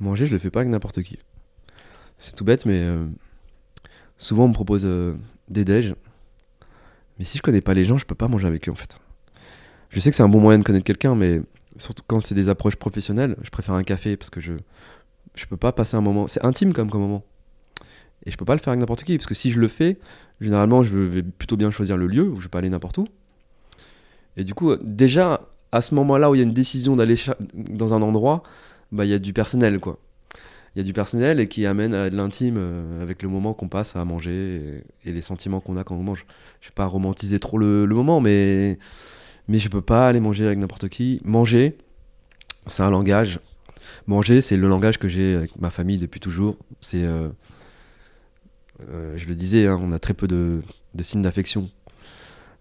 [0.00, 1.18] Manger, je le fais pas avec n'importe qui.
[2.18, 3.06] C'est tout bête, mais euh,
[4.18, 5.14] souvent on me propose euh,
[5.48, 5.94] des déj.
[7.18, 8.96] Mais si je connais pas les gens, je peux pas manger avec eux en fait.
[9.90, 11.40] Je sais que c'est un bon moyen de connaître quelqu'un, mais
[11.76, 14.54] surtout quand c'est des approches professionnelles, je préfère un café parce que je
[15.34, 16.26] je peux pas passer un moment.
[16.26, 17.24] C'est intime comme comme moment.
[18.24, 19.98] Et je peux pas le faire avec n'importe qui parce que si je le fais,
[20.42, 23.08] généralement je vais plutôt bien choisir le lieu où je vais pas aller n'importe où.
[24.36, 27.14] Et du coup, euh, déjà à ce moment-là où il y a une décision d'aller
[27.54, 28.42] dans un endroit,
[28.90, 29.98] bah il y a du personnel quoi.
[30.74, 33.52] Il y a du personnel et qui amène à de l'intime euh, avec le moment
[33.52, 36.24] qu'on passe à manger et, les sentiments qu'on a quand on mange.
[36.60, 38.78] Je vais pas romantiser trop le, le moment, mais
[39.48, 41.20] mais je peux pas aller manger avec n'importe qui.
[41.24, 41.76] Manger,
[42.66, 43.40] c'est un langage.
[44.06, 46.56] Manger, c'est le langage que j'ai avec ma famille depuis toujours.
[46.80, 47.28] C'est, euh,
[48.90, 50.62] euh, je le disais, hein, on a très peu de,
[51.00, 51.70] signes d'affection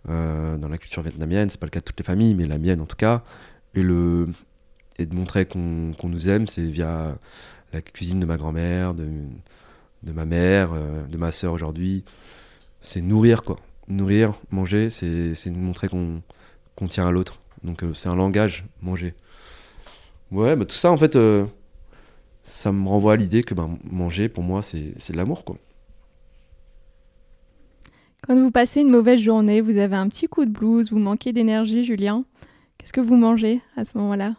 [0.10, 1.50] euh, dans la culture vietnamienne.
[1.50, 3.24] C'est pas le cas de toutes les familles, mais la mienne en tout cas.
[3.76, 7.18] Et de montrer qu'on nous aime, c'est via
[7.74, 9.08] la cuisine de ma grand-mère, de,
[10.14, 12.04] ma mère, euh, de ma sœur aujourd'hui.
[12.82, 13.60] C'est nourrir quoi.
[13.88, 17.42] Nourrir, manger, c'est c'est montrer qu'on tient à l'autre.
[17.64, 19.14] Donc c'est un langage, manger.
[20.32, 21.18] Ouais, bah tout ça en fait,
[22.44, 25.58] ça me renvoie à l'idée que ben, manger pour moi c'est de l'amour quoi.
[28.28, 31.34] Quand vous passez une mauvaise journée, vous avez un petit coup de blues, vous manquez
[31.34, 32.24] d'énergie, Julien.
[32.78, 34.36] Qu'est-ce que vous mangez à ce moment-là?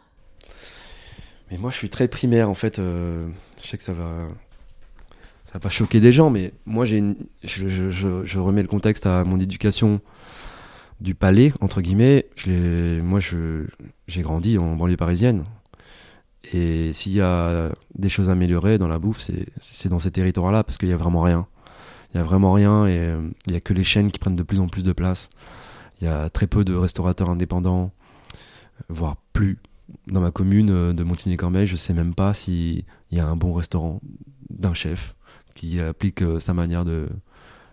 [1.51, 2.79] Mais moi, je suis très primaire, en fait.
[2.79, 3.27] euh,
[3.61, 4.29] je sais que ça va,
[5.47, 7.03] ça va pas choquer des gens, mais moi, j'ai
[7.43, 10.01] je, remets le contexte à mon éducation
[11.01, 12.27] du palais, entre guillemets.
[12.47, 13.19] Moi,
[14.07, 15.43] j'ai grandi en banlieue parisienne.
[16.53, 20.63] Et s'il y a des choses à améliorer dans la bouffe, c'est, dans ces territoires-là,
[20.63, 21.49] parce qu'il y a vraiment rien.
[22.15, 24.37] Il y a vraiment rien, et euh, il y a que les chaînes qui prennent
[24.37, 25.31] de plus en plus de place.
[26.01, 27.91] Il y a très peu de restaurateurs indépendants,
[28.89, 29.59] voire plus
[30.09, 33.53] dans ma commune euh, de Montigny-Cormeilles, je sais même pas s'il y a un bon
[33.53, 34.01] restaurant
[34.51, 35.15] d'un chef
[35.55, 37.09] qui applique euh, sa manière de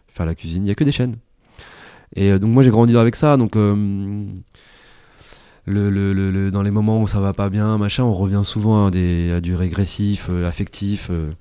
[0.07, 0.65] faire la cuisine.
[0.65, 1.15] Il y a que des chaînes.
[2.15, 3.37] Et euh, donc moi j'ai grandi avec ça.
[3.37, 4.25] Donc euh,
[5.65, 8.87] le, le- le- dans les moments où ça va pas bien, machin, on revient souvent
[8.87, 11.31] à, des, du régressif, euh, affectif, euh,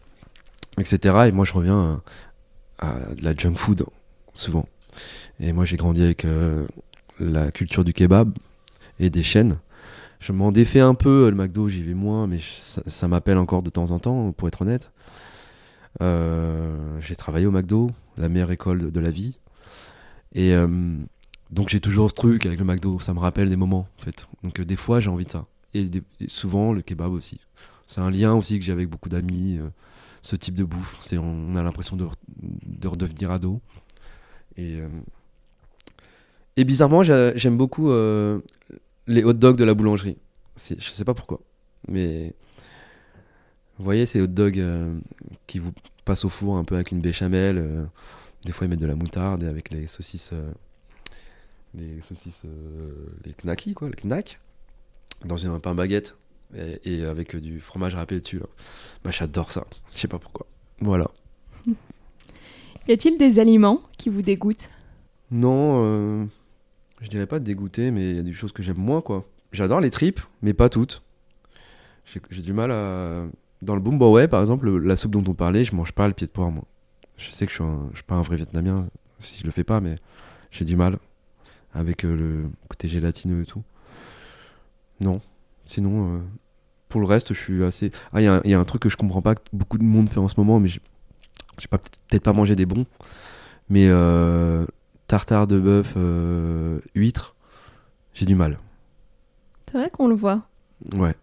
[0.79, 1.27] etc.
[1.29, 2.01] Et moi je reviens
[2.79, 3.85] à, de la junk food
[4.33, 4.67] souvent.
[5.41, 6.67] Et moi j'ai grandi avec euh,
[7.21, 8.33] la culture du kebab
[8.99, 9.59] et des chaînes.
[10.21, 12.39] Je m'en défais un peu, le McDo j'y vais moins, mais
[12.87, 14.91] ça, m'appelle encore de temps en temps, pour être honnête.
[16.03, 19.39] Euh, j'ai travaillé au McDo, la meilleure école de, la vie.
[20.35, 20.97] Et euh,
[21.51, 24.29] donc j'ai toujours ce truc avec le McDo, ça me rappelle des moments en fait.
[24.43, 25.47] Donc des fois j'ai envie de ça.
[25.75, 25.89] Et,
[26.21, 27.41] et souvent le kebab aussi.
[27.87, 29.59] C'est un lien aussi que j'ai avec beaucoup d'amis.
[30.23, 32.13] Ce type de bouffe, c'est on a l'impression de, re-
[32.43, 33.61] de redevenir ado.
[34.57, 34.89] Et, euh,
[36.65, 38.41] bizarrement j'ai- j'aime beaucoup euh,
[39.07, 40.19] les hot dogs de la boulangerie.
[40.57, 41.41] Je sais pas pourquoi,
[41.87, 42.35] mais
[43.79, 44.99] vous voyez ces hot dogs euh,
[45.47, 45.73] qui vous
[46.05, 47.89] passent au four un peu avec une béchamel.
[48.45, 50.33] des fois ils mettent de la moutarde et avec les saucisses,
[51.75, 52.45] les saucisses,
[53.25, 54.41] les knackis quoi, le knack,
[55.25, 56.17] dans un pain baguette
[56.57, 58.39] et, et avec du fromage râpé dessus.
[58.39, 58.47] là.
[59.05, 59.65] Bah, j'adore ça.
[59.93, 60.47] Je sais pas pourquoi.
[60.81, 61.11] Voilà.
[62.89, 64.71] Y a-t-il des aliments qui vous dégoûtent?
[65.31, 66.25] Non, euh,
[67.03, 69.27] je dirais pas dégoûté, mais il y a des choses que j'aime moins, quoi.
[69.53, 71.03] J'adore les tripes, mais pas toutes.
[72.31, 73.27] J'ai du mal à.
[73.61, 76.15] Dans le Bumbawe, par exemple, le- la soupe dont on parlait, je mange pas le
[76.15, 76.65] pied de porc, moi.
[77.19, 78.87] Je sais que je suis, un- je suis pas un vrai Vietnamien
[79.19, 79.97] si je le fais pas, mais
[80.51, 80.99] j'ai du mal
[81.75, 83.63] avec euh, le côté gélatineux et tout.
[85.01, 85.21] Non.
[85.69, 86.19] Sinon, euh,
[86.89, 87.93] pour le reste, je suis assez.
[88.13, 89.43] Ah, il y, a un- il y a un truc que je comprends pas que
[89.53, 90.81] beaucoup de monde fait en ce moment, mais j'ai
[91.71, 92.87] pas peut-être pas mangé des bons,
[93.69, 94.65] mais euh,
[95.07, 97.37] tartare de bœuf, euh, huître,
[98.15, 98.59] j'ai du mal.
[99.71, 100.43] C'est vrai qu'on le voit.
[100.95, 101.15] Ouais,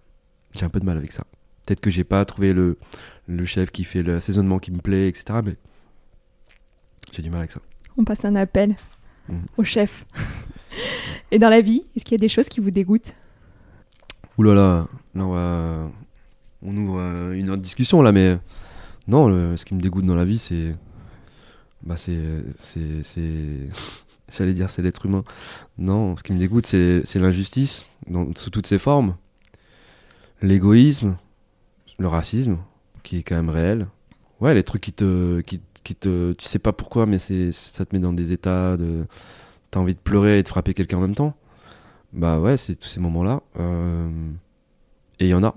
[0.53, 1.23] j'ai un peu de mal avec ça.
[1.65, 2.77] Peut-être que j'ai pas trouvé le,
[3.27, 5.39] le chef qui fait l'assaisonnement qui me plaît, etc.
[5.43, 5.55] Mais
[7.11, 7.59] j'ai du mal avec ça.
[7.97, 8.76] On passe un appel
[9.27, 9.41] Mhm.
[9.57, 10.05] au chef.
[11.31, 13.15] Et dans la vie, est-ce qu'il y a des choses qui vous dégoûtent?
[14.38, 15.90] Ouh là là, là on va.
[16.62, 18.38] On ouvre euh, une autre discussion là, mais.
[19.07, 20.76] Non, le- ce qui me dégoûte dans la vie, c'est.
[21.84, 22.44] Bah, c'est.
[22.57, 23.22] C'est.
[24.36, 25.24] J'allais dire, c'est l'être humain.
[25.78, 27.91] Non, ce qui me dégoûte, c'est l'injustice,
[28.36, 29.16] sous toutes ses formes.
[30.41, 31.18] L'égoïsme,
[31.99, 32.57] le racisme,
[33.03, 33.88] qui est quand même réel.
[34.41, 35.41] Ouais, les trucs qui te.
[35.41, 39.06] Qui, qui te tu sais pas pourquoi, mais ça te met dans des états de.
[39.72, 41.36] T'as envie de pleurer et de frapper quelqu'un en même temps.
[42.16, 43.42] Bah ouais, c'est tous ces moments-là.
[43.60, 44.10] Euh,
[45.20, 45.56] Et il y en a.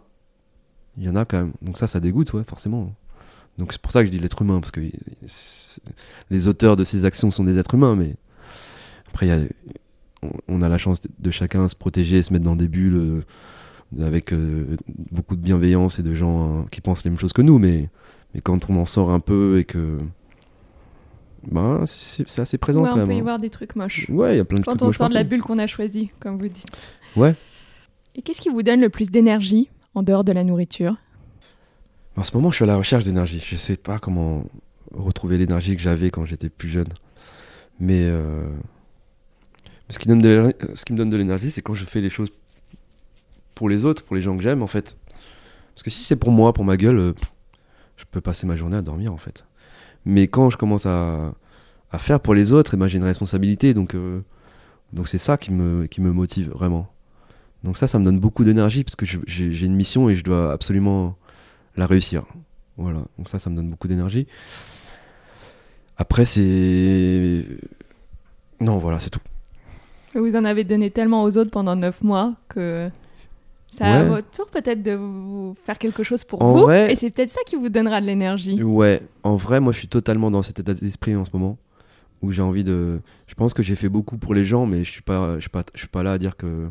[0.97, 1.53] Il y en a quand même.
[1.63, 2.93] Donc ça, ça dégoûte, ouais, forcément.
[3.59, 4.81] Donc c'est pour ça que je dis l'être humain, parce que
[6.31, 8.15] les auteurs de ces actions sont des êtres humains, mais
[9.09, 9.49] après,
[10.49, 13.25] on- a la chance de chacun se protéger, se mettre dans des bulles
[13.99, 14.77] euh, avec euh,
[15.13, 17.89] beaucoup de bienveillance et de gens euh, qui pensent les mêmes choses que nous, mais,
[18.35, 19.99] mais quand on en sort un peu et que...
[21.47, 23.09] Ben, c'est assez présent Ouais, quand on même.
[23.09, 23.23] peut y hein.
[23.23, 24.07] voir des trucs moches.
[24.11, 25.67] Ouais, il y a plein de Quand trucs on sort de la bulle qu'on a
[25.67, 26.67] choisie, comme vous dites.
[27.17, 27.35] Ouais.
[28.15, 30.97] Et qu'est-ce qui vous donne le plus d'énergie en dehors de la nourriture?
[32.17, 33.41] En ce moment, je suis à la recherche d'énergie.
[33.45, 34.45] Je sais pas comment
[34.93, 36.89] retrouver l'énergie que j'avais quand j'étais plus jeune.
[37.79, 38.45] Mais euh,
[39.89, 42.01] ce, qui donne de l'éner- ce qui me donne de l'énergie, c'est quand je fais
[42.01, 42.31] les choses
[43.55, 44.97] pour les autres, pour les gens que j'aime, en fait.
[45.75, 47.13] Parce que si c'est pour moi, pour ma gueule, euh,
[47.97, 49.45] je peux passer ma journée à dormir, en fait.
[50.05, 51.35] Mais quand je commence à,
[51.91, 53.75] à faire pour les autres, eh ben, j'ai une responsabilité.
[53.75, 54.21] Donc, euh,
[54.93, 56.89] donc c'est ça qui me, qui me motive vraiment.
[57.65, 60.53] Donc ça, ça me donne beaucoup d'énergie parce que j'ai une mission et je dois
[60.53, 61.17] absolument
[61.77, 62.25] la réussir.
[62.77, 64.29] Voilà, donc ça, ça me donne beaucoup d'énergie.
[65.97, 67.45] Après, c'est.
[68.61, 69.21] Non, voilà, c'est tout.
[70.15, 72.89] Vous en avez donné tellement aux autres pendant 9 mois que
[73.71, 74.09] ça a Ouais.
[74.09, 76.63] votre tour peut-être de vous faire quelque chose pour En vous.
[76.65, 78.63] vrai- Et c'est peut-être ça qui vous donnera de l'énergie.
[78.63, 81.59] Ouais, en vrai, moi, je suis totalement dans cet état d'esprit en ce moment
[82.23, 83.01] où j'ai envie de.
[83.27, 85.51] Je pense que j'ai fait beaucoup pour les gens, mais je suis pas, je suis
[85.51, 86.69] pas, je suis pas là à dire que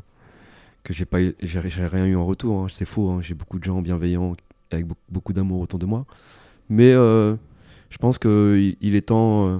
[0.84, 2.64] que j'ai pas, eu- j'ai j'ai rien eu en retour.
[2.64, 2.68] hein.
[2.70, 3.10] C'est faux.
[3.10, 3.20] hein.
[3.22, 4.36] J'ai beaucoup de gens bienveillants
[4.72, 6.06] avec beaucoup, d'amour autour de moi,
[6.70, 7.36] mais euh,
[7.90, 9.58] je pense que il, est temps euh,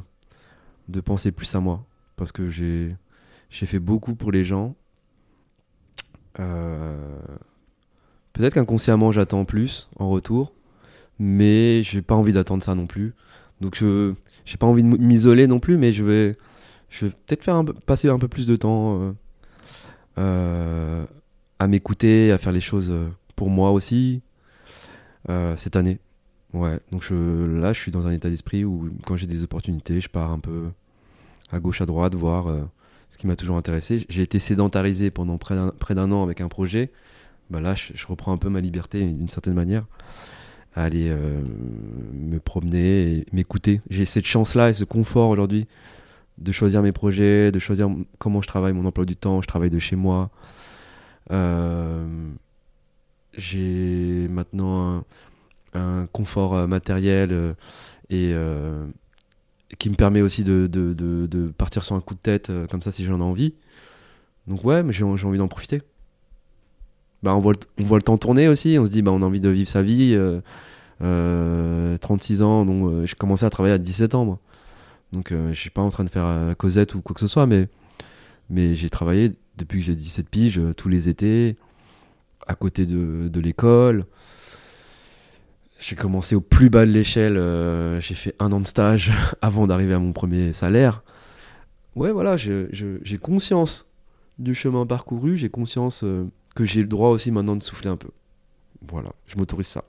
[0.90, 1.84] de penser plus à moi
[2.18, 2.96] parce que j'ai
[3.50, 4.76] j'ai fait beaucoup pour les gens.
[6.40, 6.96] Euh,
[8.38, 10.54] Peut-être qu'inconsciemment j'attends plus en retour,
[11.18, 13.16] mais j'ai pas envie d'attendre ça non plus.
[13.62, 14.14] Donc je
[14.46, 16.38] j'ai pas envie de m'isoler non plus, mais je vais
[16.90, 19.12] je vais peut-être faire passer un peu plus de temps euh,
[20.20, 21.06] euh,
[21.58, 22.94] à m'écouter, à faire les choses
[23.36, 24.22] pour moi aussi
[25.56, 26.00] cette année.
[26.54, 30.10] Ouais, donc là je suis dans un état d'esprit où quand j'ai des opportunités, je
[30.10, 30.68] pars un peu
[31.52, 32.48] à gauche à droite voir
[33.10, 34.06] ce qui m'a toujours intéressé.
[34.10, 36.92] J'ai été sédentarisé pendant près d'un an avec un projet.
[37.50, 39.86] Bah là, je, reprends un peu ma liberté d'une certaine manière
[40.76, 41.42] à aller euh,
[42.14, 43.82] me promener et m'écouter.
[43.90, 45.66] J'ai cette chance-là et ce confort aujourd'hui
[46.38, 47.90] de choisir mes projets, de choisir
[48.20, 49.42] comment je travaille, mon emploi du temps.
[49.42, 50.30] Je travaille de chez moi.
[51.32, 52.06] Euh,
[53.34, 55.04] J'ai maintenant
[55.74, 57.56] un, confort euh, matériel
[58.10, 58.34] et
[59.80, 62.92] qui me permet aussi de, de- partir sur un coup de tête euh, comme ça
[62.92, 63.54] si j'en ai envie.
[64.48, 65.82] Donc ouais, mais j'ai envie d'en profiter.
[67.24, 69.50] Bah, on, voit le, temps tourner aussi, on se dit bah, on a envie de
[69.50, 70.40] vivre sa vie, euh,
[71.02, 74.40] Euh, 36 ans, donc euh, j'ai commencé à travailler à 17 ans.
[75.14, 77.28] Donc euh, je suis pas en train de faire euh, Cosette ou quoi que ce
[77.28, 77.68] soit, mais,
[78.50, 81.56] mais j'ai travaillé depuis que j'ai 17 piges, euh, tous les étés,
[82.48, 84.06] à côté de l'école.
[85.80, 89.68] J'ai commencé au plus bas de l'échelle, euh, j'ai fait un an de stage avant
[89.68, 91.04] d'arriver à mon premier salaire.
[91.96, 93.88] Ouais, voilà, j'ai conscience
[94.40, 96.26] du chemin parcouru, j'ai conscience euh,
[96.56, 98.10] que j'ai le droit aussi maintenant de souffler un peu.
[98.88, 99.84] Voilà, je m'autorise ça.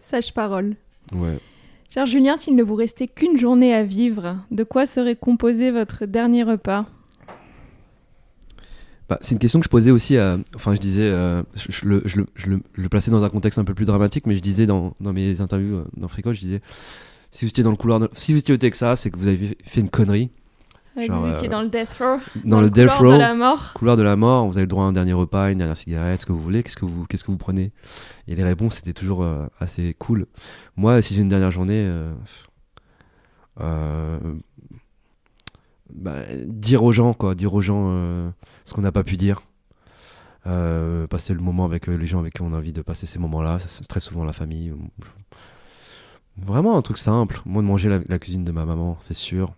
[0.00, 0.76] Sage parole.
[1.12, 1.38] Ouais.
[1.88, 6.06] Cher Julien, s'il ne vous restait qu'une journée à vivre, de quoi serait composé votre
[6.06, 6.86] dernier repas?
[9.08, 10.38] Bah, c'est une question que je posais aussi à.
[10.54, 11.04] Enfin, je disais.
[11.04, 13.64] euh, je, je le, je le- je le- je le plaçais dans un contexte un
[13.64, 16.60] peu plus dramatique, mais je disais dans, dans mes interviews euh, dans Frico, je disais
[17.30, 18.00] si vous étiez dans le couloir.
[18.00, 20.30] de- si vous étiez au Texas, c'est que vous avez fait une connerie.
[20.96, 23.34] Ouais, Genre, Vous étiez euh, dans le death row Dans, le, death row, de la
[23.34, 25.76] mort couloir de la mort, vous avez le droit à un dernier repas, une dernière
[25.76, 26.62] cigarette, ce que vous voulez.
[26.62, 27.72] Qu'est-ce que vous, qu'est-ce que vous prenez?
[28.28, 30.26] Et les réponses étaient toujours euh, assez cool.
[30.76, 31.84] Moi, si j'ai une dernière journée,
[35.94, 38.28] bah, dire aux gens, quoi, dire aux gens euh,
[38.64, 39.42] ce qu'on n'a pas pu dire.
[40.46, 43.06] Euh, passer le moment avec euh, les gens avec qui on a envie de passer
[43.06, 43.58] ces moments-là.
[43.58, 44.72] C'est très souvent la famille.
[46.36, 47.40] Vraiment un truc simple.
[47.46, 49.54] Moi, de manger la, cuisine de ma maman, c'est sûr.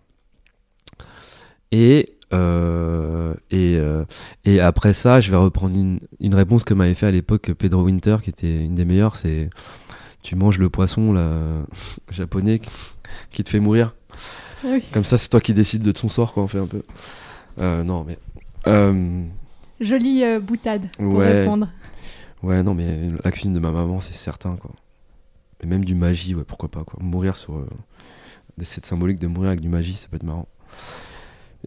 [1.71, 2.13] Et,
[3.51, 7.81] et, après ça, je vais reprendre une, une réponse que m'avait fait à l'époque Pedro
[7.81, 9.15] Winter, qui était une des meilleures.
[9.15, 9.49] C'est
[10.21, 11.31] tu manges le poisson là,
[12.11, 12.61] japonais
[13.31, 13.93] qui te fait mourir.
[14.63, 14.83] Oui.
[14.91, 16.81] Comme ça, c'est toi qui décides de ton sort, quoi, on fait un peu.
[17.59, 18.17] Euh, non, mais.
[18.67, 19.23] euh,
[19.79, 21.41] Jolie euh, boutade pour Ouais.
[21.41, 21.69] répondre.
[22.43, 24.71] Ouais, non, mais la cuisine de ma maman, c'est certain, quoi.
[25.63, 26.99] Et même du magie, ouais, pourquoi pas, quoi.
[27.01, 27.65] Mourir sur.
[28.61, 30.47] Cette symbolique de mourir avec du magie, ça peut être marrant.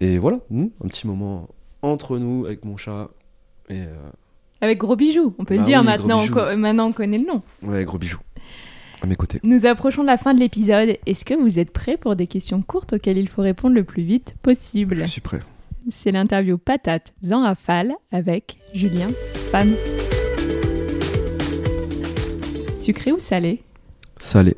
[0.01, 1.49] Et voilà, hmm, un petit moment
[1.83, 3.09] entre nous avec mon chat.
[3.69, 3.83] Et.
[4.61, 6.21] Avec gros bijoux, on peut Bah le dire oui, maintenant.
[6.37, 7.43] On, maintenant, on connaît le nom.
[7.63, 8.19] ouais, gros bijoux.
[9.03, 9.41] À mes côtés.
[9.43, 10.97] Nous approchons de la fin de l'épisode.
[11.07, 14.03] Est-ce que vous êtes prêts pour des questions courtes auxquelles il faut répondre le plus
[14.03, 14.97] vite possible?
[14.97, 15.41] Je suis prêt.
[15.91, 19.09] C'est l'interview patate en rafale avec Julien
[19.51, 19.73] Femme.
[22.79, 23.63] Sucré ou salé?
[24.19, 24.55] Salé.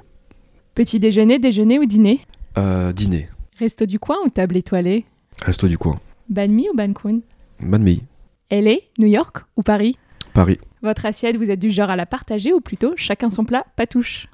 [0.74, 2.20] Petit déjeuner, déjeuner ou dîner?
[2.58, 3.28] Euh, dîner.
[3.58, 5.04] Resto du coin ou table étoilée?
[5.42, 6.00] Resto du coin.
[6.28, 7.20] Banh mi ou Ban Kun
[7.60, 8.02] Banh mi.
[8.50, 9.96] LA, New York ou Paris?
[10.34, 10.58] Paris.
[10.82, 13.86] Votre assiette, vous êtes du genre à la partager ou plutôt chacun son plat, pas
[13.86, 14.28] touche?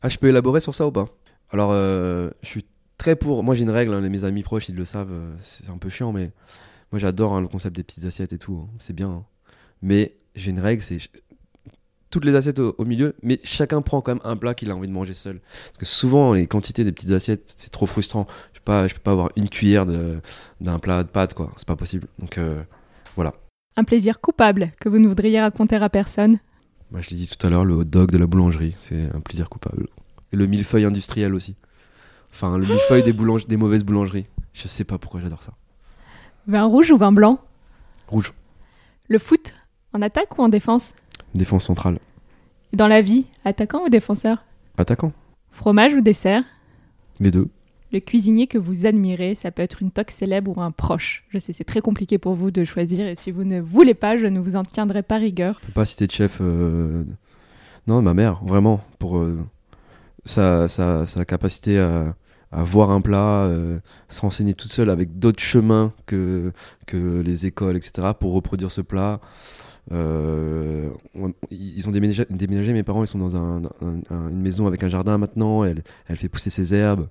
[0.00, 1.06] Ah, je peux élaborer sur ça ou pas?
[1.50, 2.64] Alors, euh, je suis
[2.96, 3.44] très pour.
[3.44, 5.90] Moi, j'ai une règle, hein, mes amis proches, ils le savent, euh, c'est un peu
[5.90, 6.30] chiant, mais
[6.92, 8.66] moi, j'adore hein, le concept des petites assiettes et tout.
[8.66, 9.24] hein, c'est bien.
[9.82, 10.98] Mais j'ai une règle, c'est
[12.08, 14.88] toutes les assiettes au, milieu, mais chacun prend quand même un plat qu'il a envie
[14.88, 15.40] de manger seul.
[15.40, 18.26] Parce que souvent, les quantités des petites assiettes, c'est trop frustrant.
[18.52, 21.52] Je je peux pas avoir une cuillère d'un plat de pâtes, quoi.
[21.56, 22.06] C'est pas possible.
[22.18, 22.62] Donc, euh,
[23.76, 26.38] Un plaisir coupable que vous ne voudriez raconter à personne
[26.92, 29.20] bah, je l'ai dit tout à l'heure, le hot dog de la boulangerie, c'est un
[29.20, 29.88] plaisir coupable.
[30.30, 31.56] Et le millefeuille industriel aussi.
[32.34, 33.14] Enfin, le millefeuille des,
[33.48, 34.26] des mauvaises boulangeries.
[34.52, 35.54] Je sais pas pourquoi j'adore ça.
[36.46, 37.40] Vin rouge ou vin blanc?
[38.08, 38.34] Rouge,
[39.08, 39.54] Le foot,
[39.94, 40.94] en attaque ou en défense?
[41.34, 41.98] Défense centrale.
[42.74, 44.44] Dans la vie, attaquant ou défenseur?
[44.76, 45.12] Attaquant,
[45.50, 46.44] Fromage ou dessert?
[47.20, 47.48] Les deux.
[47.92, 51.24] Le cuisinier que vous admirez, ça peut être une toque célèbre ou un proche.
[51.28, 54.16] Je sais, c'est très compliqué pour vous de choisir et si vous ne voulez pas,
[54.16, 55.58] je ne vous en tiendrai pas rigueur.
[55.60, 56.38] Je peux pas citer de chef.
[56.40, 57.04] euh,
[57.86, 58.80] Non, ma mère, vraiment.
[58.98, 59.38] Pour euh,
[60.24, 62.14] sa, sa, capacité à,
[62.50, 63.78] voir un plat, euh,
[64.08, 66.52] se renseigner toute seule avec d'autres chemins que,
[66.86, 69.20] que les écoles, etc., pour reproduire ce plat.
[69.90, 70.88] Euh,
[71.50, 74.82] ils ont déménagé, déménagé, mes parents, ils sont dans un- un- un- une maison avec
[74.82, 75.64] un jardin maintenant.
[75.64, 75.82] Elle
[76.16, 77.08] fait pousser ses herbes,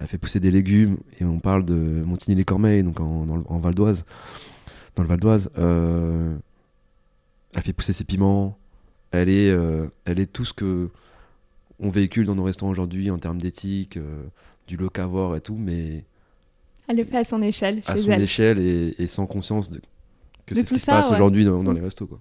[0.00, 0.96] elle fait pousser des légumes.
[1.20, 4.04] Et on parle de Montigny-les-Cormeilles, donc en, dans le- en Val d'Oise.
[4.96, 5.50] Dans le Val d'Oise.
[5.58, 6.34] Euh,
[7.54, 8.56] elle fait pousser ses piments.
[9.12, 10.88] Elle est, euh, elle est tout ce que
[11.80, 14.22] on véhicule dans nos restaurants aujourd'hui en termes d'éthique, euh,
[14.68, 16.04] du locavore et tout, mais
[16.88, 18.22] Elle le fait à son échelle, à son elle.
[18.22, 19.80] échelle et, et sans conscience de,
[20.46, 21.14] que c'est ce qui se passe ouais.
[21.16, 21.76] aujourd'hui dans, dans Mm.
[21.76, 22.06] les restos.
[22.06, 22.20] Quoi.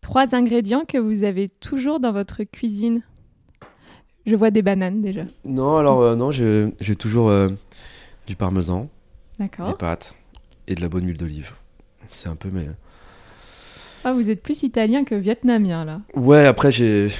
[0.00, 3.02] Trois ingrédients que vous avez toujours dans votre cuisine.
[4.26, 5.22] Je vois des bananes déjà.
[5.44, 7.50] Non, alors euh, non, j'ai toujours euh,
[8.26, 8.88] du parmesan,
[9.38, 9.48] des
[9.78, 10.14] pâtes
[10.66, 11.52] et de la bonne huile d'olive.
[12.10, 12.68] C'est un peu mais
[14.04, 16.00] Ah, vous êtes plus italien que vietnamien là.
[16.14, 16.46] ouais.
[16.46, 17.10] Après j'ai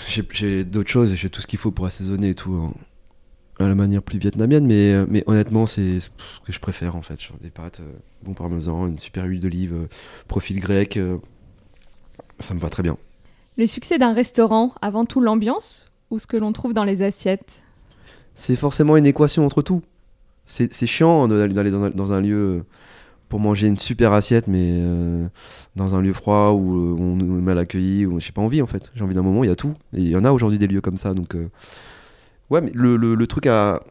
[0.65, 2.53] d'autres choses, j'ai tout ce qu'il faut pour assaisonner et tout.
[2.55, 2.73] hein,
[3.61, 6.09] à la manière plus vietnamienne, mais, euh, mais honnêtement, c'est ce
[6.45, 7.21] que je préfère en fait.
[7.23, 7.93] Genre des pâtes, euh,
[8.25, 9.87] bon parmesan, une super huile d'olive,
[10.27, 10.99] profil grec,
[12.41, 12.97] ça me va très bien.
[13.57, 17.63] Le succès d'un restaurant, avant tout l'ambiance ou ce que l'on trouve dans les assiettes
[18.35, 19.83] C'est forcément une équation entre tout.
[20.47, 22.65] C'est chiant d'aller dans, dans un lieu
[23.31, 25.27] pour manger une super assiette, mais euh,
[25.75, 28.67] dans un lieu froid où euh, on est mal accueilli, où j'ai pas envie en
[28.67, 28.93] fait.
[28.95, 29.75] J'ai envie d'un moment, il y a tout.
[29.95, 31.15] Et il y en a aujourd'hui des lieux comme ça.
[31.15, 31.49] Donc, euh,
[32.51, 33.83] ouais, mais le, truc à,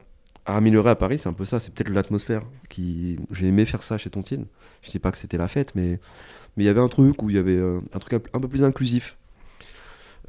[0.46, 1.60] améliorer à Paris, c'est un peu ça.
[1.60, 2.44] C'est peut-être l'atmosphère.
[2.70, 3.18] Qui...
[3.32, 4.46] J'ai aimé faire ça chez Tontine.
[4.84, 6.00] Je dis pas que c'était la fête, mais
[6.56, 8.48] mais il y avait un truc où il y avait euh, un truc un peu
[8.48, 9.18] plus inclusif.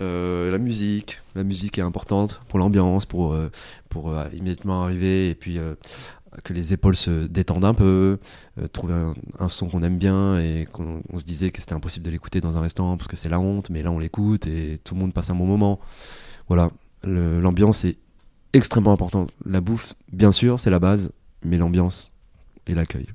[0.00, 3.50] Euh, la musique, la musique est importante pour l'ambiance, pour, euh,
[3.88, 5.58] pour euh, immédiatement arriver et puis
[6.42, 8.18] que les épaules se détendent un peu,
[8.72, 8.94] trouver
[9.38, 12.40] un, son qu'on aime bien et qu'on on se disait que c'était impossible de l'écouter
[12.40, 15.00] dans un restaurant parce que c'est la honte, mais là on l'écoute et tout le
[15.00, 15.78] monde passe un bon moment.
[16.48, 16.70] Voilà,
[17.04, 17.96] l'ambiance est
[18.52, 19.30] extrêmement importante.
[19.46, 21.12] La bouffe, bien sûr, c'est la base,
[21.44, 22.12] mais l'ambiance
[22.66, 23.06] et l'accueil.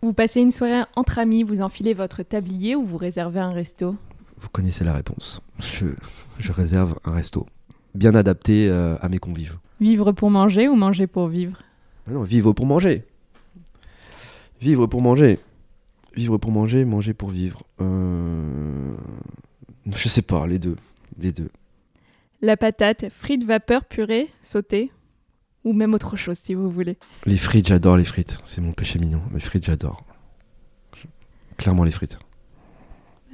[0.00, 3.96] Vous passez une soirée entre amis, vous enfilez votre tablier ou vous réservez un resto?
[4.38, 5.40] Vous connaissez la réponse.
[5.58, 5.86] Je,
[6.38, 7.46] je réserve un resto
[7.94, 9.56] bien adapté euh, à mes convives.
[9.80, 11.62] Vivre pour manger ou manger pour vivre?
[12.06, 13.04] Ah Non, vivre pour manger.
[14.60, 15.38] Vivre pour manger.
[16.14, 17.62] Vivre pour manger, manger pour vivre.
[17.80, 18.94] Euh...
[19.86, 20.76] Je sais pas, les deux.
[21.18, 21.50] Les deux.
[22.42, 24.92] La patate, frites vapeur purée, sautée
[25.64, 26.96] ou même autre chose si vous voulez.
[27.24, 28.38] Les frites, j'adore les frites.
[28.44, 29.22] C'est mon péché mignon.
[29.32, 30.04] Les frites, j'adore.
[31.56, 32.18] Clairement les frites.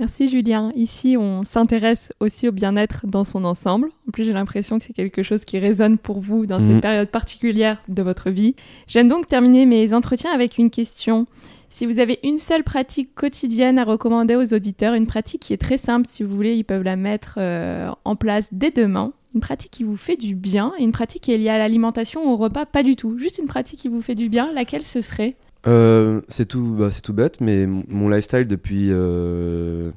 [0.03, 0.73] Merci Julien.
[0.75, 3.89] Ici, on s'intéresse aussi au bien-être dans son ensemble.
[4.09, 6.81] En plus, j'ai l'impression que c'est quelque chose qui résonne pour vous dans ces Mhm.
[6.81, 8.57] périodes particulières de votre vie.
[8.89, 11.29] J'aime donc terminer mes entretiens avec une question.
[11.71, 15.57] Si vous avez une seule pratique quotidienne à recommander aux auditeurs, une pratique qui est
[15.57, 19.13] très simple, si vous voulez, ils peuvent la mettre euh, en place dès demain.
[19.37, 22.25] Une pratique qui vous fait du bien et une pratique qui est liée à l'alimentation
[22.27, 23.19] ou au repas, pas du tout.
[23.21, 25.37] Juste une pratique qui vous fait du bien, laquelle ce serait?
[25.67, 29.91] Euh, c'est tout, bah, tout bête, mais mon lifestyle depuis euh,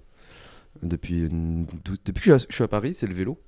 [0.84, 1.66] depuis une-
[2.06, 3.40] depuis que je suis à- Paris, c'est le vélo.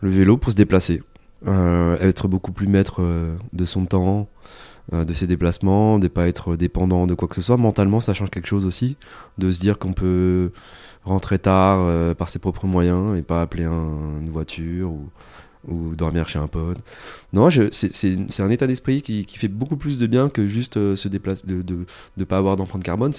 [0.00, 1.02] Le vélo pour se déplacer,
[1.46, 4.28] Euh, être beaucoup plus maître euh, de son temps,
[4.92, 7.56] euh, de ses déplacements, de pas être dépendant de quoi que ce soit.
[7.56, 8.96] Mentalement, ça change quelque chose aussi,
[9.38, 10.50] de se dire qu'on peut
[11.04, 14.92] rentrer tard euh, par ses propres moyens et pas appeler un- une voiture
[15.66, 16.78] ou dormir chez un pote.
[17.32, 21.08] Non, c'est- un état d'esprit qui, fait beaucoup plus de bien que juste euh, se
[21.08, 21.86] déplacer, de, de,
[22.16, 23.12] de pas avoir d'empreinte carbone.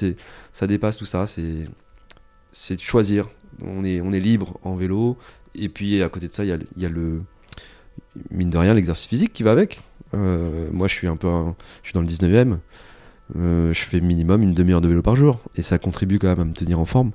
[0.53, 1.26] Ça dépasse tout ça.
[1.26, 3.28] C'est de choisir.
[3.64, 5.18] On est on est libre en vélo.
[5.56, 7.22] Et puis à côté de ça, il y a, le
[8.32, 9.82] mine de rien l'exercice physique qui va avec.
[10.14, 11.28] Euh, moi, je suis un peu,
[11.84, 12.57] je suis dans le 19e.
[13.38, 16.40] Euh, je fais minimum une demi-heure de vélo par jour et ça contribue quand même
[16.40, 17.11] à me tenir en forme.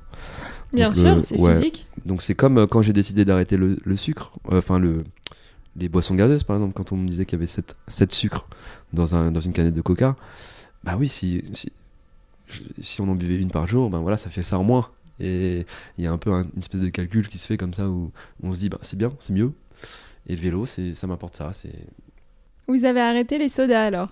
[0.75, 1.55] Bien Donc, sûr, le- c'est ouais.
[1.55, 1.87] physique.
[2.05, 5.05] Donc c'est comme euh, quand j'ai décidé d'arrêter le, le sucre, euh, enfin le
[5.77, 7.47] les boissons gazeuses par exemple, quand on me disait qu'il y avait
[7.89, 8.47] 7, sucres
[8.93, 10.15] dans, un, dans une canette de coca,
[10.85, 11.43] bah oui, si,
[12.81, 14.89] si, on en buvait une par jour, ben voilà, ça fait ça en moins.
[15.21, 15.67] Et
[15.99, 17.89] il y a un peu un- une espèce de calcul qui se fait comme ça
[17.89, 19.53] où on se dit, bah c'est bien, c'est mieux.
[20.29, 21.53] Et le vélo, c'est, ça m'apporte ça.
[21.53, 21.73] C'est...
[22.69, 24.09] Vous avez arrêté les sodas alors?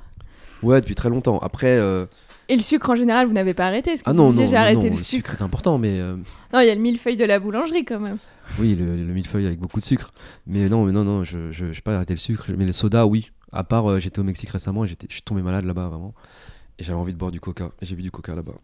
[0.63, 1.39] Ouais, depuis très longtemps.
[1.39, 2.07] Après, euh,
[2.49, 4.51] Et le sucre en général, vous n'avez pas arrêté que ah vous non, disiez, non,
[4.51, 5.37] j'ai non, arrêté non, le sucre.
[5.39, 6.17] est important, mais euh,
[6.53, 8.19] Non, il y a le millefeuille de la boulangerie quand même.
[8.59, 10.13] Oui, le, le millefeuille avec beaucoup de sucre.
[10.47, 12.47] Mais non, mais non, non, je j'ai pas arrêté le sucre.
[12.57, 13.31] Mais le soda, oui.
[13.53, 16.15] À part, euh, j'étais au Mexique récemment et j'étais, je suis tombé malade là-bas, vraiment.
[16.79, 17.71] Et j'avais envie de boire du coca.
[17.81, 18.55] Et j'ai bu du coca là-bas.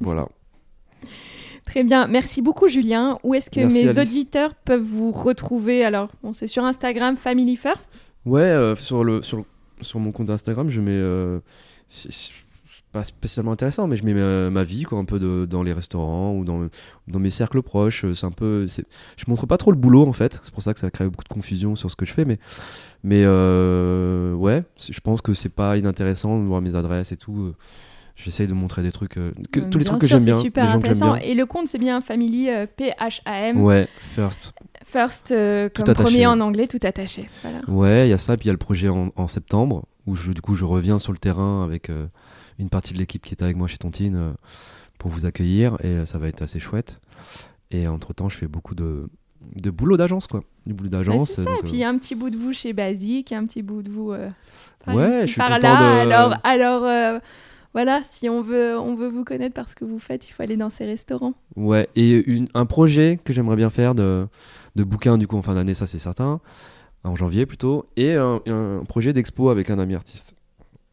[0.00, 0.28] Voilà.
[1.64, 3.18] Très bien, merci beaucoup Julien.
[3.22, 4.10] Où est-ce que Merci, mes Alice.
[4.10, 5.82] auditeurs peuvent vous retrouver?
[5.84, 8.06] Alors, bon, c'est sur Instagram Family First?
[8.26, 9.44] Ouais, euh, sur, le, sur, le-
[9.80, 10.90] sur mon compte Instagram, je mets.
[10.92, 11.40] euh,
[12.94, 15.72] pas spécialement intéressant, mais je mets ma, ma vie, quoi, un peu de- dans les
[15.74, 16.68] restaurants ou dans,
[17.08, 18.06] dans mes cercles proches.
[18.14, 18.66] C'est un peu.
[18.68, 20.40] Je montre pas trop le boulot, en fait.
[20.44, 22.24] C'est pour ça que ça crée beaucoup de confusion sur ce que je fais.
[22.24, 22.38] Mais,
[23.02, 27.36] mais euh, ouais, je pense que c'est pas inintéressant de voir mes adresses et tout.
[27.38, 27.54] euh,
[28.16, 29.16] J'essaye de montrer des trucs.
[29.18, 30.40] euh, que, Euh, tous les trucs que sûr, j'aime bien.
[30.40, 31.14] Super les gens que intéressant.
[31.14, 31.22] bien.
[31.22, 33.60] Et le compte, c'est bien Family euh, P-H-A-M.
[33.60, 34.54] Ouais, first.
[34.84, 36.02] First, euh, comme attaché.
[36.04, 37.26] premier en anglais, tout attaché.
[37.42, 37.58] Voilà.
[37.68, 40.14] Ouais, il y a ça, puis il y a le projet en, en septembre, où
[40.14, 42.06] je, du coup je reviens sur le terrain avec euh,
[42.58, 44.32] une partie de l'équipe qui était avec moi chez Tontine euh,
[44.98, 47.00] pour vous accueillir, et euh, ça va être assez chouette.
[47.70, 49.08] Et entre-temps, je fais beaucoup de,
[49.62, 50.42] de boulot d'agence, quoi.
[50.66, 51.30] Du boulot Bah, d'agence.
[51.30, 51.50] c'est ça.
[51.50, 53.62] donc, Et puis il y a un petit bout de vous chez Basique, un petit
[53.62, 54.12] bout de vous.
[54.12, 54.30] euh,
[54.84, 55.58] par Ouais, je suis par là.
[55.58, 57.18] de- Alors, alors euh,
[57.72, 60.42] voilà, si on veut, on veut vous connaître par ce que vous faites, il faut
[60.42, 61.34] aller dans ces restaurants.
[61.58, 64.26] euh, Ouais, et une, un projet que j'aimerais bien faire de,
[64.76, 66.40] de bouquin, du coup, en fin d'année, ça c'est certain,
[67.02, 70.36] en janvier plutôt, et un, un projet d'expo avec un ami artiste.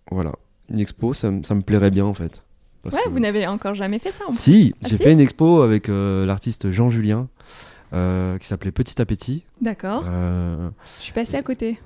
[0.09, 0.33] Voilà.
[0.71, 2.43] Une expo, ça, me- ça me plairait bien, en fait.
[2.83, 4.23] Parce ouais, que- vous n'avez encore jamais fait ça.
[4.27, 4.31] en.
[4.31, 7.27] Si, Ah, j'ai si fait une expo avec euh, l'artiste Jean Julien
[7.93, 9.43] euh, qui s'appelait Petit Appétit.
[9.61, 10.05] D'accord.
[10.07, 10.69] Euh,
[10.99, 11.79] Je suis passée à côté.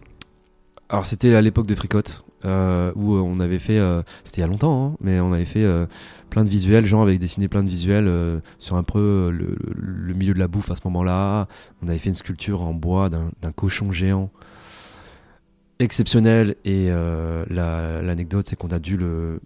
[0.90, 3.80] alors c'était à l'époque de Fricotte où on avait fait,
[4.24, 5.66] c'était il y a longtemps, hein, mais on avait fait
[6.30, 10.36] plein de visuels, Jean avait dessiné plein de visuels sur un peu le, le- milieu
[10.36, 11.48] de la bouffe à ce moment-là.
[11.82, 14.30] On avait fait une sculpture en bois d'un cochon géant
[15.80, 19.40] exceptionnel et euh, la- l'anecdote c'est qu'on a dû le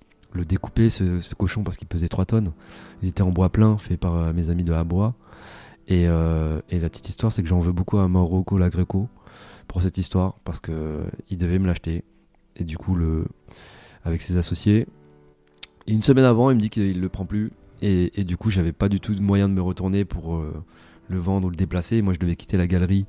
[0.48, 2.52] découper, ce, cochon, parce qu'il pesait 3 tonnes.
[3.02, 5.16] Il était en bois plein, fait par euh, mes amis de Abois.
[5.88, 9.10] Et, euh, et la petite histoire, c'est que j'en veux beaucoup à Mauro Lagreco
[9.68, 12.04] pour cette histoire, parce qu'il devait me l'acheter.
[12.56, 13.26] Et du coup, le,
[14.04, 14.88] avec ses associés,
[15.88, 17.52] une semaine avant, il me dit qu'il le prend plus.
[17.82, 20.44] Et, du coup, j'avais pas du tout de moyen de me retourner pour
[21.08, 22.02] le vendre ou le déplacer.
[22.02, 23.06] Moi, je devais quitter la galerie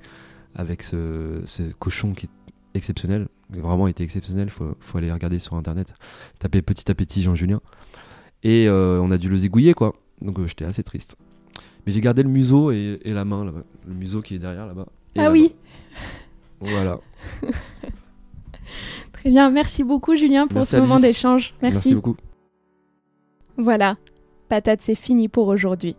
[0.55, 2.30] avec ce, ce cochon qui est
[2.74, 3.28] exceptionnel.
[3.51, 4.51] Vraiment, était exceptionnel.
[4.51, 5.94] Faut, faut aller regarder sur internet.
[6.38, 7.60] Taper Petit Appétit Jean Julien.
[8.42, 9.94] Et euh, on a dû le zigouiller, quoi.
[10.20, 11.16] Donc euh, j'étais assez triste.
[11.86, 13.64] Mais j'ai gardé le museau et, la main là-bas.
[13.86, 14.86] Le museau qui est derrière là-bas.
[15.18, 15.55] Ah oui
[16.60, 17.01] Voilà.
[19.12, 19.51] Très bien.
[19.51, 21.55] Merci beaucoup, Julien, pour ce moment d'échange.
[21.62, 21.76] Merci.
[21.76, 22.16] Merci beaucoup.
[23.56, 23.97] Voilà.
[24.48, 25.97] Patate, c'est fini pour aujourd'hui.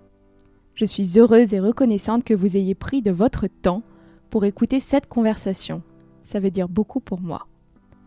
[0.74, 3.84] Je suis heureuse et reconnaissante que vous ayez pris de votre temps
[4.30, 5.84] pour écouter cette conversation.
[6.24, 7.48] Ça veut dire beaucoup pour moi.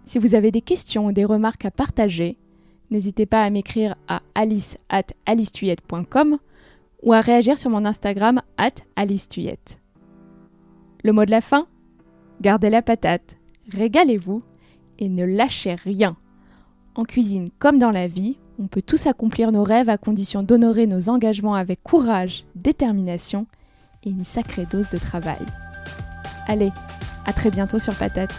[0.04, 2.36] Si vous avez des questions ou des remarques à partager,
[2.90, 5.06] n'hésitez pas à m'écrire à alice at
[7.02, 9.78] ou à réagir sur mon Instagram at alicetuyette.
[11.02, 11.66] Le mot de la fin
[12.40, 13.36] Gardez la patate,
[13.70, 14.42] régalez-vous
[14.98, 16.16] et ne lâchez rien.
[16.94, 20.86] En cuisine comme dans la vie, on peut tous accomplir nos rêves à condition d'honorer
[20.86, 23.46] nos engagements avec courage, détermination
[24.04, 25.40] et une sacrée dose de travail.
[26.46, 26.70] Allez,
[27.24, 28.32] à très bientôt sur Patate.